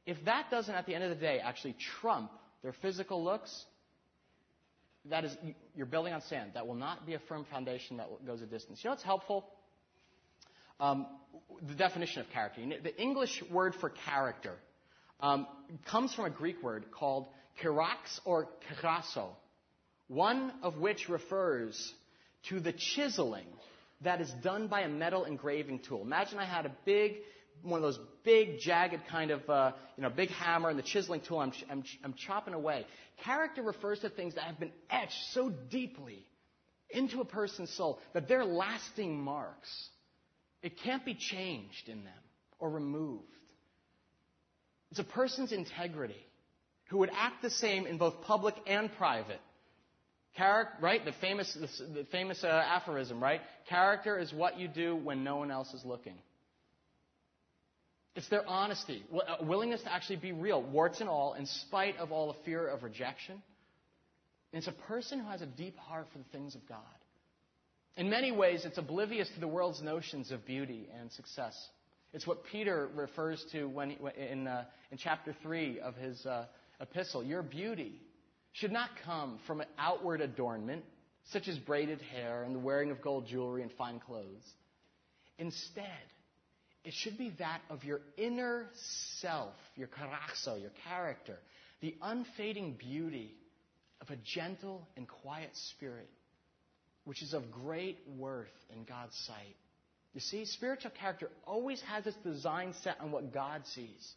If 0.05 0.23
that 0.25 0.49
doesn't, 0.49 0.73
at 0.73 0.85
the 0.85 0.95
end 0.95 1.03
of 1.03 1.09
the 1.09 1.15
day, 1.15 1.39
actually 1.43 1.75
trump 1.99 2.31
their 2.63 2.73
physical 2.73 3.23
looks, 3.23 3.65
that 5.09 5.25
is, 5.25 5.35
you're 5.75 5.85
building 5.85 6.13
on 6.13 6.21
sand. 6.21 6.51
That 6.53 6.65
will 6.67 6.75
not 6.75 7.05
be 7.05 7.15
a 7.15 7.19
firm 7.19 7.45
foundation 7.51 7.97
that 7.97 8.07
goes 8.25 8.41
a 8.41 8.45
distance. 8.45 8.79
You 8.83 8.89
know 8.89 8.93
what's 8.93 9.03
helpful? 9.03 9.45
Um, 10.79 11.07
the 11.67 11.75
definition 11.75 12.21
of 12.21 12.29
character. 12.29 12.61
The 12.83 12.99
English 13.01 13.43
word 13.51 13.75
for 13.75 13.89
character 13.89 14.55
um, 15.19 15.47
comes 15.85 16.13
from 16.13 16.25
a 16.25 16.29
Greek 16.29 16.61
word 16.63 16.85
called 16.91 17.27
karax 17.63 18.19
or 18.25 18.47
kerasso, 18.69 19.29
one 20.07 20.51
of 20.63 20.77
which 20.77 21.09
refers 21.09 21.93
to 22.49 22.59
the 22.59 22.73
chiseling 22.73 23.45
that 24.01 24.21
is 24.21 24.31
done 24.43 24.67
by 24.67 24.81
a 24.81 24.89
metal 24.89 25.25
engraving 25.25 25.79
tool. 25.79 26.01
Imagine 26.01 26.39
I 26.39 26.45
had 26.45 26.65
a 26.65 26.71
big, 26.85 27.17
one 27.61 27.77
of 27.77 27.83
those 27.83 27.99
big, 28.23 28.59
jagged 28.59 29.07
kind 29.09 29.31
of, 29.31 29.47
uh, 29.49 29.71
you 29.95 30.03
know, 30.03 30.09
big 30.09 30.29
hammer 30.29 30.69
and 30.69 30.79
the 30.79 30.83
chiseling 30.83 31.21
tool. 31.21 31.39
I'm, 31.39 31.53
I'm, 31.69 31.83
I'm 32.03 32.13
chopping 32.13 32.53
away. 32.53 32.85
Character 33.23 33.61
refers 33.61 33.99
to 33.99 34.09
things 34.09 34.35
that 34.35 34.45
have 34.45 34.59
been 34.59 34.71
etched 34.89 35.33
so 35.33 35.49
deeply 35.69 36.25
into 36.89 37.21
a 37.21 37.25
person's 37.25 37.69
soul 37.71 37.99
that 38.13 38.27
they're 38.27 38.45
lasting 38.45 39.21
marks. 39.21 39.89
It 40.61 40.79
can't 40.79 41.05
be 41.05 41.13
changed 41.13 41.87
in 41.87 42.03
them 42.03 42.13
or 42.59 42.69
removed. 42.69 43.25
It's 44.91 44.99
a 44.99 45.05
person's 45.05 45.51
integrity 45.51 46.25
who 46.89 46.97
would 46.97 47.11
act 47.15 47.41
the 47.41 47.49
same 47.49 47.87
in 47.87 47.97
both 47.97 48.21
public 48.23 48.55
and 48.67 48.91
private. 48.97 49.39
Character, 50.37 50.73
right? 50.81 51.03
The 51.03 51.11
famous, 51.19 51.57
the, 51.93 52.05
famous 52.11 52.43
uh, 52.43 52.47
aphorism, 52.47 53.21
right? 53.21 53.41
Character 53.67 54.17
is 54.17 54.31
what 54.31 54.57
you 54.57 54.67
do 54.67 54.95
when 54.95 55.23
no 55.23 55.37
one 55.37 55.51
else 55.51 55.73
is 55.73 55.83
looking. 55.83 56.15
It's 58.15 58.27
their 58.29 58.47
honesty, 58.47 59.03
uh, 59.13 59.43
willingness 59.43 59.81
to 59.83 59.93
actually 59.93 60.17
be 60.17 60.31
real, 60.31 60.61
warts 60.61 60.99
and 60.99 61.09
all, 61.09 61.33
in 61.33 61.45
spite 61.45 61.97
of 61.97 62.11
all 62.11 62.27
the 62.27 62.39
fear 62.45 62.67
of 62.67 62.83
rejection. 62.83 63.41
And 64.53 64.59
it's 64.59 64.67
a 64.67 64.87
person 64.87 65.19
who 65.19 65.29
has 65.29 65.41
a 65.41 65.45
deep 65.45 65.77
heart 65.77 66.07
for 66.11 66.17
the 66.17 66.25
things 66.31 66.55
of 66.55 66.67
God. 66.67 66.79
In 67.97 68.09
many 68.09 68.31
ways, 68.31 68.63
it's 68.65 68.77
oblivious 68.77 69.29
to 69.33 69.39
the 69.39 69.47
world's 69.47 69.81
notions 69.81 70.31
of 70.31 70.45
beauty 70.45 70.87
and 70.99 71.11
success. 71.11 71.55
It's 72.13 72.27
what 72.27 72.43
Peter 72.51 72.89
refers 72.95 73.43
to 73.53 73.65
when, 73.65 73.91
in, 74.17 74.47
uh, 74.47 74.65
in 74.91 74.97
chapter 74.97 75.35
3 75.41 75.79
of 75.79 75.95
his 75.95 76.25
uh, 76.25 76.45
epistle. 76.81 77.23
Your 77.23 77.41
beauty 77.41 78.01
should 78.53 78.71
not 78.71 78.89
come 79.05 79.39
from 79.47 79.61
an 79.61 79.67
outward 79.77 80.21
adornment, 80.21 80.83
such 81.31 81.47
as 81.47 81.57
braided 81.57 82.01
hair 82.01 82.43
and 82.43 82.55
the 82.55 82.59
wearing 82.59 82.91
of 82.91 83.01
gold 83.01 83.27
jewelry 83.27 83.61
and 83.61 83.71
fine 83.73 83.99
clothes. 83.99 84.43
Instead, 85.37 85.85
it 86.83 86.93
should 86.93 87.17
be 87.17 87.33
that 87.39 87.61
of 87.69 87.83
your 87.83 88.01
inner 88.17 88.67
self, 89.21 89.53
your 89.75 89.87
karaxo, 89.87 90.59
your 90.59 90.71
character, 90.87 91.37
the 91.81 91.95
unfading 92.01 92.75
beauty 92.77 93.35
of 94.01 94.09
a 94.09 94.15
gentle 94.15 94.87
and 94.97 95.07
quiet 95.07 95.51
spirit, 95.69 96.09
which 97.05 97.21
is 97.21 97.33
of 97.33 97.51
great 97.51 97.99
worth 98.17 98.47
in 98.75 98.83
God's 98.83 99.15
sight. 99.27 99.55
You 100.13 100.19
see, 100.19 100.45
spiritual 100.45 100.91
character 100.99 101.29
always 101.45 101.81
has 101.81 102.05
its 102.05 102.17
design 102.17 102.73
set 102.83 102.99
on 102.99 103.11
what 103.11 103.33
God 103.33 103.61
sees 103.67 104.13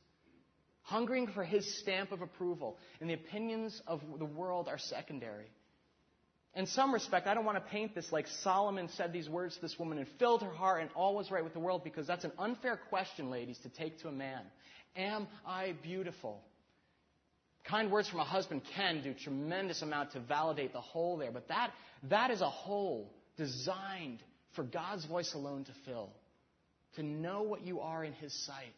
hungering 0.85 1.27
for 1.29 1.45
his 1.45 1.81
stamp 1.81 2.13
of 2.13 2.23
approval, 2.23 2.79
and 3.01 3.11
the 3.11 3.15
opinions 3.15 3.83
of 3.87 4.01
the 4.19 4.25
world 4.25 4.69
are 4.69 4.79
secondary. 4.79 5.51
In 6.55 6.67
some 6.67 6.95
respect, 6.95 7.27
I 7.27 7.35
don't 7.35 7.45
want 7.45 7.59
to 7.59 7.71
paint 7.71 7.95
this 7.95 8.13
like 8.13 8.29
Solomon 8.43 8.89
said 8.97 9.13
these 9.13 9.29
words 9.29 9.57
to 9.57 9.61
this 9.61 9.77
woman 9.79 9.99
and 9.99 10.07
filled 10.21 10.43
her 10.43 10.53
heart 10.53 10.83
and 10.83 10.91
all 10.95 11.17
was 11.17 11.31
right 11.31 11.43
with 11.43 11.53
the 11.53 11.59
world 11.59 11.83
because 11.83 12.07
that's 12.07 12.25
an 12.25 12.31
unfair 12.39 12.79
question, 12.91 13.29
ladies, 13.31 13.59
to 13.65 13.69
take 13.69 13.99
to 14.03 14.09
a 14.09 14.13
man. 14.13 14.43
Am 14.95 15.27
I 15.45 15.75
beautiful? 15.83 16.41
Kind 17.65 17.91
words 17.91 18.09
from 18.09 18.21
a 18.21 18.25
husband 18.25 18.63
can 18.77 19.03
do 19.03 19.15
tremendous 19.15 19.83
amount 19.83 20.13
to 20.13 20.21
validate 20.21 20.73
the 20.73 20.81
hole 20.81 21.17
there, 21.17 21.33
but 21.33 21.49
that, 21.49 21.73
that 22.05 22.31
is 22.31 22.41
a 22.41 22.51
hole 22.51 23.11
designed 23.37 24.21
for 24.55 24.63
God's 24.63 25.05
voice 25.07 25.35
alone 25.35 25.65
to 25.65 25.73
fill. 25.87 26.11
To 26.97 27.03
know 27.03 27.43
what 27.43 27.63
you 27.63 27.81
are 27.81 28.05
in 28.05 28.13
His 28.13 28.33
sight 28.47 28.75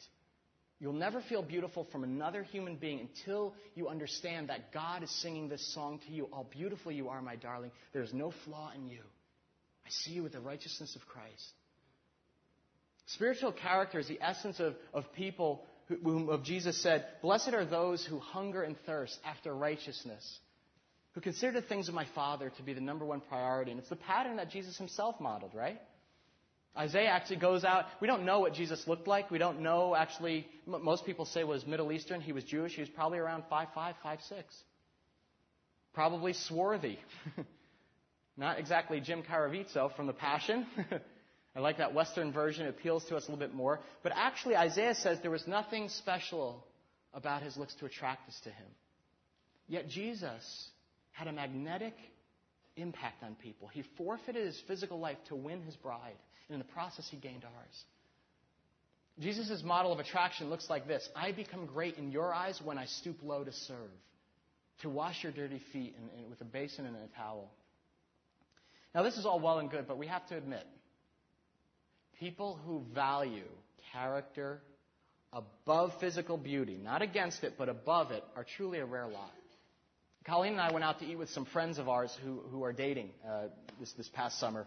You'll 0.79 0.93
never 0.93 1.23
feel 1.23 1.43
beautiful 1.43 1.87
from 1.91 2.05
another 2.05 2.43
human 2.43 2.77
being 2.77 3.01
until 3.01 3.55
you 3.75 3.89
understand 3.89 4.51
that 4.51 4.73
God 4.73 5.03
is 5.03 5.11
singing 5.23 5.49
this 5.49 5.73
song 5.73 6.01
to 6.07 6.13
you. 6.13 6.25
All 6.33 6.47
beautiful 6.51 6.93
you 6.93 7.09
are, 7.09 7.23
my 7.23 7.37
darling. 7.37 7.71
There 7.93 8.03
is 8.03 8.13
no 8.13 8.33
flaw 8.45 8.73
in 8.75 8.87
you. 8.87 9.01
I 9.87 9.89
see 9.91 10.13
you 10.13 10.23
with 10.23 10.33
the 10.33 10.41
righteousness 10.41 10.95
of 10.95 11.07
Christ. 11.07 11.53
Spiritual 13.07 13.53
character 13.53 14.01
is 14.01 14.09
the 14.09 14.21
essence 14.21 14.61
of, 14.61 14.75
of 14.93 15.11
people 15.15 15.65
whom 15.89 16.29
of 16.29 16.43
Jesus 16.43 16.83
said, 16.83 17.07
Blessed 17.23 17.55
are 17.55 17.65
those 17.65 18.05
who 18.05 18.19
hunger 18.19 18.63
and 18.63 18.77
thirst 18.85 19.19
after 19.25 19.55
righteousness, 19.55 20.39
who 21.13 21.21
consider 21.21 21.61
the 21.61 21.67
things 21.67 21.89
of 21.89 21.95
my 21.95 22.07
Father 22.15 22.53
to 22.57 22.63
be 22.63 22.75
the 22.75 22.81
number 22.81 23.05
one 23.05 23.21
priority. 23.21 23.71
And 23.71 23.81
it's 23.81 23.89
the 23.89 23.97
pattern 23.97 24.37
that 24.37 24.51
Jesus 24.51 24.77
himself 24.77 25.21
modeled, 25.21 25.55
right? 25.55 25.81
Isaiah 26.77 27.09
actually 27.09 27.37
goes 27.37 27.65
out. 27.65 27.87
We 28.01 28.07
don't 28.07 28.25
know 28.25 28.41
what 28.41 28.53
Jesus 28.55 28.87
looked 28.87 29.07
like. 29.07 29.31
We 29.31 29.39
don't 29.39 29.61
know 29.61 29.95
actually. 29.95 30.47
Most 30.67 31.07
people 31.07 31.25
say 31.25 31.45
was 31.45 31.67
Middle 31.67 31.93
Eastern. 31.93 32.21
He 32.21 32.33
was 32.33 32.45
Jewish. 32.45 32.73
He 32.73 32.83
was 32.83 32.91
probably 32.91 33.19
around 33.19 33.45
five 33.49 33.69
five, 33.75 33.95
five 34.03 34.21
six. 34.29 34.55
Probably 35.95 36.35
swarthy. 36.35 36.99
Not 38.37 38.59
exactly 38.59 39.01
Jim 39.01 39.23
Caviezel 39.23 39.97
from 39.97 40.07
The 40.07 40.13
Passion. 40.13 40.67
I 41.57 41.61
like 41.61 41.79
that 41.79 41.95
Western 41.95 42.33
version. 42.33 42.67
It 42.67 42.71
appeals 42.71 43.05
to 43.07 43.17
us 43.17 43.27
a 43.27 43.31
little 43.31 43.39
bit 43.39 43.55
more. 43.55 43.81
But 44.03 44.13
actually, 44.15 44.57
Isaiah 44.57 44.95
says 44.95 45.19
there 45.23 45.31
was 45.31 45.47
nothing 45.47 45.89
special 45.89 46.63
about 47.15 47.43
his 47.43 47.57
looks 47.57 47.75
to 47.77 47.87
attract 47.87 48.29
us 48.29 48.39
to 48.45 48.51
him. 48.51 48.67
Yet 49.67 49.89
Jesus 49.89 50.69
had 51.13 51.29
a 51.29 51.33
magnetic 51.33 51.95
impact 52.77 53.23
on 53.23 53.35
people. 53.37 53.69
He 53.69 53.83
forfeited 53.97 54.45
his 54.45 54.61
physical 54.69 55.01
life 55.01 55.17
to 55.29 55.35
win 55.35 55.63
his 55.63 55.75
bride, 55.77 56.17
and 56.49 56.55
in 56.55 56.59
the 56.59 56.73
process, 56.73 57.09
he 57.11 57.17
gained 57.17 57.45
ours. 57.45 57.85
Jesus' 59.19 59.63
model 59.63 59.93
of 59.93 59.99
attraction 59.99 60.51
looks 60.51 60.69
like 60.69 60.87
this 60.87 61.09
I 61.15 61.33
become 61.33 61.67
great 61.67 61.97
in 61.97 62.13
your 62.13 62.33
eyes 62.33 62.61
when 62.63 62.79
I 62.79 62.87
stoop 62.87 63.17
low 63.23 63.45
to 63.45 63.53
serve, 63.53 63.91
to 64.83 64.91
wash 64.91 65.23
your 65.23 65.33
dirty 65.33 65.61
feet 65.73 65.95
in, 65.97 66.25
in, 66.25 66.31
with 66.31 66.41
a 66.41 66.45
basin 66.45 66.87
and 66.87 66.97
a 66.97 67.17
towel. 67.17 67.51
Now, 68.95 69.03
this 69.03 69.17
is 69.17 69.27
all 69.27 69.41
well 69.41 69.59
and 69.59 69.71
good, 69.71 69.87
but 69.87 69.99
we 69.99 70.07
have 70.07 70.27
to 70.29 70.37
admit 70.37 70.67
people 72.19 72.59
who 72.65 72.83
value 72.95 73.45
character 73.93 74.61
above 75.33 75.93
physical 76.01 76.39
beauty, 76.39 76.79
not 76.83 77.03
against 77.03 77.45
it, 77.45 77.55
but 77.59 77.69
above 77.69 78.11
it, 78.11 78.25
are 78.37 78.47
truly 78.57 78.79
a 78.79 78.87
rare 78.87 79.07
lot. 79.07 79.33
Colleen 80.27 80.53
and 80.53 80.61
I 80.61 80.73
went 80.73 80.85
out 80.85 80.99
to 81.01 81.05
eat 81.05 81.17
with 81.17 81.31
some 81.31 81.45
friends 81.45 81.79
of 81.79 81.89
ours 81.89 82.17
who, 82.25 82.41
who 82.51 82.65
are 82.65 82.73
dating 82.73 83.11
uh, 83.27 83.45
this, 83.79 83.93
this 83.93 84.09
past 84.09 84.41
summer. 84.41 84.67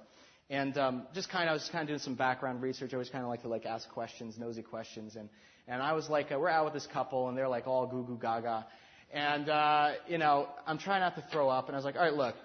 And 0.50 0.76
um, 0.80 1.08
just 1.14 1.30
kind 1.30 1.44
of, 1.44 1.52
I 1.52 1.54
was 1.54 1.70
kind 1.72 1.84
of 1.84 1.88
doing 1.90 2.00
some 2.00 2.16
background 2.16 2.62
research. 2.62 2.92
I 2.92 2.96
always 2.96 3.10
kind 3.10 3.24
of 3.24 3.30
like 3.30 3.44
to 3.44 3.48
like 3.48 3.66
ask 3.66 3.88
questions, 3.90 4.36
nosy 4.40 4.64
questions. 4.64 5.16
And, 5.16 5.30
and 5.68 5.82
I 5.82 5.94
was 5.94 6.10
like, 6.10 6.32
uh, 6.32 6.40
we're 6.40 6.50
out 6.50 6.66
with 6.66 6.74
this 6.74 6.88
couple, 6.92 7.30
and 7.30 7.38
they're 7.38 7.48
like 7.48 7.68
all 7.68 7.86
goo 7.86 8.04
goo 8.04 8.18
gaga. 8.20 8.66
And, 9.14 9.48
uh, 9.48 9.92
you 10.08 10.18
know, 10.18 10.48
I'm 10.66 10.80
trying 10.80 11.02
not 11.02 11.16
to 11.16 11.24
throw 11.32 11.50
up. 11.50 11.68
And 11.68 11.76
I 11.76 11.78
was 11.78 11.86
like, 11.86 11.96
all 11.96 12.02
right, 12.02 12.14
look. 12.14 12.36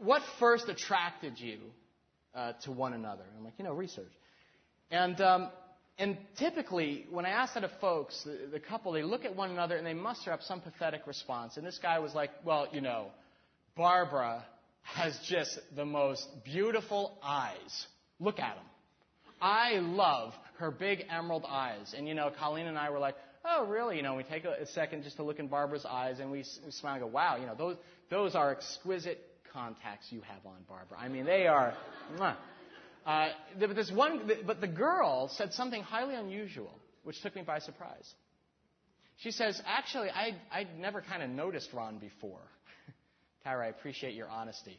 what 0.00 0.22
first 0.40 0.68
attracted 0.68 1.38
you 1.38 1.58
uh, 2.34 2.52
to 2.64 2.72
one 2.72 2.92
another? 2.92 3.22
And 3.22 3.38
I'm 3.38 3.44
like, 3.44 3.54
you 3.58 3.64
know, 3.64 3.72
research. 3.72 4.12
And 4.90 5.20
um, 5.20 5.50
and 5.98 6.16
typically, 6.38 7.06
when 7.10 7.26
I 7.26 7.30
ask 7.30 7.54
that 7.54 7.64
of 7.64 7.72
folks, 7.80 8.22
the, 8.24 8.48
the, 8.52 8.60
couple, 8.60 8.92
they 8.92 9.02
look 9.02 9.24
at 9.24 9.34
one 9.34 9.50
another 9.50 9.76
and 9.76 9.84
they 9.84 9.94
muster 9.94 10.32
up 10.32 10.42
some 10.42 10.60
pathetic 10.60 11.06
response. 11.06 11.56
And 11.56 11.66
this 11.66 11.78
guy 11.82 11.98
was 11.98 12.14
like, 12.14 12.30
well, 12.44 12.68
you 12.72 12.80
know, 12.80 13.08
Barbara 13.76 14.44
has 14.94 15.18
just 15.26 15.58
the 15.76 15.84
most 15.84 16.26
beautiful 16.44 17.18
eyes. 17.22 17.86
Look 18.18 18.38
at 18.38 18.56
them. 18.56 18.64
I 19.40 19.74
love 19.74 20.34
her 20.58 20.70
big 20.70 21.04
emerald 21.08 21.44
eyes. 21.48 21.94
And, 21.96 22.08
you 22.08 22.14
know, 22.14 22.32
Colleen 22.38 22.66
and 22.66 22.76
I 22.76 22.90
were 22.90 22.98
like, 22.98 23.14
oh, 23.44 23.66
really? 23.66 23.96
You 23.96 24.02
know, 24.02 24.14
we 24.14 24.24
take 24.24 24.44
a, 24.44 24.66
second 24.66 25.04
just 25.04 25.16
to 25.16 25.22
look 25.22 25.38
in 25.38 25.46
Barbara's 25.46 25.86
eyes 25.88 26.18
and 26.18 26.30
we, 26.30 26.38
we 26.64 26.70
smile 26.70 26.94
and 26.94 27.02
go, 27.02 27.06
wow, 27.06 27.36
you 27.36 27.46
know, 27.46 27.54
those, 27.54 27.76
those 28.10 28.34
are 28.34 28.50
exquisite 28.50 29.24
contacts 29.52 30.06
you 30.10 30.20
have 30.22 30.44
on, 30.44 30.56
Barbara. 30.68 30.98
I 30.98 31.08
mean, 31.08 31.24
they 31.24 31.46
are. 31.46 31.74
Uh, 33.06 33.28
but 33.58 33.74
this 33.74 33.90
one, 33.90 34.30
but 34.46 34.60
the 34.60 34.68
girl 34.68 35.30
said 35.34 35.52
something 35.52 35.82
highly 35.82 36.14
unusual, 36.14 36.78
which 37.04 37.20
took 37.22 37.34
me 37.34 37.42
by 37.42 37.58
surprise. 37.58 38.12
She 39.18 39.30
says, 39.30 39.60
"Actually, 39.66 40.10
I 40.10 40.34
I'd 40.52 40.78
never 40.78 41.00
kind 41.00 41.22
of 41.22 41.30
noticed 41.30 41.72
Ron 41.72 41.98
before." 41.98 42.42
I 43.56 43.66
appreciate 43.66 44.14
your 44.14 44.28
honesty. 44.28 44.78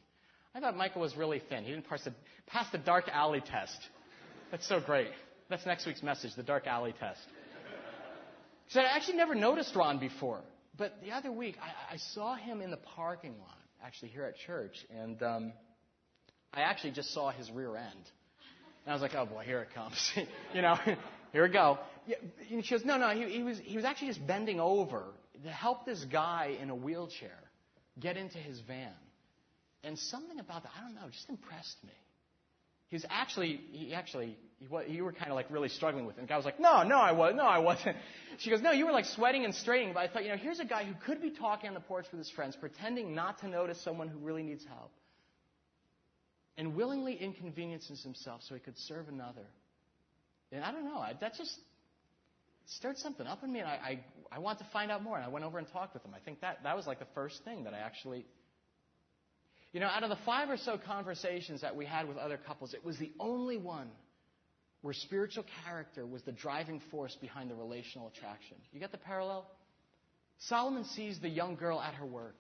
I 0.53 0.59
thought 0.59 0.75
Michael 0.75 1.01
was 1.01 1.15
really 1.15 1.41
thin. 1.49 1.63
He 1.63 1.71
didn't 1.71 1.87
pass 1.87 2.03
the, 2.03 2.13
pass 2.47 2.69
the 2.71 2.77
dark 2.77 3.05
alley 3.11 3.41
test. 3.41 3.77
That's 4.51 4.67
so 4.67 4.79
great. 4.79 5.09
That's 5.49 5.65
next 5.65 5.85
week's 5.85 6.03
message, 6.03 6.35
the 6.35 6.43
dark 6.43 6.67
alley 6.67 6.93
test. 6.99 7.19
She 8.67 8.73
said, 8.73 8.85
I 8.85 8.95
actually 8.95 9.17
never 9.17 9.35
noticed 9.35 9.75
Ron 9.75 9.99
before. 9.99 10.41
But 10.77 10.93
the 11.03 11.11
other 11.11 11.31
week, 11.31 11.55
I, 11.61 11.95
I 11.95 11.97
saw 11.97 12.35
him 12.35 12.61
in 12.61 12.71
the 12.71 12.77
parking 12.77 13.37
lot, 13.39 13.57
actually 13.83 14.09
here 14.09 14.23
at 14.25 14.35
church, 14.37 14.85
and 14.95 15.21
um, 15.23 15.53
I 16.53 16.61
actually 16.61 16.91
just 16.91 17.13
saw 17.13 17.31
his 17.31 17.49
rear 17.51 17.75
end. 17.75 18.05
And 18.85 18.91
I 18.91 18.93
was 18.93 19.01
like, 19.01 19.15
oh 19.15 19.25
boy, 19.25 19.43
here 19.43 19.61
it 19.61 19.73
comes. 19.73 20.11
you 20.53 20.61
know, 20.61 20.75
here 21.33 21.43
we 21.43 21.49
go. 21.49 21.79
And 22.51 22.65
she 22.65 22.73
goes, 22.73 22.85
no, 22.85 22.97
no, 22.97 23.09
he, 23.09 23.37
he, 23.37 23.43
was, 23.43 23.59
he 23.63 23.75
was 23.75 23.85
actually 23.85 24.09
just 24.09 24.25
bending 24.25 24.59
over 24.59 25.03
to 25.43 25.49
help 25.49 25.85
this 25.85 26.03
guy 26.05 26.57
in 26.61 26.69
a 26.69 26.75
wheelchair 26.75 27.48
get 27.99 28.17
into 28.17 28.37
his 28.37 28.59
van. 28.61 28.93
And 29.83 29.97
something 29.97 30.39
about 30.39 30.63
that, 30.63 30.71
I 30.77 30.83
don't 30.83 30.95
know, 30.95 31.09
just 31.09 31.29
impressed 31.29 31.77
me. 31.83 31.93
He 32.87 32.95
was 32.95 33.05
actually, 33.09 33.61
he 33.71 33.93
actually, 33.93 34.35
you 34.87 35.03
were 35.03 35.13
kind 35.13 35.29
of 35.29 35.35
like 35.35 35.45
really 35.51 35.69
struggling 35.69 36.05
with 36.05 36.17
it. 36.17 36.19
And 36.19 36.27
the 36.27 36.29
guy 36.29 36.35
was 36.35 36.45
like, 36.45 36.59
no, 36.59 36.83
no, 36.83 36.97
I 36.97 37.11
was, 37.11 37.33
no, 37.35 37.43
I 37.43 37.59
wasn't. 37.59 37.95
She 38.39 38.49
goes, 38.49 38.61
no, 38.61 38.71
you 38.71 38.85
were 38.85 38.93
like 38.93 39.05
sweating 39.05 39.43
and 39.43 39.53
straining. 39.53 39.93
But 39.93 39.99
I 39.99 40.07
thought, 40.07 40.23
you 40.23 40.29
know, 40.29 40.37
here's 40.37 40.61
a 40.61 40.65
guy 40.65 40.85
who 40.85 40.93
could 41.05 41.21
be 41.21 41.29
talking 41.29 41.67
on 41.67 41.73
the 41.73 41.81
porch 41.81 42.05
with 42.09 42.19
his 42.19 42.29
friends, 42.29 42.55
pretending 42.55 43.13
not 43.13 43.39
to 43.39 43.49
notice 43.49 43.81
someone 43.81 44.07
who 44.07 44.17
really 44.19 44.43
needs 44.43 44.63
help 44.65 44.91
and 46.57 46.75
willingly 46.75 47.15
inconveniences 47.15 48.01
himself 48.01 48.41
so 48.47 48.53
he 48.53 48.61
could 48.61 48.77
serve 48.77 49.07
another. 49.09 49.45
And 50.51 50.63
I 50.63 50.71
don't 50.71 50.85
know, 50.85 51.03
that 51.19 51.35
just 51.35 51.57
stirred 52.75 52.97
something 52.97 53.25
up 53.25 53.43
in 53.43 53.51
me, 53.51 53.59
and 53.59 53.67
I, 53.67 53.73
I, 53.73 53.99
I 54.31 54.39
want 54.39 54.59
to 54.59 54.65
find 54.71 54.91
out 54.91 55.03
more. 55.03 55.15
And 55.15 55.25
I 55.25 55.29
went 55.29 55.45
over 55.45 55.57
and 55.57 55.67
talked 55.67 55.93
with 55.93 56.03
him. 56.03 56.13
I 56.15 56.19
think 56.19 56.41
that, 56.41 56.59
that 56.63 56.75
was 56.75 56.87
like 56.87 56.99
the 56.99 57.07
first 57.13 57.43
thing 57.43 57.63
that 57.63 57.73
I 57.73 57.79
actually. 57.79 58.25
You 59.71 59.79
know, 59.79 59.87
out 59.87 60.03
of 60.03 60.09
the 60.09 60.17
five 60.25 60.49
or 60.49 60.57
so 60.57 60.77
conversations 60.77 61.61
that 61.61 61.75
we 61.75 61.85
had 61.85 62.07
with 62.07 62.17
other 62.17 62.37
couples, 62.37 62.73
it 62.73 62.83
was 62.83 62.97
the 62.97 63.11
only 63.19 63.57
one 63.57 63.89
where 64.81 64.93
spiritual 64.93 65.45
character 65.65 66.05
was 66.05 66.23
the 66.23 66.31
driving 66.31 66.81
force 66.89 67.15
behind 67.21 67.51
the 67.51 67.55
relational 67.55 68.07
attraction. 68.07 68.57
You 68.71 68.79
get 68.79 68.91
the 68.91 68.97
parallel? 68.97 69.45
Solomon 70.39 70.85
sees 70.85 71.19
the 71.19 71.29
young 71.29 71.55
girl 71.55 71.81
at 71.81 71.95
her 71.95 72.05
work, 72.05 72.37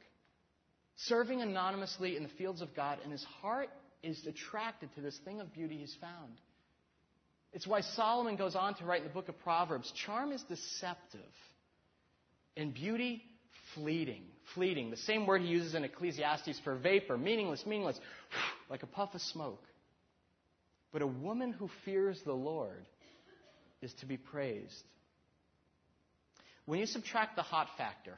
serving 0.95 1.41
anonymously 1.41 2.15
in 2.15 2.23
the 2.23 2.29
fields 2.29 2.61
of 2.61 2.73
God, 2.75 2.97
and 3.03 3.11
his 3.11 3.23
heart 3.41 3.69
is 4.01 4.25
attracted 4.25 4.93
to 4.95 5.01
this 5.01 5.19
thing 5.25 5.41
of 5.41 5.53
beauty 5.53 5.77
he's 5.77 5.95
found. 5.99 6.39
It's 7.53 7.65
why 7.65 7.81
Solomon 7.81 8.35
goes 8.35 8.55
on 8.55 8.75
to 8.75 8.85
write 8.85 9.01
in 9.01 9.07
the 9.07 9.13
book 9.13 9.29
of 9.29 9.39
Proverbs 9.39 9.91
charm 10.05 10.31
is 10.31 10.43
deceptive, 10.43 11.21
and 12.55 12.73
beauty 12.73 13.23
fleeting. 13.75 14.23
Fleeting. 14.55 14.89
The 14.89 14.97
same 14.97 15.27
word 15.27 15.41
he 15.41 15.47
uses 15.47 15.75
in 15.75 15.83
Ecclesiastes 15.83 16.59
for 16.63 16.75
vapor, 16.75 17.17
meaningless, 17.17 17.65
meaningless, 17.65 17.99
like 18.69 18.83
a 18.83 18.87
puff 18.87 19.13
of 19.13 19.21
smoke. 19.21 19.63
But 20.91 21.01
a 21.01 21.07
woman 21.07 21.51
who 21.51 21.69
fears 21.85 22.19
the 22.25 22.33
Lord 22.33 22.85
is 23.81 23.93
to 23.99 24.05
be 24.05 24.17
praised. 24.17 24.83
When 26.65 26.79
you 26.79 26.85
subtract 26.85 27.35
the 27.35 27.41
hot 27.41 27.67
factor, 27.77 28.17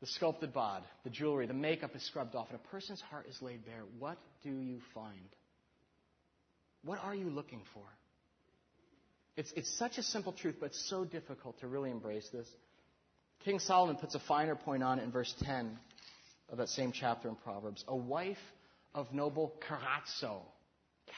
the 0.00 0.06
sculpted 0.06 0.52
bod, 0.52 0.82
the 1.04 1.10
jewelry, 1.10 1.46
the 1.46 1.54
makeup 1.54 1.94
is 1.94 2.02
scrubbed 2.02 2.34
off, 2.34 2.48
and 2.50 2.58
a 2.58 2.68
person's 2.68 3.00
heart 3.00 3.26
is 3.28 3.40
laid 3.40 3.64
bare. 3.64 3.84
What 3.98 4.18
do 4.42 4.50
you 4.50 4.80
find? 4.94 5.28
What 6.84 6.98
are 7.02 7.14
you 7.14 7.30
looking 7.30 7.62
for? 7.74 7.84
It's, 9.36 9.52
it's 9.56 9.78
such 9.78 9.98
a 9.98 10.02
simple 10.02 10.32
truth, 10.32 10.56
but 10.60 10.74
so 10.74 11.04
difficult 11.04 11.58
to 11.60 11.68
really 11.68 11.90
embrace 11.90 12.28
this. 12.32 12.46
King 13.44 13.58
Solomon 13.58 13.96
puts 13.96 14.14
a 14.14 14.20
finer 14.20 14.54
point 14.54 14.82
on 14.82 14.98
it 14.98 15.04
in 15.04 15.10
verse 15.10 15.32
10 15.42 15.78
of 16.50 16.58
that 16.58 16.68
same 16.68 16.92
chapter 16.92 17.28
in 17.28 17.34
Proverbs. 17.36 17.84
A 17.88 17.96
wife 17.96 18.36
of 18.94 19.12
noble 19.12 19.54
carazzo, 19.68 20.40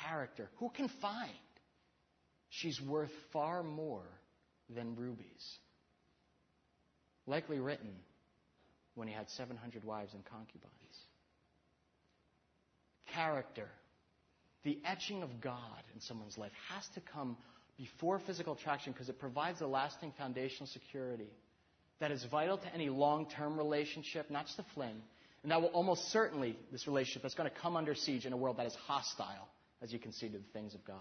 character, 0.07 0.49
who 0.59 0.71
can 0.71 0.89
find? 1.03 1.33
She's 2.51 2.81
worth 2.81 3.11
far 3.33 3.63
more 3.63 4.07
than 4.71 4.95
rubies. 4.97 5.59
Likely 7.27 7.59
written 7.59 7.95
when 8.95 9.09
he 9.09 9.15
had 9.15 9.29
700 9.31 9.83
wives 9.83 10.15
and 10.15 10.25
concubines. 10.25 10.71
Character, 13.13 13.69
the 14.65 14.79
etching 14.85 15.23
of 15.23 15.41
God 15.41 15.83
in 15.95 16.01
someone's 16.01 16.39
life, 16.39 16.53
has 16.75 16.87
to 16.95 17.01
come 17.01 17.37
before 17.77 18.19
physical 18.21 18.55
attraction 18.55 18.93
because 18.93 19.09
it 19.09 19.19
provides 19.19 19.61
a 19.61 19.67
lasting 19.67 20.13
foundational 20.17 20.67
security 20.67 21.29
that 22.01 22.11
is 22.11 22.25
vital 22.31 22.59
to 22.59 22.75
any 22.75 22.89
long 22.89 23.27
term 23.27 23.57
relationship, 23.57 24.31
not 24.31 24.47
just 24.47 24.59
a 24.59 24.65
fling. 24.75 25.03
And 25.43 25.53
that 25.53 25.61
will 25.61 25.69
almost 25.69 26.11
certainly, 26.11 26.57
this 26.73 26.87
relationship, 26.87 27.23
that's 27.23 27.35
going 27.35 27.51
to 27.51 27.57
come 27.57 27.77
under 27.77 27.95
siege 27.95 28.25
in 28.25 28.33
a 28.33 28.37
world 28.37 28.57
that 28.57 28.67
is 28.67 28.75
hostile, 28.87 29.49
as 29.83 29.93
you 29.93 29.99
can 29.99 30.13
see, 30.13 30.29
to 30.29 30.39
the 30.39 30.45
things 30.55 30.75
of 30.75 30.85
God. 30.87 30.97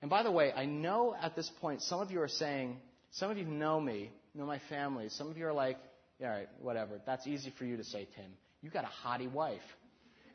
And 0.00 0.10
by 0.10 0.22
the 0.22 0.30
way, 0.30 0.52
I 0.52 0.64
know 0.64 1.14
at 1.20 1.36
this 1.36 1.50
point 1.60 1.82
some 1.82 2.00
of 2.00 2.10
you 2.10 2.22
are 2.22 2.28
saying, 2.28 2.78
some 3.12 3.30
of 3.30 3.36
you 3.36 3.44
know 3.44 3.78
me, 3.80 4.10
know 4.34 4.46
my 4.46 4.60
family, 4.70 5.08
some 5.10 5.30
of 5.30 5.36
you 5.36 5.46
are 5.46 5.52
like, 5.52 5.78
yeah, 6.18 6.30
all 6.30 6.36
right, 6.38 6.48
whatever. 6.60 7.00
That's 7.04 7.26
easy 7.26 7.52
for 7.58 7.66
you 7.66 7.76
to 7.76 7.84
say, 7.84 8.08
Tim. 8.16 8.32
You 8.62 8.70
got 8.70 8.84
a 8.84 9.06
hottie 9.06 9.30
wife. 9.30 9.60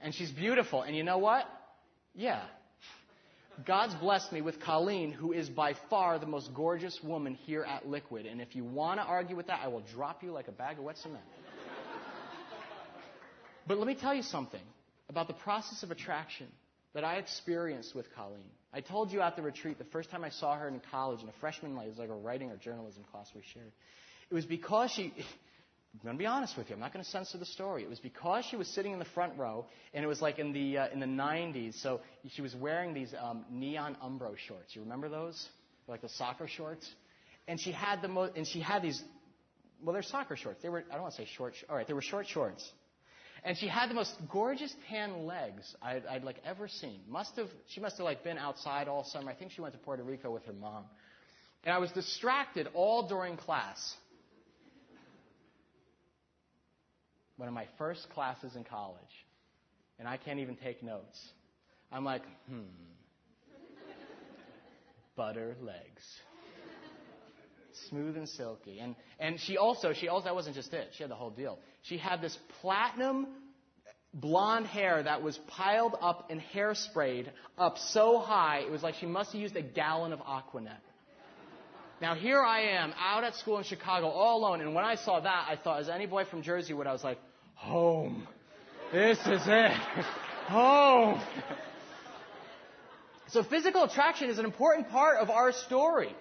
And 0.02 0.14
she's 0.14 0.32
beautiful. 0.32 0.84
And 0.84 0.96
you 0.96 1.04
know 1.04 1.18
what? 1.18 1.46
Yeah. 2.14 2.41
God's 3.66 3.93
blessed 3.95 4.32
me 4.32 4.41
with 4.41 4.59
Colleen, 4.59 5.12
who 5.12 5.34
is 5.34 5.49
by 5.49 5.76
far 5.89 6.18
the 6.18 6.26
most 6.26 6.53
gorgeous 6.53 6.99
woman 7.03 7.36
here 7.36 7.64
at 7.64 7.88
Liquid. 7.88 8.26
And 8.26 8.41
if 8.41 8.55
you 8.55 8.64
want 8.64 8.99
to 8.99 9.05
argue 9.05 9.36
with 9.36 9.47
that, 9.47 9.59
I 9.64 9.68
will 9.68 9.84
drop 9.93 10.24
you 10.24 10.32
like 10.32 10.47
a 10.47 10.51
bag 10.51 10.78
of 10.78 10.84
wet 10.86 10.97
cement. 10.97 11.24
but 13.68 13.78
let 13.78 13.88
me 13.88 13.95
tell 13.95 14.14
you 14.14 14.24
something 14.24 14.62
about 15.09 15.28
the 15.28 15.34
process 15.34 15.84
of 15.84 15.91
attraction. 15.91 16.47
that 16.93 17.03
I 17.03 17.16
experienced 17.16 17.95
with 17.95 18.14
Colleen. 18.16 18.49
I 18.74 18.82
told 18.82 19.12
you 19.12 19.22
at 19.22 19.36
the 19.36 19.41
retreat 19.41 19.78
the 19.78 19.86
first 19.86 20.09
time 20.09 20.24
I 20.24 20.30
saw 20.30 20.55
her 20.55 20.68
in 20.68 20.82
college 20.91 21.22
in 21.22 21.30
a 21.30 21.34
freshman 21.39 21.72
it 21.78 21.88
was 21.88 21.97
like 21.97 22.09
a 22.09 22.16
writing 22.16 22.51
or 22.51 22.57
journalism 22.57 23.03
class 23.12 23.30
we 23.36 23.41
shared. 23.53 23.72
It 24.30 24.34
was 24.34 24.45
because 24.45 24.91
she, 24.91 25.14
I'm 25.94 26.00
going 26.04 26.16
to 26.16 26.20
be 26.20 26.26
honest 26.26 26.58
with 26.58 26.70
you. 26.70 26.76
I'm 26.76 26.80
not 26.80 26.94
going 26.94 27.04
to 27.04 27.12
censor 27.12 27.38
the 27.38 27.46
story. 27.46 27.84
It 27.84 27.89
was 27.89 28.00
because 28.00 28.46
she 28.46 28.56
was 28.56 28.68
sitting 28.70 28.94
in 28.94 29.00
the 29.00 29.06
front 29.06 29.38
row, 29.38 29.66
and 29.94 30.04
it 30.04 30.08
was 30.08 30.22
like 30.22 30.39
in 30.39 30.54
the 30.54 30.78
uh, 30.78 30.88
in 30.94 31.00
the 31.00 31.06
90s. 31.06 31.82
So 31.82 32.00
she 32.30 32.42
was 32.42 32.56
wearing 32.56 32.94
these 32.94 33.14
um, 33.20 33.46
neon 33.52 33.98
Umbro 34.04 34.38
shorts. 34.38 34.74
You 34.74 34.82
remember 34.82 35.10
those? 35.10 35.50
Like 35.88 36.02
the 36.02 36.10
soccer 36.10 36.48
shorts. 36.48 36.89
And 37.48 37.60
she 37.60 37.72
had 37.72 38.02
the 38.02 38.08
mo- 38.08 38.32
and 38.36 38.48
she 38.48 38.62
had 38.62 38.82
these. 38.82 39.04
Well, 39.84 39.94
they're 39.94 40.02
soccer 40.02 40.38
shorts. 40.38 40.62
They 40.64 40.70
were. 40.70 40.86
I 40.89 40.94
don't 40.94 41.02
want 41.02 41.16
to 41.16 41.22
say 41.22 41.28
short. 41.36 41.56
All 41.70 41.76
right, 41.76 41.86
they 41.86 41.94
were 41.94 42.02
short 42.02 42.26
shorts. 42.28 42.68
And 43.44 43.58
she 43.58 43.68
had 43.68 43.89
the 43.89 43.96
most 43.96 44.14
gorgeous 44.32 44.74
tan 44.88 45.26
legs 45.26 45.76
I'd, 45.82 46.06
I'd 46.06 46.24
like 46.24 46.38
ever 46.46 46.70
seen. 46.70 47.02
Must 47.10 47.36
have. 47.36 47.50
She 47.68 47.82
must 47.82 47.98
have 47.98 48.06
like 48.06 48.24
been 48.24 48.38
outside 48.38 48.88
all 48.88 49.04
summer. 49.04 49.30
I 49.30 49.36
think 49.36 49.52
she 49.52 49.62
went 49.62 49.74
to 49.74 49.80
Puerto 49.80 50.04
Rico 50.04 50.32
with 50.32 50.46
her 50.46 50.54
mom. 50.54 50.86
And 51.66 51.74
I 51.74 51.80
was 51.80 51.92
distracted 51.92 52.70
all 52.74 53.08
during 53.10 53.36
class 53.36 53.96
one 57.38 57.48
of 57.48 57.54
my 57.54 57.68
first 57.78 58.10
classes 58.10 58.56
in 58.56 58.64
college, 58.64 59.00
and 60.00 60.08
I 60.08 60.18
can't 60.18 60.40
even 60.40 60.56
take 60.56 60.84
notes. 60.84 61.20
I'm 61.92 62.06
like, 62.06 62.24
hmm, 62.48 62.62
butter 65.16 65.56
legs. 65.62 66.04
Smooth 67.90 68.16
and 68.16 68.30
silky. 68.30 68.80
And, 68.80 68.96
and 69.20 69.40
she 69.40 69.58
also, 69.58 69.94
she 69.94 70.08
also, 70.08 70.26
that 70.26 70.36
wasn't 70.36 70.56
just 70.56 70.74
it. 70.74 70.90
She 70.96 71.04
had 71.04 71.10
the 71.10 71.16
whole 71.16 71.30
deal. 71.30 71.60
She 71.84 71.98
had 71.98 72.22
this 72.22 72.38
platinum 72.62 73.28
blonde 74.14 74.68
hair 74.68 75.02
that 75.04 75.22
was 75.22 75.38
piled 75.48 75.96
up 76.02 76.30
and 76.30 76.42
hairsprayed 76.54 77.28
up 77.58 77.78
so 77.78 78.20
high, 78.20 78.60
it 78.60 78.72
was 78.72 78.84
like 78.84 78.96
she 78.96 79.06
must 79.06 79.32
have 79.32 79.42
used 79.42 79.56
a 79.56 79.62
gallon 79.62 80.12
of 80.12 80.20
Aquanet. 80.20 80.78
Now 82.02 82.16
here 82.16 82.41
I 82.41 82.62
am 82.62 82.93
out 82.97 83.24
at 83.24 83.36
school 83.36 83.60
in 83.60 83.64
Chicago 83.64 84.08
all 84.08 84.39
alone, 84.39 84.60
and 84.62 84.74
when 84.74 84.84
I 84.84 84.95
saw 84.95 85.20
that, 85.20 85.47
I 85.47 85.56
thought, 85.56 85.82
as 85.82 85.88
any 85.88 86.08
boy 86.08 86.26
from 86.26 86.41
Jersey 86.41 86.74
would, 86.74 86.88
I 86.88 86.93
was 86.93 87.04
like, 87.04 87.20
Home. 87.56 88.28
This 88.91 89.20
is 89.20 89.41
it. 89.45 89.72
Home. 90.47 91.22
So 93.28 93.43
physical 93.43 93.84
attraction 93.84 94.32
is 94.32 94.39
an 94.39 94.45
important 94.45 94.89
part 94.89 95.20
of 95.20 95.30
our 95.30 95.52
story. 95.52 96.14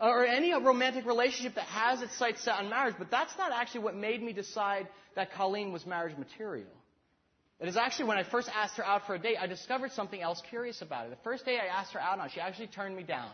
Uh, 0.00 0.08
or 0.08 0.26
any 0.26 0.52
romantic 0.52 1.06
relationship 1.06 1.54
that 1.54 1.64
has 1.64 2.02
its 2.02 2.16
sights 2.18 2.42
set 2.44 2.54
on 2.54 2.68
marriage, 2.68 2.94
but 2.98 3.10
that's 3.10 3.36
not 3.38 3.50
actually 3.52 3.80
what 3.80 3.96
made 3.96 4.22
me 4.22 4.32
decide 4.32 4.86
that 5.16 5.32
Colleen 5.32 5.72
was 5.72 5.86
marriage 5.86 6.16
material. 6.16 6.68
It 7.58 7.68
is 7.68 7.76
actually 7.76 8.06
when 8.06 8.18
I 8.18 8.22
first 8.22 8.48
asked 8.54 8.76
her 8.76 8.86
out 8.86 9.06
for 9.06 9.14
a 9.14 9.18
date, 9.18 9.36
I 9.40 9.46
discovered 9.48 9.92
something 9.92 10.20
else 10.20 10.40
curious 10.48 10.82
about 10.82 11.04
her. 11.04 11.10
The 11.10 11.22
first 11.24 11.44
day 11.44 11.58
I 11.58 11.66
asked 11.66 11.94
her 11.94 12.00
out 12.00 12.20
on, 12.20 12.28
she 12.30 12.40
actually 12.40 12.68
turned 12.68 12.96
me 12.96 13.02
down. 13.02 13.30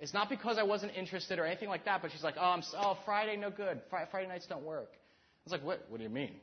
It's 0.00 0.14
not 0.14 0.28
because 0.28 0.58
I 0.58 0.62
wasn't 0.62 0.92
interested 0.96 1.38
or 1.38 1.44
anything 1.44 1.68
like 1.68 1.84
that, 1.86 2.02
but 2.02 2.12
she's 2.12 2.22
like, 2.22 2.36
oh, 2.38 2.50
I'm, 2.50 2.62
oh 2.76 2.98
Friday, 3.04 3.36
no 3.36 3.50
good. 3.50 3.80
Friday 3.90 4.28
nights 4.28 4.46
don't 4.46 4.64
work. 4.64 4.90
I 4.92 5.44
was 5.44 5.52
like, 5.52 5.64
what? 5.64 5.84
What 5.88 5.98
do 5.98 6.04
you 6.04 6.10
mean? 6.10 6.34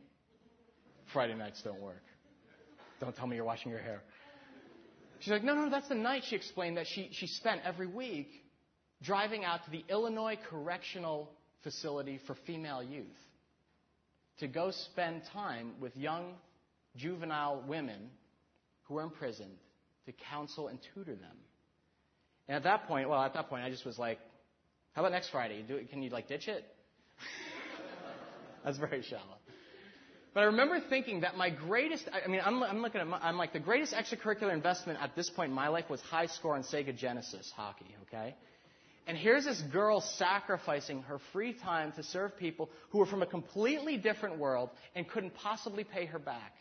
Friday 1.14 1.36
nights 1.36 1.62
don't 1.64 1.80
work. 1.80 2.04
Don't 3.00 3.16
tell 3.16 3.28
me 3.28 3.36
you're 3.36 3.46
washing 3.46 3.72
your 3.72 3.82
hair. 3.82 4.02
She's 5.20 5.32
like, 5.32 5.44
no, 5.44 5.56
no, 5.56 5.70
that's 5.70 5.88
the 5.88 5.96
night, 5.96 6.24
she 6.28 6.36
explained, 6.36 6.78
that 6.78 6.88
she, 6.88 7.10
she 7.12 7.28
spent 7.28 7.62
every 7.64 7.88
week 7.88 8.30
driving 9.02 9.46
out 9.46 9.64
to 9.66 9.72
the 9.72 9.84
Illinois 9.90 10.38
Correctional 10.50 11.30
Facility 11.64 12.20
for 12.28 12.36
Female 12.46 12.84
Youth 12.84 13.06
to 14.40 14.48
go 14.48 14.72
spend 14.72 15.22
time 15.32 15.74
with 15.80 15.96
young 15.96 16.34
juvenile 16.96 17.64
women 17.68 18.10
who 18.84 18.96
were 18.96 19.04
imprisoned 19.04 19.58
to 20.06 20.12
counsel 20.30 20.68
and 20.68 20.80
tutor 20.94 21.16
them. 21.16 21.38
And 22.48 22.56
at 22.56 22.64
that 22.64 22.88
point, 22.88 23.10
well, 23.10 23.22
at 23.22 23.34
that 23.34 23.50
point, 23.50 23.64
I 23.64 23.70
just 23.70 23.86
was 23.86 23.98
like, 23.98 24.20
how 24.94 25.02
about 25.02 25.12
next 25.12 25.30
Friday? 25.30 25.64
Do, 25.68 25.80
can 25.90 26.04
you 26.04 26.10
like 26.10 26.28
ditch 26.28 26.48
it? 26.48 26.64
That's 28.64 28.78
very 28.78 29.02
shallow. 29.02 29.38
But 30.34 30.42
I 30.42 30.44
remember 30.46 30.82
thinking 30.90 31.22
that 31.22 31.38
my 31.38 31.50
greatest, 31.50 32.10
I 32.12 32.28
mean, 32.28 32.42
I'm, 32.44 32.62
I'm 32.62 32.82
looking 32.82 33.00
at, 33.00 33.08
my, 33.08 33.18
I'm 33.20 33.38
like, 33.38 33.54
the 33.54 33.60
greatest 33.60 33.94
extracurricular 33.94 34.54
investment 34.54 35.00
at 35.02 35.16
this 35.16 35.30
point 35.30 35.50
in 35.50 35.56
my 35.56 35.70
life 35.70 35.90
was 35.90 36.02
high 36.02 36.26
score 36.26 36.56
on 36.56 36.64
Sega 36.64 36.96
Genesis 36.96 37.52
hockey, 37.56 37.96
okay? 38.04 38.36
And 39.08 39.18
here's 39.18 39.46
this 39.46 39.62
girl 39.62 40.02
sacrificing 40.02 41.04
her 41.04 41.20
free 41.32 41.54
time 41.54 41.94
to 41.94 42.04
serve 42.04 42.38
people 42.38 42.70
who 42.90 42.98
were 42.98 43.06
from 43.06 43.22
a 43.22 43.26
completely 43.26 43.98
different 43.98 44.38
world 44.38 44.72
and 44.94 45.08
couldn't 45.08 45.36
possibly 45.36 45.84
pay 45.84 46.06
her 46.06 46.20
back. 46.20 46.54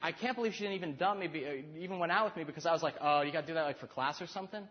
I 0.00 0.12
can't 0.12 0.36
believe 0.36 0.52
she 0.54 0.60
didn't 0.60 0.76
even 0.76 0.96
dump 0.96 1.20
me, 1.20 1.26
uh, 1.26 1.78
even 1.80 1.98
went 1.98 2.12
out 2.12 2.26
with 2.26 2.36
me 2.36 2.44
because 2.44 2.66
I 2.66 2.72
was 2.72 2.82
like, 2.82 2.94
oh, 3.00 3.22
you 3.22 3.32
got 3.32 3.42
to 3.42 3.46
do 3.46 3.54
that 3.54 3.64
like 3.64 3.80
for 3.80 3.86
class 3.86 4.20
or 4.20 4.26
something. 4.26 4.62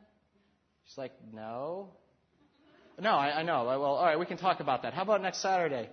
She's 0.86 0.98
like, 0.98 1.12
no. 1.34 1.90
No, 3.00 3.12
I, 3.12 3.40
I 3.40 3.44
know. 3.44 3.66
Well, 3.66 3.84
all 3.84 4.06
right, 4.06 4.20
we 4.20 4.26
can 4.26 4.38
talk 4.38 4.60
about 4.60 4.84
that. 4.84 4.94
How 4.94 5.02
about 5.02 5.22
next 5.22 5.42
Saturday? 5.42 5.90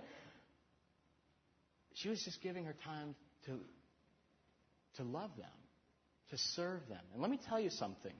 She 1.95 2.09
was 2.09 2.23
just 2.23 2.41
giving 2.41 2.65
her 2.65 2.75
time 2.85 3.15
to, 3.45 3.59
to 4.97 5.03
love 5.03 5.31
them, 5.37 5.49
to 6.29 6.37
serve 6.37 6.87
them. 6.87 7.01
And 7.13 7.21
let 7.21 7.29
me 7.29 7.39
tell 7.49 7.59
you 7.59 7.69
something. 7.69 8.13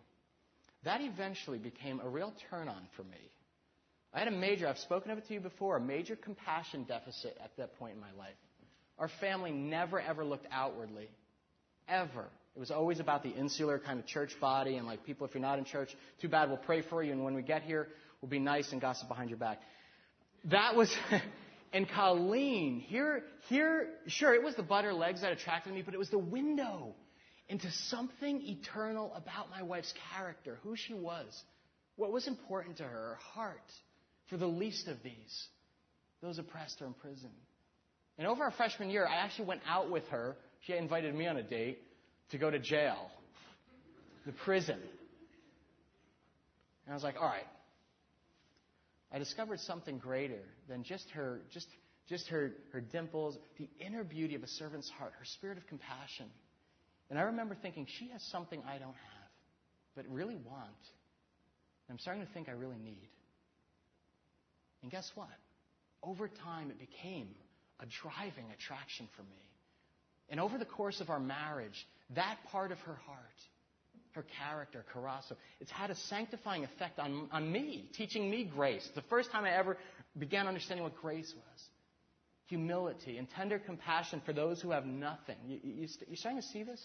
That 0.84 0.99
eventually 1.01 1.59
became 1.59 2.01
a 2.01 2.09
real 2.09 2.34
turn 2.49 2.68
on 2.68 2.88
for 2.97 3.03
me. 3.03 3.32
I 4.14 4.20
had 4.20 4.28
a 4.28 4.32
major, 4.32 4.68
I've 4.68 4.78
spoken 4.78 5.11
of 5.11 5.18
it 5.18 5.28
to 5.28 5.34
you 5.34 5.39
before, 5.39 5.78
a 5.78 5.82
major 5.82 6.16
compassion 6.16 6.84
deficit 6.84 7.38
at 7.43 7.55
that 7.57 7.80
point 7.80 7.95
in 7.95 8.01
my 8.01 8.11
life. 8.18 8.36
Our 9.00 9.10
family 9.20 9.52
never 9.52 10.00
ever 10.00 10.24
looked 10.24 10.48
outwardly. 10.52 11.10
Ever. 11.88 12.28
It 12.56 12.60
was 12.60 12.72
always 12.72 13.00
about 13.00 13.24
the 13.24 13.30
insular 13.30 13.80
kind 13.80 14.00
of 14.00 14.06
church 14.06 14.39
body 14.39 14.76
and 14.76 14.86
like 14.86 15.06
people, 15.06 15.26
if 15.26 15.34
you're 15.34 15.41
not 15.41 15.58
in 15.58 15.66
church, 15.66 15.89
too 16.22 16.30
bad, 16.30 16.50
we'll 16.50 16.58
pray 16.58 16.82
for 16.82 17.02
you. 17.02 17.12
And 17.12 17.24
when 17.24 17.34
we 17.34 17.41
get 17.41 17.64
here, 17.64 17.88
we'll 18.22 18.30
be 18.30 18.39
nice 18.39 18.72
and 18.72 18.80
gossip 18.80 19.08
behind 19.08 19.30
your 19.30 19.39
back. 19.39 19.60
That 20.46 20.76
was, 20.76 20.96
And 21.74 21.89
Colleen, 21.89 22.80
here, 22.80 23.24
here, 23.50 23.88
sure, 24.06 24.36
it 24.36 24.44
was 24.44 24.56
the 24.56 24.64
butter 24.64 24.94
legs 24.94 25.22
that 25.22 25.32
attracted 25.32 25.74
me, 25.74 25.82
but 25.82 25.96
it 25.96 25.98
was 25.98 26.12
the 26.12 26.20
window 26.20 26.94
into 27.50 27.70
something 27.72 28.44
eternal 28.44 29.12
about 29.16 29.50
my 29.50 29.64
wife's 29.64 29.91
character, 30.14 30.60
who 30.62 30.76
she 30.76 30.94
was, 30.94 31.44
what 31.96 32.12
was 32.12 32.28
important 32.28 32.78
to 32.78 32.84
her, 32.84 32.89
her 32.89 33.18
heart 33.34 33.72
for 34.30 34.38
the 34.38 34.46
least 34.46 34.88
of 34.88 35.02
these, 35.04 35.48
those 36.22 36.38
oppressed 36.38 36.80
or 36.80 36.86
imprisoned. 36.86 37.34
And 38.18 38.28
over 38.28 38.43
our 38.43 38.51
freshman 38.51 38.89
year, 38.89 39.07
I 39.07 39.16
actually 39.16 39.45
went 39.45 39.61
out 39.68 39.89
with 39.89 40.07
her. 40.09 40.36
She 40.61 40.74
invited 40.74 41.16
me 41.16 41.28
on 41.28 41.38
a 41.38 41.43
date 41.43 41.80
to 42.32 42.38
go 42.38 42.49
to 42.49 42.59
jail, 42.59 43.09
the 44.26 44.32
prison. 44.32 44.80
And 46.86 46.91
I 46.91 46.93
was 46.93 47.03
like, 47.03 47.16
all 47.20 47.28
right, 47.28 47.47
I 49.11 49.20
discovered 49.20 49.59
something 49.61 49.97
greater 49.97 50.41
than 50.68 50.84
just 50.84 51.09
her, 51.11 51.41
just, 51.51 51.68
just 52.07 52.28
her, 52.30 52.51
her 52.72 52.82
dimples, 52.82 53.38
the 53.57 53.70
inner 53.80 54.03
beauty 54.03 54.36
of 54.36 54.43
a 54.43 54.47
servant's 54.47 54.89
heart, 54.89 55.14
her 55.18 55.26
spirit 55.26 55.57
of 55.57 55.68
compassion. 55.68 56.28
And 57.09 57.20
I 57.20 57.24
remember 57.24 57.55
thinking, 57.61 57.88
she 57.99 58.09
has 58.09 58.24
something 58.32 58.61
I 58.68 58.78
don't 58.78 58.88
have, 58.88 59.30
but 59.95 60.05
really 60.09 60.36
want. 60.36 60.82
And 61.88 61.95
I'm 61.95 61.99
starting 61.99 62.26
to 62.26 62.32
think 62.34 62.49
I 62.49 62.53
really 62.53 62.80
need. 62.84 63.09
And 64.82 64.91
guess 64.91 65.11
what? 65.16 65.30
Over 66.01 66.28
time, 66.28 66.72
it 66.72 66.80
became 66.80 67.28
a 67.84 67.86
driving 68.01 68.45
attraction 68.51 69.07
for 69.15 69.23
me. 69.23 69.43
And 70.29 70.39
over 70.39 70.57
the 70.57 70.65
course 70.65 71.01
of 71.01 71.09
our 71.09 71.19
marriage, 71.19 71.86
that 72.15 72.38
part 72.49 72.71
of 72.71 72.79
her 72.79 72.95
heart 72.95 73.19
her 74.13 74.25
character, 74.39 74.86
Carasso. 74.93 75.36
It's 75.59 75.71
had 75.71 75.89
a 75.89 75.95
sanctifying 75.95 76.63
effect 76.63 76.99
on, 76.99 77.27
on 77.31 77.51
me, 77.51 77.89
teaching 77.93 78.29
me 78.29 78.43
grace. 78.43 78.88
The 78.95 79.01
first 79.03 79.31
time 79.31 79.43
I 79.43 79.51
ever 79.51 79.77
began 80.17 80.47
understanding 80.47 80.84
what 80.84 80.95
grace 80.95 81.34
was. 81.36 81.63
Humility 82.47 83.17
and 83.17 83.27
tender 83.29 83.59
compassion 83.59 84.21
for 84.25 84.34
those 84.34 84.61
who 84.61 84.71
have 84.71 84.86
nothing. 84.86 85.36
You, 85.47 85.59
you, 85.63 85.88
you 86.07 86.15
starting 86.15 86.41
to 86.41 86.47
see 86.47 86.63
this? 86.63 86.84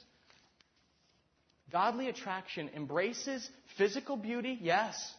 Godly 1.71 2.09
attraction 2.09 2.71
embraces 2.75 3.49
physical 3.77 4.17
beauty, 4.17 4.59
yes, 4.63 5.13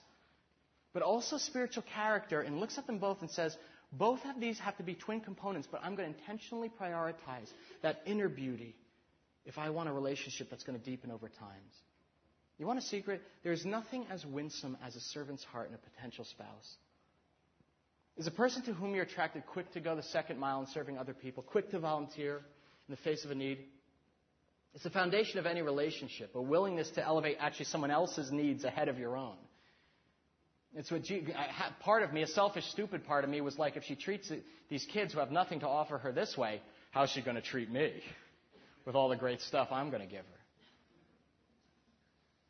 but 0.93 1.03
also 1.03 1.37
spiritual 1.37 1.83
character 1.93 2.41
and 2.41 2.59
looks 2.59 2.79
at 2.79 2.87
them 2.87 2.97
both 2.97 3.21
and 3.21 3.29
says, 3.29 3.55
both 3.91 4.19
of 4.25 4.39
these 4.39 4.59
have 4.59 4.77
to 4.77 4.83
be 4.83 4.93
twin 4.93 5.19
components, 5.19 5.67
but 5.71 5.81
I'm 5.83 5.95
going 5.95 6.13
to 6.13 6.19
intentionally 6.19 6.69
prioritize 6.69 7.49
that 7.81 8.01
inner 8.05 8.29
beauty 8.29 8.75
if 9.45 9.57
I 9.57 9.69
want 9.71 9.89
a 9.89 9.93
relationship 9.93 10.49
that's 10.49 10.63
going 10.63 10.79
to 10.79 10.85
deepen 10.85 11.11
over 11.11 11.27
time. 11.27 11.61
You 12.59 12.67
want 12.67 12.77
a 12.77 12.83
secret? 12.83 13.21
There's 13.43 13.65
nothing 13.65 14.05
as 14.11 14.25
winsome 14.25 14.77
as 14.85 14.95
a 14.95 14.99
servant's 14.99 15.43
heart 15.45 15.69
in 15.69 15.75
a 15.75 15.77
potential 15.77 16.25
spouse. 16.25 16.75
Is 18.17 18.27
a 18.27 18.31
person 18.31 18.61
to 18.63 18.73
whom 18.73 18.93
you're 18.93 19.05
attracted 19.05 19.45
quick 19.45 19.71
to 19.71 19.79
go 19.79 19.95
the 19.95 20.03
second 20.03 20.37
mile 20.39 20.59
in 20.59 20.67
serving 20.67 20.97
other 20.97 21.13
people, 21.13 21.41
quick 21.41 21.71
to 21.71 21.79
volunteer 21.79 22.37
in 22.87 22.91
the 22.91 22.97
face 22.97 23.23
of 23.23 23.31
a 23.31 23.35
need? 23.35 23.59
It's 24.73 24.83
the 24.83 24.89
foundation 24.89 25.39
of 25.39 25.45
any 25.45 25.61
relationship, 25.61 26.35
a 26.35 26.41
willingness 26.41 26.89
to 26.91 27.03
elevate 27.03 27.37
actually 27.39 27.65
someone 27.65 27.91
else's 27.91 28.29
needs 28.31 28.65
ahead 28.65 28.89
of 28.89 28.99
your 28.99 29.15
own. 29.15 29.37
It's 30.75 30.91
what 30.91 31.01
part 31.79 32.03
of 32.03 32.13
me, 32.13 32.21
a 32.21 32.27
selfish, 32.27 32.65
stupid 32.65 33.05
part 33.05 33.23
of 33.23 33.29
me, 33.29 33.41
was 33.41 33.57
like, 33.57 33.75
if 33.75 33.83
she 33.83 33.95
treats 33.95 34.31
these 34.69 34.85
kids 34.93 35.13
who 35.13 35.19
have 35.19 35.31
nothing 35.31 35.61
to 35.61 35.67
offer 35.67 35.97
her 35.97 36.11
this 36.11 36.37
way, 36.37 36.61
how's 36.91 37.09
she 37.09 37.21
going 37.21 37.35
to 37.35 37.41
treat 37.41 37.71
me 37.71 38.01
with 38.85 38.95
all 38.95 39.09
the 39.09 39.15
great 39.15 39.41
stuff 39.41 39.69
I'm 39.71 39.89
going 39.89 40.03
to 40.03 40.07
give 40.07 40.19
her? 40.19 40.39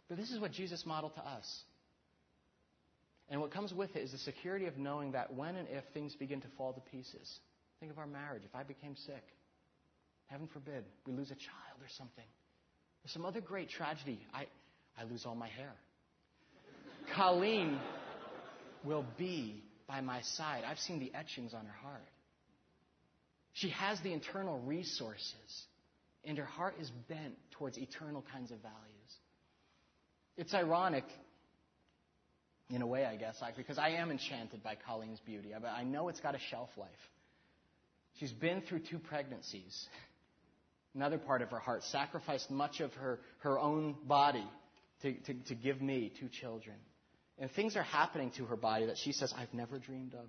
But 0.09 0.17
this 0.17 0.31
is 0.31 0.39
what 0.39 0.51
Jesus 0.51 0.85
modeled 0.85 1.15
to 1.15 1.21
us. 1.21 1.61
And 3.29 3.39
what 3.39 3.51
comes 3.51 3.73
with 3.73 3.95
it 3.95 3.99
is 3.99 4.11
the 4.11 4.17
security 4.17 4.65
of 4.65 4.77
knowing 4.77 5.11
that 5.11 5.33
when 5.33 5.55
and 5.55 5.67
if 5.69 5.83
things 5.93 6.15
begin 6.15 6.41
to 6.41 6.47
fall 6.57 6.73
to 6.73 6.81
pieces, 6.91 7.39
think 7.79 7.91
of 7.91 7.99
our 7.99 8.07
marriage. 8.07 8.41
If 8.43 8.55
I 8.55 8.63
became 8.63 8.95
sick, 8.95 9.23
heaven 10.25 10.49
forbid, 10.51 10.83
we 11.05 11.13
lose 11.13 11.29
a 11.29 11.35
child 11.35 11.79
or 11.79 11.87
something, 11.95 12.25
or 12.25 13.07
some 13.07 13.25
other 13.25 13.39
great 13.39 13.69
tragedy, 13.69 14.19
I, 14.33 14.47
I 14.99 15.03
lose 15.03 15.25
all 15.25 15.35
my 15.35 15.47
hair. 15.47 15.73
Colleen 17.15 17.79
will 18.83 19.05
be 19.17 19.63
by 19.87 20.01
my 20.01 20.21
side. 20.21 20.63
I've 20.65 20.79
seen 20.79 20.99
the 20.99 21.11
etchings 21.13 21.53
on 21.53 21.65
her 21.65 21.77
heart. 21.81 22.07
She 23.53 23.69
has 23.69 23.99
the 24.01 24.13
internal 24.13 24.59
resources, 24.59 25.65
and 26.23 26.37
her 26.37 26.45
heart 26.45 26.75
is 26.79 26.89
bent 27.07 27.35
towards 27.51 27.77
eternal 27.77 28.23
kinds 28.31 28.51
of 28.51 28.59
values. 28.59 28.75
It's 30.37 30.53
ironic, 30.53 31.05
in 32.69 32.81
a 32.81 32.87
way, 32.87 33.05
I 33.05 33.15
guess, 33.15 33.41
because 33.57 33.77
I 33.77 33.89
am 33.89 34.11
enchanted 34.11 34.63
by 34.63 34.77
Colleen's 34.87 35.19
beauty. 35.19 35.49
But 35.59 35.69
I 35.69 35.83
know 35.83 36.07
it's 36.07 36.19
got 36.19 36.35
a 36.35 36.39
shelf 36.51 36.69
life. 36.77 36.89
She's 38.19 38.31
been 38.31 38.61
through 38.61 38.81
two 38.89 38.99
pregnancies. 38.99 39.87
Another 40.93 41.17
part 41.17 41.41
of 41.41 41.49
her 41.49 41.59
heart 41.59 41.83
sacrificed 41.83 42.51
much 42.51 42.79
of 42.79 42.93
her, 42.95 43.19
her 43.39 43.59
own 43.59 43.95
body 44.05 44.47
to, 45.01 45.13
to, 45.13 45.33
to 45.47 45.55
give 45.55 45.81
me 45.81 46.11
two 46.19 46.29
children. 46.29 46.75
And 47.39 47.49
things 47.51 47.75
are 47.75 47.83
happening 47.83 48.31
to 48.37 48.45
her 48.45 48.57
body 48.57 48.87
that 48.87 48.97
she 48.97 49.13
says, 49.13 49.33
I've 49.35 49.53
never 49.53 49.79
dreamed 49.79 50.13
of. 50.13 50.25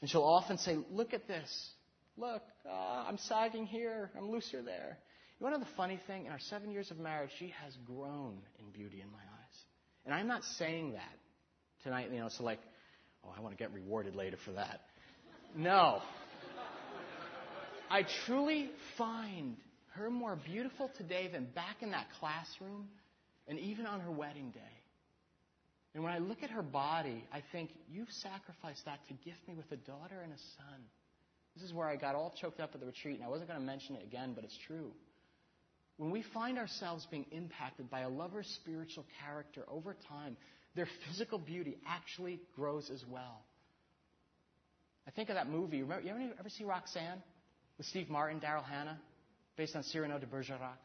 And 0.00 0.10
she'll 0.10 0.22
often 0.22 0.58
say, 0.58 0.78
Look 0.90 1.14
at 1.14 1.26
this. 1.26 1.70
Look, 2.16 2.42
uh, 2.68 3.04
I'm 3.08 3.16
sagging 3.16 3.66
here. 3.66 4.10
I'm 4.16 4.30
looser 4.30 4.62
there. 4.62 4.98
You 5.38 5.44
want 5.44 5.54
to 5.54 5.60
know 5.60 5.64
the 5.64 5.76
funny 5.76 5.98
thing? 6.06 6.26
In 6.26 6.32
our 6.32 6.38
seven 6.38 6.70
years 6.70 6.90
of 6.90 6.98
marriage, 6.98 7.30
she 7.38 7.54
has 7.64 7.74
grown 7.86 8.38
in 8.58 8.70
beauty 8.72 9.00
in 9.00 9.10
my 9.10 9.18
eyes. 9.18 9.56
And 10.04 10.14
I'm 10.14 10.26
not 10.26 10.44
saying 10.44 10.92
that 10.92 11.16
tonight, 11.82 12.10
you 12.12 12.18
know, 12.18 12.28
so 12.28 12.44
like, 12.44 12.60
oh, 13.24 13.30
I 13.36 13.40
want 13.40 13.56
to 13.56 13.58
get 13.58 13.72
rewarded 13.72 14.14
later 14.14 14.36
for 14.44 14.52
that. 14.52 14.82
No. 15.56 16.02
I 17.90 18.04
truly 18.26 18.70
find 18.98 19.56
her 19.94 20.10
more 20.10 20.36
beautiful 20.36 20.90
today 20.96 21.28
than 21.32 21.46
back 21.46 21.76
in 21.80 21.90
that 21.92 22.06
classroom 22.20 22.88
and 23.48 23.58
even 23.58 23.86
on 23.86 24.00
her 24.00 24.10
wedding 24.10 24.50
day. 24.50 24.79
And 25.94 26.04
when 26.04 26.12
I 26.12 26.18
look 26.18 26.42
at 26.42 26.50
her 26.50 26.62
body, 26.62 27.24
I 27.32 27.42
think, 27.52 27.70
you've 27.90 28.10
sacrificed 28.10 28.84
that 28.84 29.00
to 29.08 29.14
gift 29.24 29.40
me 29.48 29.54
with 29.54 29.70
a 29.72 29.76
daughter 29.76 30.20
and 30.22 30.32
a 30.32 30.38
son. 30.56 30.80
This 31.56 31.64
is 31.64 31.74
where 31.74 31.88
I 31.88 31.96
got 31.96 32.14
all 32.14 32.32
choked 32.40 32.60
up 32.60 32.70
at 32.74 32.80
the 32.80 32.86
retreat, 32.86 33.16
and 33.16 33.24
I 33.24 33.28
wasn't 33.28 33.48
going 33.48 33.58
to 33.60 33.66
mention 33.66 33.96
it 33.96 34.04
again, 34.04 34.32
but 34.34 34.44
it's 34.44 34.56
true. 34.66 34.92
When 35.96 36.10
we 36.10 36.24
find 36.32 36.58
ourselves 36.58 37.06
being 37.10 37.26
impacted 37.32 37.90
by 37.90 38.00
a 38.00 38.08
lover's 38.08 38.46
spiritual 38.62 39.04
character 39.20 39.64
over 39.68 39.96
time, 40.08 40.36
their 40.76 40.88
physical 41.06 41.38
beauty 41.38 41.76
actually 41.86 42.40
grows 42.54 42.88
as 42.90 43.04
well. 43.10 43.42
I 45.06 45.10
think 45.10 45.28
of 45.28 45.34
that 45.34 45.48
movie. 45.48 45.82
Remember, 45.82 46.06
you 46.06 46.32
ever, 46.38 46.48
see 46.48 46.64
Roxanne 46.64 47.20
with 47.76 47.86
Steve 47.86 48.08
Martin, 48.08 48.40
Daryl 48.40 48.64
Hannah, 48.64 48.98
based 49.56 49.74
on 49.74 49.82
Cyrano 49.82 50.18
de 50.18 50.26
Bergerac? 50.26 50.78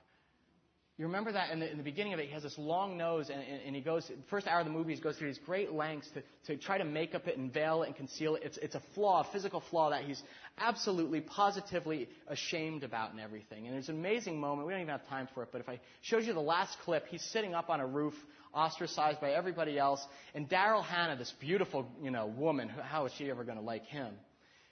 You 0.98 1.08
remember 1.08 1.34
that 1.34 1.52
in 1.52 1.60
the, 1.60 1.70
in 1.70 1.78
the 1.78 1.84
beginning 1.84 2.14
of 2.14 2.20
it, 2.20 2.28
he 2.28 2.34
has 2.34 2.44
this 2.44 2.58
long 2.58 2.98
nose, 2.98 3.30
and, 3.30 3.42
and, 3.42 3.62
and 3.66 3.76
he 3.76 3.82
goes, 3.82 4.10
first 4.30 4.48
hour 4.48 4.62
of 4.62 4.66
the 4.66 4.72
movie, 4.72 4.96
he 4.96 5.02
goes 5.02 5.18
through 5.18 5.28
these 5.28 5.42
great 5.46 5.74
lengths 5.74 6.10
to, 6.12 6.24
to 6.48 6.58
try 6.58 6.78
to 6.78 6.86
make 6.86 7.14
up 7.14 7.28
it 7.28 7.38
and 7.38 7.54
veil 7.54 7.84
it 7.84 7.88
and 7.88 7.96
conceal 7.98 8.36
it. 8.36 8.44
It's, 8.46 8.58
it's 8.60 8.76
a 8.76 8.82
flaw, 8.94 9.28
a 9.28 9.32
physical 9.34 9.62
flaw 9.70 9.90
that 9.90 10.06
he's 10.06 10.24
absolutely, 10.58 11.20
positively 11.20 12.08
ashamed 12.30 12.86
about 12.86 13.12
and 13.12 13.20
everything. 13.20 13.68
And 13.68 13.76
it's 13.76 13.90
an 13.90 13.96
amazing 13.96 14.40
moment. 14.40 14.68
We 14.68 14.74
don't 14.74 14.84
even 14.84 14.92
have 14.92 15.06
time 15.10 15.28
for 15.34 15.44
it, 15.44 15.50
but 15.52 15.60
if 15.60 15.68
I 15.68 15.82
showed 16.02 16.24
you 16.24 16.34
the 16.34 16.40
last 16.40 16.78
clip, 16.86 17.08
he's 17.08 17.24
sitting 17.24 17.54
up 17.54 17.70
on 17.70 17.82
a 17.82 17.86
roof, 17.86 18.14
ostracized 18.54 19.20
by 19.20 19.32
everybody 19.32 19.78
else, 19.78 20.00
and 20.34 20.50
Daryl 20.50 20.82
Hannah, 20.82 21.18
this 21.18 21.34
beautiful, 21.42 21.86
you 22.02 22.10
know, 22.10 22.28
woman, 22.28 22.70
how 22.70 23.06
is 23.06 23.12
she 23.18 23.30
ever 23.30 23.44
going 23.44 23.58
to 23.58 23.64
like 23.64 23.84
him? 23.88 24.14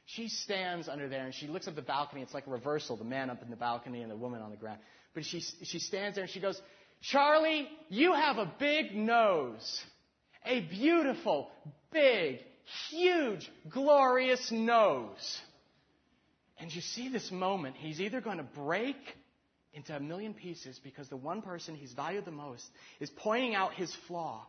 She 0.06 0.30
stands 0.30 0.88
under 0.88 1.10
there 1.10 1.26
and 1.26 1.34
she 1.34 1.48
looks 1.48 1.68
up 1.68 1.76
the 1.76 1.82
balcony. 1.82 2.22
It's 2.22 2.34
like 2.34 2.48
a 2.48 2.50
reversal, 2.50 2.98
the 2.98 3.04
man 3.04 3.30
up 3.30 3.42
in 3.42 3.50
the 3.50 3.56
balcony 3.56 4.02
and 4.02 4.12
the 4.12 4.16
woman 4.16 4.42
on 4.42 4.52
the 4.52 4.58
ground. 4.58 4.80
But 5.14 5.26
she, 5.26 5.42
she 5.64 5.80
stands 5.80 6.16
there 6.16 6.24
and 6.24 6.32
she 6.32 6.40
goes, 6.40 6.62
Charlie, 7.02 7.68
you 7.90 8.14
have 8.14 8.38
a 8.38 8.52
big 8.60 8.96
nose. 8.96 9.82
A 10.46 10.62
beautiful, 10.62 11.50
big, 11.92 12.40
huge, 12.90 13.50
glorious 13.70 14.52
nose. 14.52 15.42
And 16.58 16.74
you 16.74 16.82
see 16.82 17.10
this 17.10 17.32
moment, 17.32 17.76
he's 17.78 18.00
either 18.00 18.22
going 18.22 18.38
to 18.38 18.44
break 18.44 18.96
into 19.74 19.96
a 19.96 20.00
million 20.00 20.34
pieces 20.34 20.80
because 20.84 21.10
the 21.10 21.18
one 21.18 21.42
person 21.42 21.76
he's 21.76 21.94
valued 21.94 22.26
the 22.26 22.32
most 22.32 22.66
is 23.00 23.10
pointing 23.10 23.56
out 23.56 23.74
his 23.74 23.94
flaw. 24.08 24.46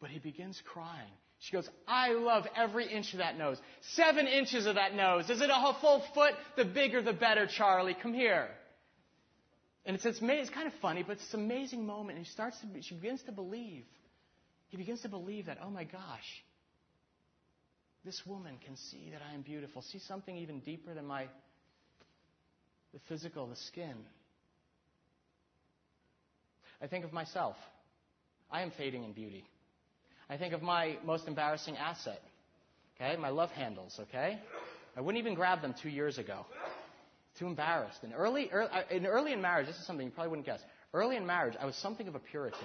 But 0.00 0.10
he 0.10 0.18
begins 0.18 0.60
crying. 0.64 1.10
She 1.40 1.52
goes, 1.52 1.68
I 1.88 2.12
love 2.12 2.46
every 2.56 2.86
inch 2.86 3.12
of 3.14 3.18
that 3.18 3.36
nose. 3.36 3.58
Seven 3.94 4.28
inches 4.28 4.66
of 4.66 4.76
that 4.76 4.94
nose. 4.94 5.28
Is 5.28 5.40
it 5.40 5.50
a 5.52 5.76
full 5.80 6.04
foot? 6.14 6.34
The 6.56 6.64
bigger 6.64 7.02
the 7.02 7.12
better, 7.12 7.48
Charlie. 7.48 7.96
Come 8.00 8.14
here. 8.14 8.48
And 9.84 9.96
it's, 9.96 10.04
it's, 10.04 10.18
it's 10.22 10.50
kind 10.50 10.66
of 10.66 10.74
funny, 10.80 11.02
but 11.02 11.12
it's 11.14 11.34
an 11.34 11.40
amazing 11.40 11.84
moment. 11.84 12.18
And 12.18 12.26
starts 12.26 12.56
to, 12.60 12.82
she 12.82 12.94
begins 12.94 13.22
to 13.24 13.32
believe. 13.32 13.84
He 14.68 14.76
begins 14.76 15.02
to 15.02 15.08
believe 15.08 15.46
that, 15.46 15.58
oh 15.62 15.70
my 15.70 15.84
gosh, 15.84 16.44
this 18.04 18.22
woman 18.26 18.58
can 18.64 18.76
see 18.76 19.10
that 19.12 19.20
I 19.28 19.34
am 19.34 19.42
beautiful. 19.42 19.82
See 19.82 19.98
something 19.98 20.36
even 20.36 20.60
deeper 20.60 20.94
than 20.94 21.06
my 21.06 21.26
the 22.92 23.00
physical, 23.08 23.46
the 23.46 23.56
skin. 23.56 23.94
I 26.80 26.86
think 26.86 27.04
of 27.04 27.12
myself. 27.12 27.56
I 28.50 28.62
am 28.62 28.70
fading 28.70 29.04
in 29.04 29.12
beauty. 29.12 29.44
I 30.28 30.36
think 30.36 30.52
of 30.52 30.62
my 30.62 30.98
most 31.04 31.26
embarrassing 31.26 31.76
asset. 31.76 32.20
Okay, 32.96 33.16
my 33.16 33.30
love 33.30 33.50
handles. 33.50 33.98
Okay, 33.98 34.38
I 34.96 35.00
wouldn't 35.00 35.20
even 35.20 35.34
grab 35.34 35.62
them 35.62 35.74
two 35.82 35.88
years 35.88 36.18
ago. 36.18 36.44
Too 37.38 37.46
embarrassed. 37.46 37.98
And 38.02 38.12
early, 38.14 38.50
early, 38.52 38.68
in 38.90 39.06
early 39.06 39.32
in 39.32 39.40
marriage, 39.40 39.66
this 39.66 39.76
is 39.76 39.86
something 39.86 40.06
you 40.06 40.12
probably 40.12 40.30
wouldn't 40.30 40.46
guess. 40.46 40.60
Early 40.92 41.16
in 41.16 41.26
marriage, 41.26 41.54
I 41.58 41.64
was 41.64 41.74
something 41.76 42.06
of 42.06 42.14
a 42.14 42.18
Puritan. 42.18 42.60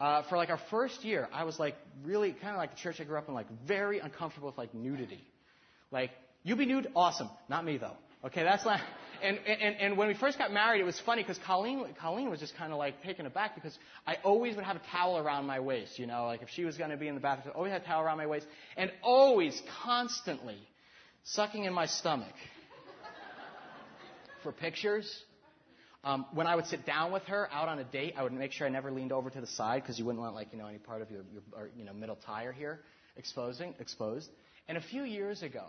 Uh, 0.00 0.22
for 0.30 0.38
like 0.38 0.48
our 0.48 0.60
first 0.70 1.04
year, 1.04 1.28
I 1.30 1.44
was 1.44 1.58
like 1.58 1.76
really 2.02 2.32
kind 2.32 2.54
of 2.54 2.56
like 2.56 2.70
the 2.70 2.80
church 2.80 3.00
I 3.00 3.04
grew 3.04 3.18
up 3.18 3.28
in, 3.28 3.34
like 3.34 3.48
very 3.66 3.98
uncomfortable 3.98 4.48
with 4.48 4.56
like 4.56 4.72
nudity. 4.74 5.22
Like, 5.90 6.10
you 6.42 6.56
be 6.56 6.64
nude? 6.64 6.88
Awesome. 6.96 7.28
Not 7.50 7.66
me 7.66 7.76
though. 7.76 7.96
Okay, 8.24 8.42
that's 8.42 8.64
not. 8.64 8.80
And, 9.22 9.38
and, 9.46 9.76
and 9.76 9.98
when 9.98 10.08
we 10.08 10.14
first 10.14 10.38
got 10.38 10.50
married, 10.50 10.80
it 10.80 10.84
was 10.84 10.98
funny 11.00 11.22
because 11.22 11.38
Colleen, 11.44 11.84
Colleen 12.00 12.30
was 12.30 12.40
just 12.40 12.56
kind 12.56 12.72
of 12.72 12.78
like 12.78 13.02
taken 13.02 13.26
aback 13.26 13.54
because 13.54 13.78
I 14.06 14.16
always 14.24 14.56
would 14.56 14.64
have 14.64 14.76
a 14.76 14.82
towel 14.90 15.18
around 15.18 15.44
my 15.44 15.60
waist, 15.60 15.98
you 15.98 16.06
know, 16.06 16.24
like 16.24 16.40
if 16.40 16.48
she 16.48 16.64
was 16.64 16.78
going 16.78 16.88
to 16.88 16.96
be 16.96 17.06
in 17.06 17.14
the 17.14 17.20
bathroom, 17.20 17.52
I 17.54 17.58
always 17.58 17.72
had 17.72 17.82
a 17.82 17.84
towel 17.84 18.02
around 18.02 18.16
my 18.16 18.26
waist, 18.26 18.46
and 18.78 18.90
always, 19.02 19.60
constantly, 19.84 20.56
sucking 21.24 21.64
in 21.64 21.74
my 21.74 21.84
stomach 21.84 22.32
for 24.42 24.52
pictures. 24.52 25.24
Um, 26.02 26.24
when 26.32 26.46
I 26.46 26.56
would 26.56 26.66
sit 26.66 26.86
down 26.86 27.12
with 27.12 27.24
her 27.24 27.48
out 27.52 27.68
on 27.68 27.78
a 27.78 27.84
date, 27.84 28.14
I 28.16 28.22
would 28.22 28.32
make 28.32 28.52
sure 28.52 28.66
I 28.66 28.70
never 28.70 28.90
leaned 28.90 29.12
over 29.12 29.28
to 29.28 29.40
the 29.40 29.46
side 29.46 29.82
because 29.82 29.98
you 29.98 30.06
wouldn't 30.06 30.22
want 30.22 30.34
like 30.34 30.48
you 30.52 30.58
know 30.58 30.66
any 30.66 30.78
part 30.78 31.02
of 31.02 31.10
your, 31.10 31.22
your 31.32 31.42
or, 31.52 31.70
you 31.76 31.84
know 31.84 31.92
middle 31.92 32.16
tire 32.16 32.52
here 32.52 32.80
exposing 33.16 33.74
exposed. 33.78 34.30
And 34.66 34.78
a 34.78 34.80
few 34.80 35.02
years 35.02 35.42
ago, 35.42 35.64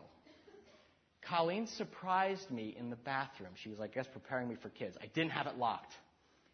Colleen 1.28 1.68
surprised 1.68 2.50
me 2.50 2.76
in 2.80 2.90
the 2.90 2.96
bathroom. 2.96 3.52
She 3.62 3.70
was 3.70 3.78
like, 3.78 3.92
I 3.92 3.94
guess 3.96 4.08
preparing 4.12 4.48
me 4.48 4.56
for 4.62 4.70
kids. 4.70 4.98
I 5.02 5.08
didn't 5.08 5.32
have 5.32 5.48
it 5.48 5.58
locked. 5.58 5.92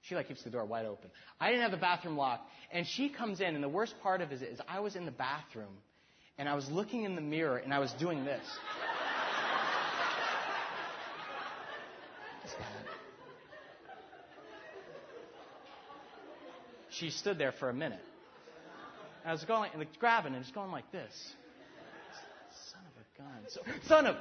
She 0.01 0.15
like 0.15 0.27
keeps 0.27 0.43
the 0.43 0.49
door 0.49 0.65
wide 0.65 0.85
open. 0.85 1.09
I 1.39 1.49
didn't 1.49 1.63
have 1.63 1.71
the 1.71 1.77
bathroom 1.77 2.17
locked, 2.17 2.49
and 2.71 2.87
she 2.87 3.09
comes 3.09 3.41
in, 3.41 3.55
and 3.55 3.63
the 3.63 3.69
worst 3.69 3.93
part 4.01 4.21
of 4.21 4.31
it 4.31 4.41
is 4.41 4.59
I 4.67 4.79
was 4.79 4.95
in 4.95 5.05
the 5.05 5.11
bathroom, 5.11 5.77
and 6.37 6.47
I 6.47 6.55
was 6.55 6.69
looking 6.69 7.03
in 7.03 7.15
the 7.15 7.21
mirror, 7.21 7.57
and 7.57 7.73
I 7.73 7.79
was 7.79 7.91
doing 7.93 8.23
this. 8.23 8.45
She 16.99 17.09
stood 17.09 17.37
there 17.37 17.51
for 17.51 17.69
a 17.69 17.73
minute. 17.73 17.99
I 19.25 19.31
was 19.31 19.43
going 19.43 19.71
and 19.73 19.85
grabbing 19.99 20.33
and 20.33 20.43
just 20.43 20.55
going 20.55 20.71
like 20.71 20.89
this. 20.91 21.11
Son 22.71 22.81
of 22.85 22.93
a 23.01 23.21
gun. 23.21 23.43
So, 23.49 23.87
son 23.87 24.05
of. 24.07 24.15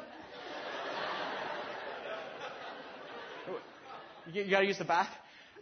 You, 4.32 4.42
you 4.42 4.50
got 4.50 4.60
to 4.60 4.66
use 4.66 4.78
the 4.78 4.84
bath. 4.84 5.08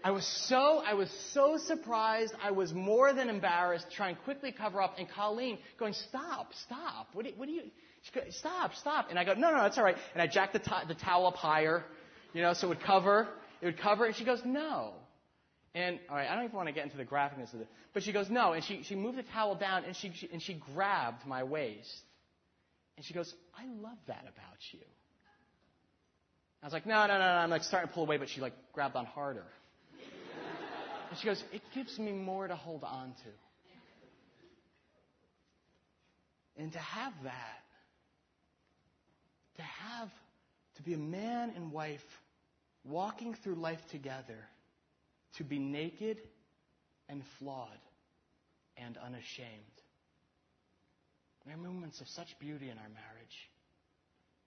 I 0.02 0.10
was 0.10 0.26
so 0.48 0.82
I 0.84 0.94
was 0.94 1.10
so 1.32 1.58
surprised. 1.58 2.34
I 2.42 2.50
was 2.50 2.72
more 2.72 3.12
than 3.12 3.28
embarrassed, 3.28 3.86
trying 3.90 4.16
quickly 4.16 4.52
cover 4.52 4.80
up. 4.82 4.96
And 4.98 5.08
Colleen 5.08 5.58
going, 5.78 5.92
"Stop, 5.92 6.52
stop! 6.64 7.08
What 7.12 7.24
do, 7.24 7.32
what 7.36 7.46
do 7.46 7.52
you? 7.52 7.62
Goes, 8.14 8.36
stop, 8.36 8.74
stop!" 8.74 9.06
And 9.10 9.18
I 9.18 9.24
go, 9.24 9.34
"No, 9.34 9.50
no, 9.50 9.62
that's 9.62 9.78
all 9.78 9.84
right." 9.84 9.96
And 10.12 10.22
I 10.22 10.26
jacked 10.26 10.52
the, 10.52 10.60
the 10.88 10.94
towel 10.94 11.26
up 11.26 11.36
higher, 11.36 11.84
you 12.34 12.42
know, 12.42 12.52
so 12.52 12.66
it 12.66 12.70
would 12.70 12.82
cover. 12.82 13.28
It 13.62 13.66
would 13.66 13.78
cover. 13.78 14.04
And 14.04 14.14
she 14.14 14.24
goes, 14.24 14.42
"No." 14.44 14.94
And 15.74 15.98
all 16.08 16.16
right, 16.16 16.28
I 16.30 16.34
don't 16.36 16.44
even 16.44 16.56
want 16.56 16.68
to 16.68 16.74
get 16.74 16.84
into 16.84 16.96
the 16.96 17.04
graphicness 17.04 17.52
of 17.52 17.60
it, 17.60 17.68
but 17.92 18.04
she 18.04 18.12
goes, 18.12 18.30
no, 18.30 18.52
and 18.52 18.62
she, 18.62 18.82
she 18.84 18.94
moved 18.94 19.18
the 19.18 19.24
towel 19.24 19.56
down 19.56 19.84
and 19.84 19.96
she, 19.96 20.12
she 20.14 20.28
and 20.32 20.40
she 20.40 20.54
grabbed 20.54 21.26
my 21.26 21.42
waist, 21.42 21.90
and 22.96 23.04
she 23.04 23.12
goes, 23.12 23.32
I 23.58 23.64
love 23.82 23.98
that 24.06 24.22
about 24.22 24.58
you. 24.72 24.80
I 26.62 26.66
was 26.66 26.72
like, 26.72 26.86
no, 26.86 27.06
no, 27.06 27.14
no, 27.14 27.18
no. 27.18 27.24
I'm 27.24 27.50
like 27.50 27.64
starting 27.64 27.88
to 27.88 27.94
pull 27.94 28.04
away, 28.04 28.16
but 28.16 28.28
she 28.30 28.40
like 28.40 28.54
grabbed 28.72 28.96
on 28.96 29.04
harder. 29.04 29.44
And 31.10 31.18
she 31.20 31.26
goes, 31.26 31.44
It 31.52 31.60
gives 31.74 31.98
me 31.98 32.12
more 32.12 32.48
to 32.48 32.56
hold 32.56 32.82
on 32.82 33.08
to. 33.08 33.30
And 36.62 36.72
to 36.72 36.78
have 36.78 37.12
that, 37.24 37.64
to 39.56 39.62
have, 39.62 40.08
to 40.76 40.82
be 40.82 40.94
a 40.94 40.98
man 40.98 41.52
and 41.54 41.70
wife 41.70 42.00
walking 42.84 43.34
through 43.44 43.56
life 43.56 43.80
together, 43.90 44.38
to 45.37 45.45
be 45.45 45.59
naked 45.59 46.18
and 47.09 47.22
flawed 47.39 47.68
and 48.76 48.97
unashamed. 48.97 49.49
There 51.45 51.55
are 51.55 51.59
moments 51.59 52.01
of 52.01 52.09
such 52.09 52.39
beauty 52.39 52.70
in 52.70 52.78
our 52.78 52.89
marriage. 52.89 53.51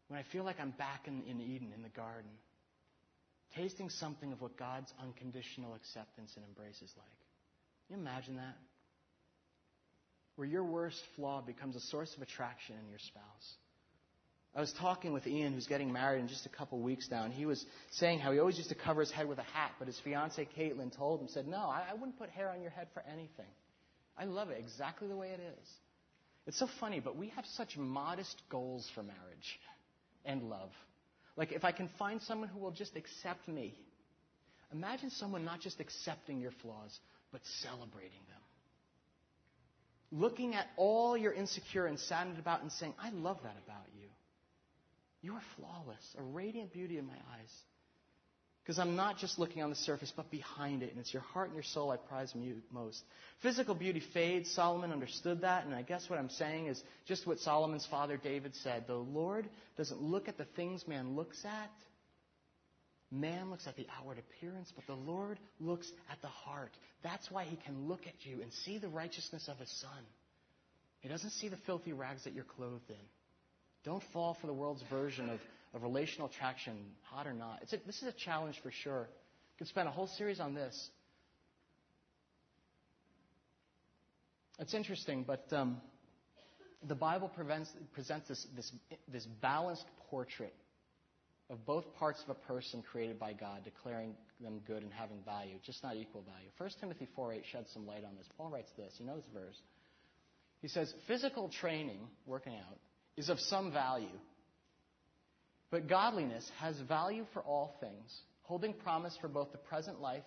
When 0.08 0.20
I 0.20 0.24
feel 0.24 0.44
like 0.44 0.60
I'm 0.60 0.72
back 0.72 1.08
in, 1.08 1.24
in 1.24 1.42
Eden, 1.42 1.72
in 1.76 1.84
the 1.84 1.90
garden, 1.90 2.32
tasting 3.56 3.90
something 3.90 4.32
of 4.32 4.42
what 4.42 4.58
God's 4.58 4.92
unconditional 5.02 5.76
acceptance 5.76 6.34
and 6.36 6.46
embrace 6.46 6.82
is 6.82 6.94
like. 6.98 7.20
Can 7.88 7.98
you 7.98 8.02
imagine 8.02 8.38
that? 8.38 8.58
Where 10.36 10.48
your 10.48 10.64
worst 10.64 11.02
flaw 11.16 11.42
becomes 11.42 11.76
a 11.76 11.82
source 11.82 12.16
of 12.16 12.22
attraction 12.22 12.76
in 12.82 12.90
your 12.90 13.00
spouse. 13.00 13.56
I 14.58 14.60
was 14.60 14.74
talking 14.74 15.14
with 15.14 15.28
Ian, 15.28 15.54
who's 15.54 15.68
getting 15.68 15.94
married 15.94 16.20
in 16.20 16.28
just 16.28 16.48
a 16.48 16.50
couple 16.50 16.80
weeks 16.80 17.08
now, 17.12 17.26
and 17.26 17.32
he 17.32 17.46
was 17.46 17.64
saying 17.92 18.18
how 18.18 18.32
he 18.32 18.40
always 18.40 18.58
used 18.58 18.70
to 18.70 18.76
cover 18.76 19.02
his 19.02 19.12
head 19.12 19.28
with 19.28 19.38
a 19.38 19.44
hat, 19.44 19.74
but 19.78 19.88
his 19.88 20.00
fiancee 20.00 20.48
Caitlin 20.58 20.92
told 20.98 21.22
him, 21.22 21.28
said, 21.28 21.48
No, 21.48 21.58
I, 21.58 21.84
I 21.92 21.94
wouldn't 21.94 22.18
put 22.18 22.32
hair 22.32 22.50
on 22.50 22.64
your 22.64 22.72
head 22.72 22.88
for 22.92 23.04
anything. 23.08 23.46
I 24.18 24.26
love 24.26 24.50
it 24.50 24.58
exactly 24.60 25.08
the 25.08 25.16
way 25.16 25.30
it 25.30 25.40
is. 25.40 25.70
It's 26.48 26.58
so 26.58 26.68
funny, 26.80 27.00
but 27.00 27.16
we 27.16 27.28
have 27.36 27.46
such 27.54 27.78
modest 27.78 28.42
goals 28.50 28.90
for 28.96 29.04
marriage 29.04 29.60
and 30.26 30.50
love. 30.50 30.72
Like, 31.36 31.52
if 31.52 31.64
I 31.64 31.72
can 31.72 31.88
find 32.00 32.20
someone 32.24 32.50
who 32.50 32.58
will 32.58 32.72
just 32.72 32.96
accept 32.96 33.48
me, 33.48 33.76
imagine 34.74 35.12
someone 35.12 35.46
not 35.46 35.62
just 35.62 35.80
accepting 35.80 36.42
your 36.42 36.54
flaws, 36.64 36.98
but 37.32 37.42
celebrating 37.62 38.26
them. 38.28 38.42
Looking 40.20 40.56
at 40.56 40.66
all 40.78 41.16
you're 41.16 41.34
insecure 41.34 41.86
and 41.86 42.00
saddened 42.00 42.40
about 42.40 42.64
and 42.64 42.72
saying, 42.72 42.96
I 43.00 43.12
love 43.12 43.38
that 43.44 43.56
about 43.64 43.86
you. 44.00 44.07
You 45.28 45.34
are 45.34 45.42
flawless, 45.58 46.16
a 46.18 46.24
radiant 46.24 46.72
beauty 46.72 46.98
in 46.98 47.06
my 47.06 47.12
eyes. 47.34 47.52
Because 48.64 48.80
I'm 48.80 48.96
not 48.96 49.18
just 49.18 49.38
looking 49.38 49.62
on 49.62 49.70
the 49.70 49.76
surface, 49.76 50.14
but 50.16 50.32
behind 50.32 50.84
it. 50.84 50.92
And 50.92 51.00
it's 51.02 51.12
your 51.12 51.22
heart 51.22 51.48
and 51.50 51.54
your 51.54 51.66
soul 51.66 51.92
I 51.92 51.98
prize 51.98 52.34
most. 52.72 53.04
Physical 53.42 53.76
beauty 53.76 54.02
fades. 54.14 54.50
Solomon 54.50 54.94
understood 54.94 55.42
that. 55.42 55.66
And 55.66 55.76
I 55.76 55.82
guess 55.82 56.10
what 56.10 56.18
I'm 56.18 56.30
saying 56.30 56.68
is 56.68 56.82
just 57.10 57.28
what 57.28 57.40
Solomon's 57.40 57.86
father 57.92 58.16
David 58.16 58.56
said. 58.56 58.86
The 58.88 58.96
Lord 58.96 59.50
doesn't 59.76 60.02
look 60.02 60.30
at 60.30 60.38
the 60.38 60.46
things 60.56 60.88
man 60.88 61.18
looks 61.18 61.44
at. 61.44 61.72
Man 63.12 63.50
looks 63.50 63.68
at 63.68 63.76
the 63.76 63.88
outward 64.00 64.20
appearance, 64.20 64.72
but 64.74 64.88
the 64.88 65.12
Lord 65.12 65.40
looks 65.60 65.92
at 66.10 66.22
the 66.22 66.30
heart. 66.30 66.72
That's 67.04 67.30
why 67.30 67.44
he 67.44 67.58
can 67.58 67.90
look 67.90 68.08
at 68.08 68.26
you 68.26 68.42
and 68.42 68.54
see 68.64 68.78
the 68.78 68.88
righteousness 68.88 69.50
of 69.50 69.58
his 69.58 69.72
son. 69.82 70.06
He 71.02 71.10
doesn't 71.10 71.32
see 71.32 71.50
the 71.50 71.58
filthy 71.66 71.92
rags 71.92 72.24
that 72.24 72.34
you're 72.34 72.46
clothed 72.46 72.90
in. 72.90 72.96
Don't 73.88 74.04
fall 74.14 74.38
for 74.40 74.48
the 74.48 74.54
world's 74.54 74.84
version 74.92 75.30
of 75.30 75.40
of 75.74 75.84
relational 75.84 76.28
attraction, 76.28 76.74
hot 77.04 77.28
or 77.28 77.34
not. 77.34 77.62
A, 77.72 77.78
this 77.86 77.98
is 77.98 78.04
a 78.04 78.12
challenge 78.12 78.60
for 78.62 78.72
sure. 78.72 79.08
We 79.10 79.58
could 79.60 79.68
spend 79.68 79.88
a 79.88 79.92
whole 79.92 80.08
series 80.08 80.40
on 80.40 80.54
this. 80.54 80.90
It's 84.60 84.74
interesting, 84.74 85.24
but 85.26 85.46
um, 85.52 85.78
the 86.88 86.96
Bible 86.96 87.30
prevents, 87.30 87.70
presents 87.94 88.28
this, 88.28 88.46
this, 88.56 88.72
this 89.08 89.26
balanced 89.42 89.86
portrait 90.10 90.54
of 91.50 91.64
both 91.66 91.86
parts 91.96 92.22
of 92.24 92.30
a 92.30 92.48
person 92.48 92.84
created 92.92 93.20
by 93.20 93.34
God, 93.34 93.64
declaring 93.64 94.16
them 94.42 94.60
good 94.66 94.84
and 94.84 94.92
having 94.92 95.20
value, 95.24 95.56
just 95.64 95.84
not 95.84 95.96
equal 95.96 96.24
value. 96.24 96.50
1 96.58 96.70
Timothy 96.80 97.08
4.8 97.18 97.42
sheds 97.52 97.70
some 97.72 97.86
light 97.86 98.04
on 98.04 98.16
this. 98.18 98.28
Paul 98.36 98.50
writes 98.50 98.72
this. 98.76 98.94
You 98.98 99.06
know 99.06 99.16
this 99.16 99.26
verse. 99.34 99.56
He 100.62 100.68
says, 100.68 100.92
Physical 101.08 101.50
training, 101.50 102.00
working 102.26 102.54
out, 102.56 102.78
is 103.18 103.30
of 103.30 103.40
some 103.40 103.72
value 103.72 104.08
but 105.70 105.88
godliness 105.88 106.50
has 106.60 106.78
value 106.80 107.26
for 107.34 107.42
all 107.42 107.76
things, 107.82 108.22
holding 108.44 108.74
promise 108.74 109.18
for 109.20 109.28
both 109.28 109.52
the 109.52 109.58
present 109.58 110.02
life 110.02 110.24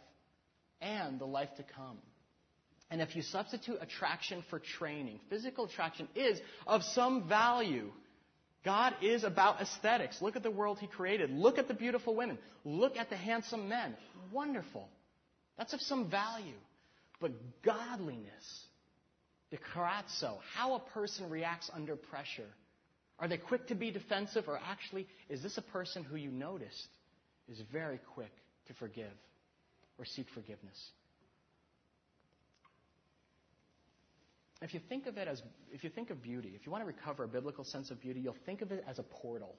and 0.80 1.18
the 1.18 1.24
life 1.24 1.48
to 1.56 1.62
come. 1.62 1.98
And 2.90 3.00
if 3.00 3.14
you 3.14 3.22
substitute 3.22 3.78
attraction 3.80 4.44
for 4.50 4.58
training, 4.58 5.20
physical 5.30 5.64
attraction 5.66 6.08
is 6.14 6.40
of 6.66 6.82
some 6.82 7.28
value. 7.28 7.90
God 8.64 8.94
is 9.00 9.24
about 9.24 9.60
aesthetics. 9.62 10.20
Look 10.20 10.36
at 10.36 10.42
the 10.42 10.50
world 10.50 10.78
He 10.78 10.86
created. 10.86 11.30
Look 11.30 11.56
at 11.56 11.68
the 11.68 11.74
beautiful 11.74 12.14
women. 12.14 12.36
Look 12.64 12.96
at 12.96 13.08
the 13.08 13.16
handsome 13.16 13.68
men. 13.68 13.94
Wonderful. 14.32 14.88
That's 15.56 15.72
of 15.72 15.80
some 15.80 16.10
value. 16.10 16.58
But 17.20 17.32
godliness, 17.62 18.66
the 19.50 19.58
karatzo, 19.58 20.38
how 20.54 20.74
a 20.74 20.80
person 20.80 21.30
reacts 21.30 21.70
under 21.72 21.96
pressure, 21.96 22.48
are 23.20 23.28
they 23.28 23.36
quick 23.36 23.66
to 23.68 23.74
be 23.74 23.90
defensive, 23.90 24.48
or 24.48 24.58
actually, 24.58 25.06
is 25.28 25.42
this 25.42 25.58
a 25.58 25.62
person 25.62 26.02
who 26.02 26.16
you 26.16 26.30
noticed 26.30 26.88
is 27.48 27.60
very 27.70 28.00
quick 28.14 28.32
to 28.66 28.74
forgive 28.74 29.12
or 29.98 30.06
seek 30.06 30.26
forgiveness? 30.30 30.90
If 34.62 34.74
you 34.74 34.80
think 34.88 35.06
of 35.06 35.16
it 35.16 35.28
as, 35.28 35.42
if 35.72 35.84
you 35.84 35.90
think 35.90 36.10
of 36.10 36.22
beauty, 36.22 36.52
if 36.54 36.66
you 36.66 36.72
want 36.72 36.82
to 36.82 36.86
recover 36.86 37.24
a 37.24 37.28
biblical 37.28 37.64
sense 37.64 37.90
of 37.90 38.00
beauty, 38.00 38.20
you'll 38.20 38.36
think 38.44 38.62
of 38.62 38.72
it 38.72 38.84
as 38.88 38.98
a 38.98 39.02
portal 39.02 39.54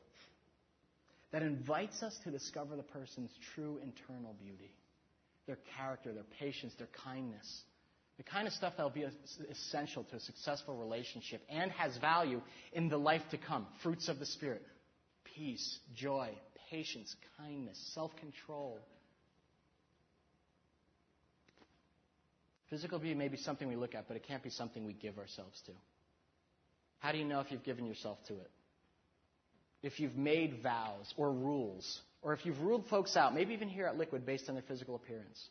that 1.32 1.42
invites 1.42 2.04
us 2.04 2.18
to 2.24 2.32
discover 2.32 2.76
the 2.76 2.84
person's 2.84 3.32
true 3.56 3.80
internal 3.82 4.36
beauty, 4.44 4.72
their 5.48 5.58
character, 5.78 6.14
their 6.14 6.26
patience, 6.40 6.74
their 6.78 6.90
kindness. 7.04 7.62
The 8.22 8.30
kind 8.30 8.46
of 8.46 8.54
stuff 8.54 8.74
that 8.78 8.84
will 8.84 8.92
be 8.92 9.04
essential 9.50 10.04
to 10.04 10.18
a 10.18 10.20
successful 10.20 10.76
relationship 10.78 11.42
and 11.50 11.72
has 11.72 11.98
value 11.98 12.40
in 12.72 12.88
the 12.88 12.98
life 12.98 13.24
to 13.32 13.38
come. 13.40 13.66
Fruits 13.82 14.10
of 14.10 14.20
the 14.20 14.28
Spirit 14.28 14.62
peace, 15.36 15.80
joy, 15.96 16.30
patience, 16.70 17.16
kindness, 17.40 17.80
self 17.96 18.16
control. 18.18 18.78
Physical 22.70 23.00
beauty 23.00 23.16
may 23.16 23.28
be 23.28 23.38
something 23.38 23.68
we 23.68 23.76
look 23.76 23.96
at, 23.96 24.08
but 24.08 24.16
it 24.16 24.28
can't 24.28 24.44
be 24.44 24.52
something 24.52 24.86
we 24.86 24.94
give 24.94 25.18
ourselves 25.18 25.60
to. 25.66 25.72
How 27.00 27.12
do 27.12 27.18
you 27.18 27.26
know 27.26 27.40
if 27.40 27.50
you've 27.50 27.64
given 27.64 27.88
yourself 27.88 28.20
to 28.28 28.34
it? 28.34 28.52
If 29.82 30.00
you've 30.00 30.16
made 30.16 30.62
vows 30.62 31.12
or 31.18 31.32
rules, 31.32 32.00
or 32.22 32.34
if 32.34 32.46
you've 32.46 32.62
ruled 32.62 32.86
folks 32.88 33.18
out, 33.18 33.34
maybe 33.34 33.56
even 33.56 33.68
here 33.68 33.88
at 33.88 33.98
Liquid 33.98 34.28
based 34.28 34.48
on 34.48 34.54
their 34.54 34.64
physical 34.68 34.94
appearance. 34.94 35.44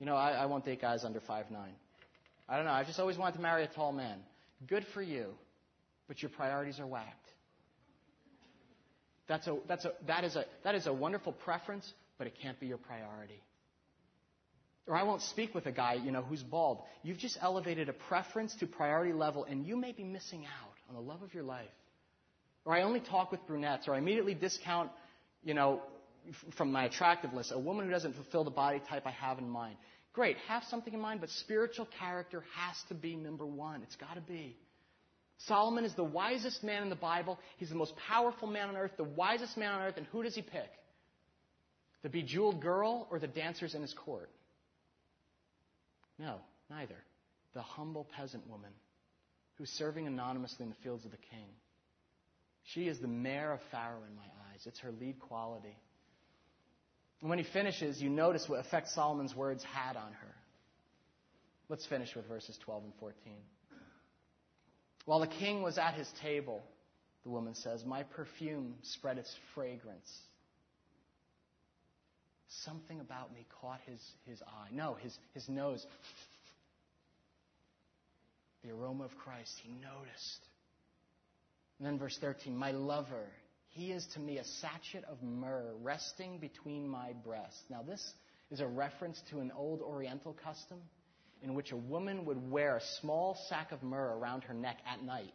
You 0.00 0.06
know, 0.06 0.16
I, 0.16 0.32
I 0.32 0.46
won't 0.46 0.64
date 0.64 0.80
guys 0.80 1.04
under 1.04 1.20
five 1.20 1.52
nine. 1.52 1.74
I 2.48 2.56
don't 2.56 2.66
know. 2.66 2.72
I 2.72 2.84
just 2.84 3.00
always 3.00 3.16
wanted 3.16 3.36
to 3.36 3.40
marry 3.40 3.64
a 3.64 3.68
tall 3.68 3.92
man. 3.92 4.18
Good 4.66 4.86
for 4.92 5.02
you, 5.02 5.26
but 6.08 6.22
your 6.22 6.30
priorities 6.30 6.80
are 6.80 6.86
whacked. 6.86 7.28
That's 9.26 9.46
a, 9.46 9.56
that's 9.66 9.84
a, 9.84 9.92
that, 10.06 10.24
is 10.24 10.36
a, 10.36 10.44
that 10.64 10.74
is 10.74 10.86
a 10.86 10.92
wonderful 10.92 11.32
preference, 11.32 11.90
but 12.18 12.26
it 12.26 12.34
can't 12.42 12.60
be 12.60 12.66
your 12.66 12.78
priority. 12.78 13.42
Or 14.86 14.96
I 14.96 15.02
won't 15.02 15.22
speak 15.22 15.54
with 15.54 15.64
a 15.64 15.72
guy, 15.72 15.94
you 15.94 16.12
know, 16.12 16.20
who's 16.20 16.42
bald. 16.42 16.82
You've 17.02 17.16
just 17.16 17.38
elevated 17.40 17.88
a 17.88 17.94
preference 17.94 18.54
to 18.56 18.66
priority 18.66 19.14
level, 19.14 19.44
and 19.44 19.66
you 19.66 19.76
may 19.76 19.92
be 19.92 20.04
missing 20.04 20.44
out 20.44 20.74
on 20.90 20.94
the 20.94 21.00
love 21.00 21.22
of 21.22 21.32
your 21.32 21.42
life. 21.42 21.70
Or 22.66 22.74
I 22.74 22.82
only 22.82 23.00
talk 23.00 23.30
with 23.30 23.46
brunettes, 23.46 23.88
or 23.88 23.94
I 23.94 23.98
immediately 23.98 24.34
discount, 24.34 24.90
you 25.42 25.54
know, 25.54 25.80
from 26.56 26.70
my 26.72 26.84
attractive 26.84 27.32
list, 27.32 27.52
a 27.52 27.58
woman 27.58 27.86
who 27.86 27.90
doesn't 27.90 28.14
fulfill 28.14 28.44
the 28.44 28.50
body 28.50 28.80
type 28.88 29.06
I 29.06 29.10
have 29.10 29.38
in 29.38 29.48
mind. 29.48 29.76
Great, 30.14 30.36
have 30.48 30.62
something 30.70 30.94
in 30.94 31.00
mind, 31.00 31.20
but 31.20 31.28
spiritual 31.28 31.88
character 31.98 32.44
has 32.56 32.76
to 32.88 32.94
be 32.94 33.16
number 33.16 33.44
one. 33.44 33.82
It's 33.82 33.96
got 33.96 34.14
to 34.14 34.20
be. 34.20 34.56
Solomon 35.38 35.84
is 35.84 35.94
the 35.94 36.04
wisest 36.04 36.62
man 36.62 36.84
in 36.84 36.88
the 36.88 36.94
Bible. 36.94 37.38
He's 37.58 37.68
the 37.68 37.74
most 37.74 37.94
powerful 38.08 38.46
man 38.46 38.68
on 38.68 38.76
earth, 38.76 38.92
the 38.96 39.04
wisest 39.04 39.56
man 39.56 39.72
on 39.72 39.82
earth, 39.82 39.96
and 39.96 40.06
who 40.06 40.22
does 40.22 40.36
he 40.36 40.42
pick? 40.42 40.70
The 42.02 42.08
bejeweled 42.08 42.62
girl 42.62 43.08
or 43.10 43.18
the 43.18 43.26
dancers 43.26 43.74
in 43.74 43.82
his 43.82 43.92
court? 43.92 44.30
No, 46.18 46.36
neither. 46.70 46.96
The 47.54 47.62
humble 47.62 48.06
peasant 48.16 48.48
woman 48.48 48.70
who's 49.56 49.70
serving 49.70 50.06
anonymously 50.06 50.62
in 50.62 50.70
the 50.70 50.76
fields 50.84 51.04
of 51.04 51.10
the 51.10 51.16
king. 51.16 51.48
She 52.72 52.86
is 52.86 53.00
the 53.00 53.08
mare 53.08 53.52
of 53.52 53.60
Pharaoh 53.72 54.02
in 54.08 54.14
my 54.14 54.22
eyes. 54.22 54.60
It's 54.64 54.78
her 54.80 54.92
lead 55.00 55.18
quality. 55.18 55.76
And 57.20 57.30
when 57.30 57.38
he 57.38 57.44
finishes, 57.44 58.00
you 58.02 58.10
notice 58.10 58.48
what 58.48 58.60
effect 58.60 58.88
Solomon's 58.90 59.34
words 59.34 59.64
had 59.64 59.96
on 59.96 60.12
her. 60.12 60.34
Let's 61.68 61.86
finish 61.86 62.14
with 62.14 62.28
verses 62.28 62.58
12 62.64 62.84
and 62.84 62.92
14. 63.00 63.32
While 65.06 65.20
the 65.20 65.26
king 65.26 65.62
was 65.62 65.78
at 65.78 65.94
his 65.94 66.10
table, 66.22 66.62
the 67.24 67.30
woman 67.30 67.54
says, 67.54 67.84
My 67.84 68.02
perfume 68.02 68.74
spread 68.82 69.18
its 69.18 69.34
fragrance. 69.54 70.10
Something 72.62 73.00
about 73.00 73.34
me 73.34 73.46
caught 73.60 73.80
his, 73.86 74.00
his 74.26 74.40
eye. 74.42 74.68
No, 74.70 74.94
his, 75.02 75.16
his 75.32 75.48
nose. 75.48 75.84
The 78.62 78.70
aroma 78.70 79.04
of 79.04 79.16
Christ, 79.18 79.52
he 79.62 79.70
noticed. 79.70 80.46
And 81.78 81.86
then 81.86 81.98
verse 81.98 82.16
13, 82.20 82.56
My 82.56 82.70
lover, 82.70 83.26
he 83.74 83.90
is 83.90 84.06
to 84.14 84.20
me 84.20 84.38
a 84.38 84.44
sachet 84.44 85.02
of 85.08 85.20
myrrh 85.20 85.74
resting 85.82 86.38
between 86.38 86.88
my 86.88 87.12
breasts. 87.24 87.60
Now, 87.68 87.82
this 87.82 88.12
is 88.52 88.60
a 88.60 88.66
reference 88.66 89.20
to 89.30 89.40
an 89.40 89.50
old 89.56 89.80
Oriental 89.80 90.36
custom 90.44 90.78
in 91.42 91.54
which 91.54 91.72
a 91.72 91.76
woman 91.76 92.24
would 92.24 92.50
wear 92.50 92.76
a 92.76 93.00
small 93.00 93.36
sack 93.48 93.72
of 93.72 93.82
myrrh 93.82 94.16
around 94.16 94.44
her 94.44 94.54
neck 94.54 94.78
at 94.86 95.02
night. 95.02 95.32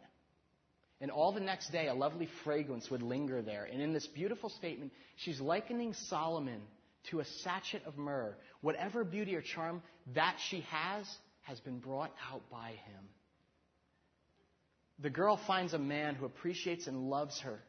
And 1.02 1.10
all 1.10 1.32
the 1.32 1.40
next 1.40 1.70
day, 1.70 1.88
a 1.88 1.94
lovely 1.94 2.28
fragrance 2.42 2.90
would 2.90 3.02
linger 3.02 3.42
there. 3.42 3.68
And 3.70 3.82
in 3.82 3.92
this 3.92 4.06
beautiful 4.06 4.48
statement, 4.48 4.92
she's 5.16 5.40
likening 5.40 5.92
Solomon 5.92 6.62
to 7.10 7.20
a 7.20 7.24
sachet 7.42 7.82
of 7.84 7.98
myrrh. 7.98 8.36
Whatever 8.62 9.04
beauty 9.04 9.36
or 9.36 9.42
charm 9.42 9.82
that 10.14 10.36
she 10.48 10.62
has, 10.70 11.06
has 11.42 11.60
been 11.60 11.78
brought 11.78 12.12
out 12.32 12.42
by 12.50 12.70
him. 12.70 13.04
The 14.98 15.10
girl 15.10 15.38
finds 15.46 15.74
a 15.74 15.78
man 15.78 16.14
who 16.14 16.24
appreciates 16.24 16.86
and 16.86 17.10
loves 17.10 17.38
her 17.40 17.60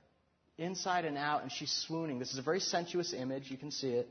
inside 0.61 1.05
and 1.05 1.17
out, 1.17 1.41
and 1.41 1.51
she's 1.51 1.71
swooning. 1.87 2.19
This 2.19 2.31
is 2.31 2.37
a 2.37 2.43
very 2.43 2.59
sensuous 2.59 3.13
image. 3.13 3.49
You 3.49 3.57
can 3.57 3.71
see 3.71 3.89
it. 3.89 4.07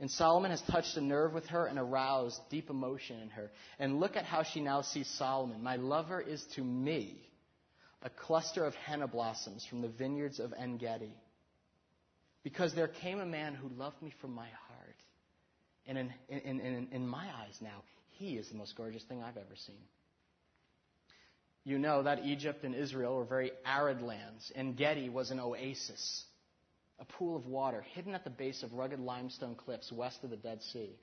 And 0.00 0.10
Solomon 0.10 0.52
has 0.52 0.62
touched 0.62 0.96
a 0.96 1.00
nerve 1.00 1.32
with 1.32 1.46
her 1.46 1.66
and 1.66 1.78
aroused 1.78 2.40
deep 2.50 2.70
emotion 2.70 3.18
in 3.20 3.30
her. 3.30 3.50
And 3.80 3.98
look 3.98 4.16
at 4.16 4.24
how 4.24 4.44
she 4.44 4.60
now 4.60 4.82
sees 4.82 5.08
Solomon. 5.18 5.62
My 5.62 5.76
lover 5.76 6.20
is 6.20 6.44
to 6.54 6.62
me 6.62 7.20
a 8.02 8.10
cluster 8.10 8.64
of 8.64 8.74
henna 8.76 9.08
blossoms 9.08 9.66
from 9.66 9.80
the 9.80 9.88
vineyards 9.88 10.38
of 10.38 10.52
En 10.56 10.76
Gedi. 10.76 11.12
Because 12.44 12.74
there 12.74 12.86
came 12.86 13.18
a 13.18 13.26
man 13.26 13.54
who 13.54 13.68
loved 13.70 14.00
me 14.00 14.12
from 14.20 14.34
my 14.34 14.46
heart. 14.68 14.96
And 15.86 15.98
in, 15.98 16.12
in, 16.28 16.60
in, 16.60 16.88
in 16.92 17.08
my 17.08 17.26
eyes 17.26 17.56
now, 17.60 17.82
he 18.10 18.36
is 18.36 18.48
the 18.50 18.56
most 18.56 18.76
gorgeous 18.76 19.02
thing 19.04 19.22
I've 19.22 19.36
ever 19.36 19.56
seen. 19.66 19.82
You 21.64 21.78
know 21.78 22.02
that 22.02 22.24
Egypt 22.24 22.64
and 22.64 22.74
Israel 22.74 23.16
were 23.16 23.24
very 23.24 23.52
arid 23.66 24.00
lands. 24.00 24.50
En 24.54 24.74
Gedi 24.74 25.08
was 25.08 25.30
an 25.30 25.40
oasis, 25.40 26.24
a 26.98 27.04
pool 27.04 27.36
of 27.36 27.46
water 27.46 27.84
hidden 27.94 28.14
at 28.14 28.24
the 28.24 28.30
base 28.30 28.62
of 28.62 28.72
rugged 28.72 29.00
limestone 29.00 29.54
cliffs 29.54 29.92
west 29.92 30.24
of 30.24 30.30
the 30.30 30.36
Dead 30.36 30.62
Sea. 30.72 30.96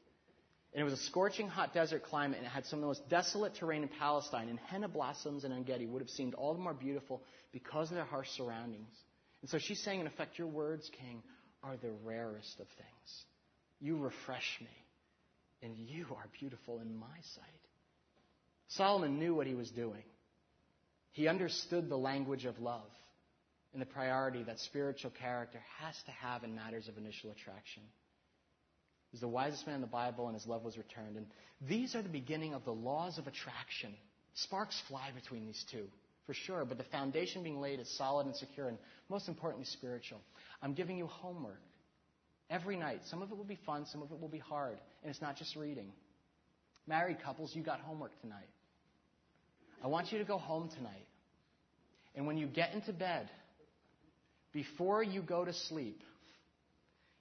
And 0.73 0.81
it 0.81 0.83
was 0.83 0.93
a 0.93 1.03
scorching 1.03 1.47
hot 1.47 1.73
desert 1.73 2.03
climate, 2.03 2.37
and 2.37 2.45
it 2.45 2.49
had 2.49 2.65
some 2.65 2.79
of 2.79 2.81
the 2.81 2.87
most 2.87 3.07
desolate 3.07 3.55
terrain 3.55 3.83
in 3.83 3.89
Palestine. 3.99 4.49
And 4.49 4.59
henna 4.59 4.89
blossoms 4.89 5.45
in 5.45 5.53
En 5.53 5.63
Gedi 5.63 5.85
would 5.85 6.01
have 6.01 6.09
seemed 6.09 6.33
all 6.33 6.53
the 6.53 6.59
more 6.59 6.73
beautiful 6.73 7.21
because 7.53 7.89
of 7.89 7.95
their 7.95 8.03
harsh 8.03 8.27
surroundings. 8.31 8.93
And 9.41 9.49
so 9.49 9.57
she's 9.57 9.81
saying, 9.83 10.01
in 10.01 10.07
effect, 10.07 10.37
your 10.37 10.47
words, 10.47 10.89
King, 10.99 11.23
are 11.63 11.77
the 11.77 11.91
rarest 12.03 12.59
of 12.59 12.67
things. 12.67 13.23
You 13.79 13.97
refresh 13.97 14.59
me, 14.59 14.67
and 15.61 15.77
you 15.77 16.07
are 16.11 16.27
beautiful 16.39 16.79
in 16.79 16.93
my 16.93 17.17
sight. 17.35 17.45
Solomon 18.67 19.17
knew 19.17 19.33
what 19.33 19.47
he 19.47 19.53
was 19.53 19.69
doing. 19.71 20.03
He 21.15 21.29
understood 21.29 21.87
the 21.87 21.97
language 21.97 22.43
of 22.43 22.59
love 22.59 22.91
and 23.71 23.81
the 23.81 23.85
priority 23.85 24.43
that 24.43 24.59
spiritual 24.59 25.11
character 25.11 25.59
has 25.79 25.95
to 26.07 26.11
have 26.11 26.43
in 26.43 26.53
matters 26.53 26.89
of 26.89 26.97
initial 26.97 27.31
attraction. 27.31 27.83
He's 29.11 29.21
the 29.21 29.27
wisest 29.29 29.65
man 29.65 29.75
in 29.75 29.81
the 29.81 29.87
Bible, 29.87 30.27
and 30.27 30.35
his 30.35 30.45
love 30.45 30.65
was 30.65 30.77
returned. 30.77 31.15
And 31.15 31.27
these 31.61 31.95
are 31.95 32.01
the 32.01 32.09
beginning 32.09 32.53
of 32.53 32.65
the 32.65 32.73
laws 32.73 33.17
of 33.17 33.27
attraction. 33.27 33.93
Sparks 34.33 34.77
fly 34.89 35.11
between 35.15 35.45
these 35.45 35.63
two, 35.71 35.87
for 36.25 36.33
sure, 36.33 36.65
but 36.65 36.77
the 36.77 36.83
foundation 36.83 37.43
being 37.43 37.61
laid 37.61 37.79
is 37.79 37.89
solid 37.97 38.25
and 38.25 38.35
secure, 38.35 38.67
and 38.67 38.77
most 39.07 39.29
importantly, 39.29 39.65
spiritual. 39.67 40.19
I'm 40.61 40.73
giving 40.73 40.97
you 40.97 41.07
homework 41.07 41.61
every 42.49 42.75
night. 42.75 42.99
Some 43.09 43.21
of 43.21 43.31
it 43.31 43.37
will 43.37 43.45
be 43.45 43.59
fun, 43.65 43.85
some 43.85 44.01
of 44.01 44.11
it 44.11 44.19
will 44.19 44.27
be 44.27 44.39
hard, 44.39 44.77
and 45.01 45.09
it's 45.09 45.21
not 45.21 45.37
just 45.37 45.55
reading. 45.55 45.93
Married 46.87 47.23
couples, 47.23 47.55
you 47.55 47.63
got 47.63 47.79
homework 47.79 48.19
tonight. 48.19 48.49
I 49.83 49.87
want 49.87 50.11
you 50.11 50.19
to 50.19 50.25
go 50.25 50.37
home 50.37 50.69
tonight. 50.75 51.05
And 52.15 52.25
when 52.25 52.37
you 52.37 52.47
get 52.47 52.73
into 52.73 52.93
bed, 52.93 53.29
before 54.53 55.03
you 55.03 55.21
go 55.21 55.43
to 55.43 55.53
sleep, 55.53 56.01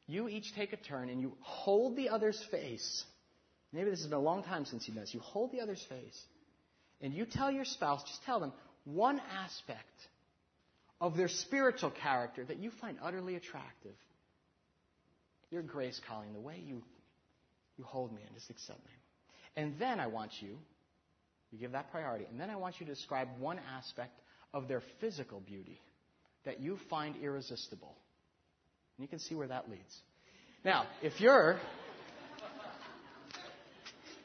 you 0.06 0.28
each 0.28 0.54
take 0.54 0.72
a 0.72 0.76
turn 0.76 1.08
and 1.08 1.20
you 1.20 1.32
hold 1.40 1.96
the 1.96 2.08
other's 2.08 2.40
face. 2.50 3.04
Maybe 3.72 3.90
this 3.90 4.00
has 4.00 4.08
been 4.08 4.18
a 4.18 4.22
long 4.22 4.44
time 4.44 4.64
since 4.64 4.86
you've 4.86 4.94
done 4.94 5.04
this. 5.04 5.14
You 5.14 5.20
hold 5.20 5.50
the 5.50 5.60
other's 5.60 5.82
face 5.88 6.20
and 7.00 7.12
you 7.12 7.26
tell 7.26 7.50
your 7.50 7.64
spouse, 7.64 8.02
just 8.04 8.22
tell 8.24 8.38
them 8.38 8.52
one 8.84 9.20
aspect 9.42 9.82
of 11.00 11.16
their 11.16 11.28
spiritual 11.28 11.90
character 11.90 12.44
that 12.44 12.58
you 12.58 12.70
find 12.80 12.98
utterly 13.02 13.34
attractive. 13.34 13.96
Your 15.50 15.62
grace, 15.62 16.00
calling, 16.08 16.32
the 16.32 16.40
way 16.40 16.62
you, 16.64 16.82
you 17.76 17.84
hold 17.84 18.12
me 18.12 18.22
and 18.26 18.34
just 18.34 18.50
accept 18.50 18.78
me. 18.78 18.92
And 19.56 19.78
then 19.78 20.00
I 20.00 20.06
want 20.06 20.32
you, 20.40 20.56
you 21.54 21.60
give 21.60 21.72
that 21.72 21.92
priority, 21.92 22.26
and 22.28 22.40
then 22.40 22.50
I 22.50 22.56
want 22.56 22.80
you 22.80 22.86
to 22.86 22.92
describe 22.92 23.28
one 23.38 23.60
aspect 23.76 24.18
of 24.52 24.66
their 24.66 24.82
physical 25.00 25.38
beauty 25.38 25.80
that 26.44 26.60
you 26.60 26.78
find 26.90 27.14
irresistible. 27.22 27.94
And 28.96 29.04
you 29.04 29.08
can 29.08 29.20
see 29.20 29.36
where 29.36 29.46
that 29.46 29.70
leads. 29.70 30.00
Now, 30.64 30.86
if 31.00 31.20
you're. 31.20 31.58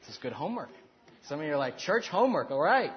This 0.00 0.16
is 0.16 0.18
good 0.20 0.32
homework. 0.32 0.70
Some 1.28 1.38
of 1.38 1.46
you 1.46 1.52
are 1.52 1.58
like, 1.58 1.78
church 1.78 2.08
homework, 2.08 2.50
all 2.50 2.60
right. 2.60 2.90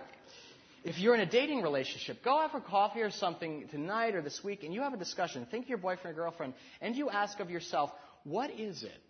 If 0.83 0.97
you're 0.97 1.13
in 1.13 1.21
a 1.21 1.29
dating 1.29 1.61
relationship, 1.61 2.23
go 2.23 2.39
out 2.39 2.51
for 2.51 2.59
coffee 2.59 3.01
or 3.01 3.11
something 3.11 3.67
tonight 3.69 4.15
or 4.15 4.23
this 4.23 4.43
week 4.43 4.63
and 4.63 4.73
you 4.73 4.81
have 4.81 4.93
a 4.93 4.97
discussion. 4.97 5.45
Think 5.49 5.65
of 5.65 5.69
your 5.69 5.77
boyfriend 5.77 6.17
or 6.17 6.21
girlfriend 6.21 6.55
and 6.81 6.95
you 6.95 7.11
ask 7.11 7.39
of 7.39 7.51
yourself, 7.51 7.91
what 8.23 8.49
is 8.49 8.81
it, 8.81 9.01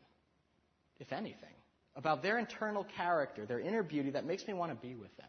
if 1.00 1.14
anything, 1.14 1.56
about 1.96 2.24
their 2.24 2.40
internal 2.40 2.86
character, 2.98 3.46
their 3.46 3.60
inner 3.60 3.84
beauty 3.84 4.12
that 4.12 4.26
makes 4.26 4.48
me 4.48 4.54
want 4.54 4.72
to 4.72 4.88
be 4.88 4.96
with 4.96 5.16
them? 5.18 5.28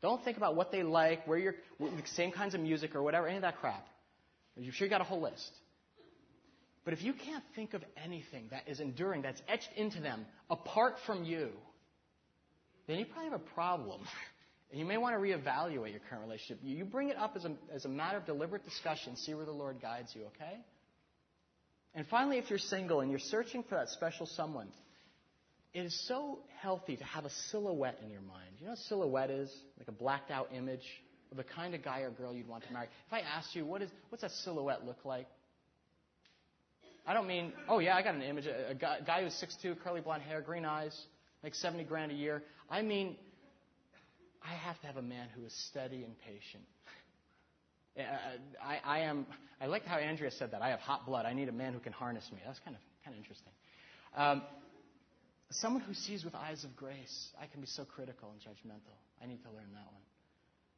Don't 0.00 0.22
think 0.24 0.36
about 0.36 0.54
what 0.54 0.70
they 0.70 0.82
like, 0.82 1.26
where 1.26 1.38
you're, 1.38 1.54
the 1.80 2.02
same 2.14 2.30
kinds 2.30 2.54
of 2.54 2.60
music 2.60 2.94
or 2.94 3.02
whatever, 3.02 3.26
any 3.26 3.36
of 3.36 3.42
that 3.42 3.58
crap. 3.58 3.86
I'm 4.56 4.70
sure 4.70 4.86
you 4.86 4.90
got 4.90 5.00
a 5.00 5.04
whole 5.04 5.20
list. 5.20 5.50
But 6.84 6.94
if 6.94 7.02
you 7.02 7.12
can't 7.12 7.44
think 7.54 7.74
of 7.74 7.82
anything 8.02 8.46
that 8.50 8.62
is 8.66 8.80
enduring, 8.80 9.22
that's 9.22 9.42
etched 9.48 9.68
into 9.76 10.00
them, 10.00 10.24
apart 10.48 10.94
from 11.04 11.24
you, 11.24 11.50
then 12.86 12.98
you 12.98 13.04
probably 13.04 13.30
have 13.30 13.40
a 13.40 13.54
problem. 13.54 14.00
And 14.70 14.80
you 14.80 14.86
may 14.86 14.96
want 14.96 15.14
to 15.14 15.20
reevaluate 15.20 15.90
your 15.90 16.00
current 16.08 16.24
relationship. 16.24 16.60
You 16.62 16.84
bring 16.84 17.10
it 17.10 17.16
up 17.16 17.34
as 17.36 17.44
a, 17.44 17.52
as 17.72 17.84
a 17.84 17.88
matter 17.88 18.16
of 18.16 18.24
deliberate 18.24 18.64
discussion, 18.64 19.16
see 19.16 19.34
where 19.34 19.44
the 19.44 19.52
Lord 19.52 19.82
guides 19.82 20.14
you, 20.14 20.22
okay? 20.36 20.58
And 21.94 22.06
finally, 22.06 22.38
if 22.38 22.48
you're 22.48 22.58
single 22.58 23.00
and 23.00 23.10
you're 23.10 23.20
searching 23.20 23.62
for 23.64 23.74
that 23.74 23.88
special 23.90 24.26
someone, 24.26 24.68
it 25.74 25.80
is 25.80 26.08
so 26.08 26.40
healthy 26.60 26.96
to 26.96 27.04
have 27.04 27.24
a 27.24 27.30
silhouette 27.50 27.98
in 28.02 28.10
your 28.10 28.22
mind. 28.22 28.56
You 28.58 28.66
know 28.66 28.72
what 28.72 28.78
a 28.78 28.82
silhouette 28.82 29.30
is? 29.30 29.50
Like 29.78 29.88
a 29.88 29.92
blacked 29.92 30.30
out 30.30 30.48
image 30.54 30.84
of 31.30 31.36
the 31.36 31.44
kind 31.44 31.74
of 31.74 31.84
guy 31.84 32.00
or 32.00 32.10
girl 32.10 32.34
you'd 32.34 32.48
want 32.48 32.64
to 32.66 32.72
marry. 32.72 32.86
If 33.06 33.12
I 33.12 33.20
asked 33.20 33.54
you, 33.54 33.66
what 33.66 33.82
is, 33.82 33.90
what's 34.08 34.22
that 34.22 34.30
silhouette 34.30 34.84
look 34.86 35.04
like? 35.04 35.26
I 37.06 37.14
don't 37.14 37.26
mean, 37.26 37.52
oh 37.68 37.78
yeah, 37.78 37.96
I 37.96 38.02
got 38.02 38.14
an 38.14 38.22
image. 38.22 38.46
A, 38.46 38.70
a 38.70 38.74
guy, 38.74 38.98
guy 39.06 39.22
who's 39.22 39.32
6'2, 39.64 39.80
curly 39.82 40.00
blonde 40.00 40.22
hair, 40.22 40.40
green 40.40 40.64
eyes, 40.64 40.98
makes 41.42 41.60
70 41.60 41.84
grand 41.84 42.12
a 42.12 42.14
year. 42.14 42.42
I 42.70 42.82
mean, 42.82 43.16
I 44.42 44.54
have 44.54 44.80
to 44.80 44.86
have 44.86 44.96
a 44.96 45.02
man 45.02 45.28
who 45.34 45.44
is 45.44 45.52
steady 45.68 46.04
and 46.04 46.14
patient. 46.20 46.64
I, 48.62 48.78
I 48.84 48.98
am. 49.00 49.26
I 49.60 49.66
like 49.66 49.84
how 49.84 49.96
Andrea 49.96 50.30
said 50.30 50.52
that. 50.52 50.62
I 50.62 50.68
have 50.68 50.80
hot 50.80 51.06
blood. 51.06 51.26
I 51.26 51.32
need 51.32 51.48
a 51.48 51.52
man 51.52 51.72
who 51.72 51.80
can 51.80 51.92
harness 51.92 52.24
me. 52.32 52.38
That's 52.46 52.60
kind 52.60 52.76
of 52.76 52.82
kind 53.04 53.16
of 53.16 53.18
interesting. 53.18 53.52
Um, 54.16 54.42
someone 55.50 55.82
who 55.82 55.94
sees 55.94 56.24
with 56.24 56.34
eyes 56.34 56.64
of 56.64 56.76
grace. 56.76 57.28
I 57.40 57.46
can 57.46 57.60
be 57.60 57.66
so 57.66 57.84
critical 57.84 58.30
and 58.30 58.40
judgmental. 58.40 58.96
I 59.22 59.26
need 59.26 59.42
to 59.42 59.50
learn 59.50 59.70
that 59.72 59.86
one. 59.86 60.02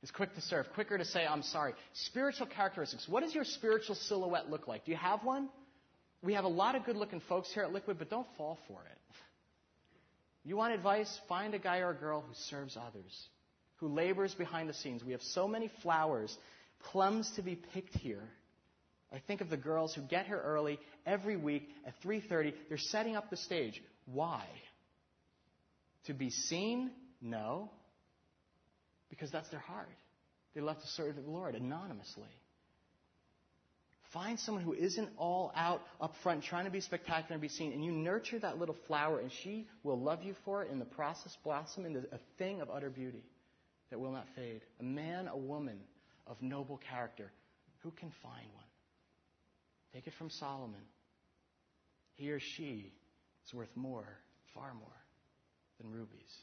Is 0.03 0.11
quick 0.11 0.35
to 0.35 0.41
serve, 0.41 0.67
quicker 0.75 0.97
to 0.97 1.05
say 1.05 1.27
I'm 1.27 1.43
sorry. 1.43 1.75
Spiritual 1.93 2.47
characteristics. 2.47 3.07
What 3.09 3.23
does 3.23 3.35
your 3.35 3.45
spiritual 3.45 3.95
silhouette 3.95 4.49
look 4.49 4.67
like? 4.67 4.87
Do 4.87 4.93
you 4.93 4.97
have 4.97 5.23
one? 5.25 5.51
We 6.23 6.35
have 6.35 6.45
a 6.45 6.49
lot 6.49 6.75
of 6.75 6.85
good-looking 6.85 7.21
folks 7.29 7.53
here 7.53 7.65
at 7.65 7.73
Liquid, 7.73 7.99
but 7.99 8.09
don't 8.09 8.27
fall 8.37 8.59
for 8.67 8.81
it. 8.91 8.99
You 10.45 10.57
want 10.57 10.73
advice? 10.73 11.21
Find 11.29 11.55
a 11.55 11.59
guy 11.59 11.79
or 11.79 11.91
a 11.91 11.95
girl 11.95 12.23
who 12.23 12.33
serves 12.49 12.77
others, 12.77 13.29
who 13.77 13.89
labors 13.89 14.35
behind 14.35 14.69
the 14.69 14.75
scenes. 14.75 15.05
We 15.05 15.13
have 15.13 15.23
so 15.23 15.47
many 15.47 15.71
flowers, 15.83 16.35
plums 16.91 17.31
to 17.37 17.43
be 17.43 17.57
picked 17.75 17.95
here. 17.97 18.23
I 19.13 19.19
think 19.27 19.41
of 19.41 19.51
the 19.51 19.57
girls 19.57 19.95
who 19.95 20.03
get 20.03 20.27
here 20.27 20.41
early 20.43 20.79
every 21.05 21.37
week 21.37 21.69
at 21.87 21.95
3:30. 22.03 22.55
They're 22.69 22.79
setting 22.79 23.17
up 23.17 23.29
the 23.29 23.37
stage. 23.37 23.83
Why? 24.13 24.45
To 26.07 26.15
be 26.15 26.31
seen? 26.31 26.91
No. 27.21 27.71
Because 29.09 29.31
that's 29.31 29.49
their 29.51 29.61
heart. 29.61 29.89
They 30.55 30.61
love 30.61 30.81
to 30.81 30.87
serve 30.89 31.17
the 31.17 31.31
Lord 31.31 31.55
anonymously. 31.55 32.29
Find 34.13 34.41
someone 34.41 34.65
who 34.65 34.73
isn't 34.73 35.09
all 35.17 35.53
out 35.55 35.83
up 36.01 36.15
front 36.25 36.43
trying 36.43 36.65
to 36.65 36.71
be 36.71 36.81
spectacular 36.81 37.35
and 37.35 37.41
be 37.41 37.49
seen, 37.49 37.73
and 37.73 37.85
you 37.85 37.93
nurture 37.93 38.41
that 38.41 38.59
little 38.59 38.77
flower, 38.89 39.21
and 39.21 39.31
she 39.45 39.69
will 39.85 40.01
love 40.01 40.25
you 40.25 40.35
for 40.45 40.65
it, 40.65 40.71
in 40.73 40.81
the 40.81 40.85
process 40.85 41.37
blossom 41.45 41.87
into 41.87 42.01
a 42.01 42.19
thing 42.37 42.61
of 42.61 42.71
utter 42.71 42.91
beauty 42.91 43.23
that 43.91 44.01
will 44.01 44.11
not 44.11 44.27
fade. 44.35 44.63
A 44.81 44.83
man, 44.83 45.29
a 45.29 45.37
woman 45.37 45.79
of 46.27 46.43
noble 46.43 46.81
character. 46.89 47.31
Who 47.83 47.93
can 47.93 48.11
find 48.23 48.47
one? 48.55 48.65
Take 49.95 50.09
it 50.09 50.13
from 50.19 50.31
Solomon. 50.31 50.81
He 52.15 52.31
or 52.31 52.41
she 52.41 52.93
is 53.51 53.55
worth 53.55 53.77
more, 53.77 54.19
far 54.55 54.75
more, 54.75 55.03
than 55.81 55.91
rubies. 55.91 56.43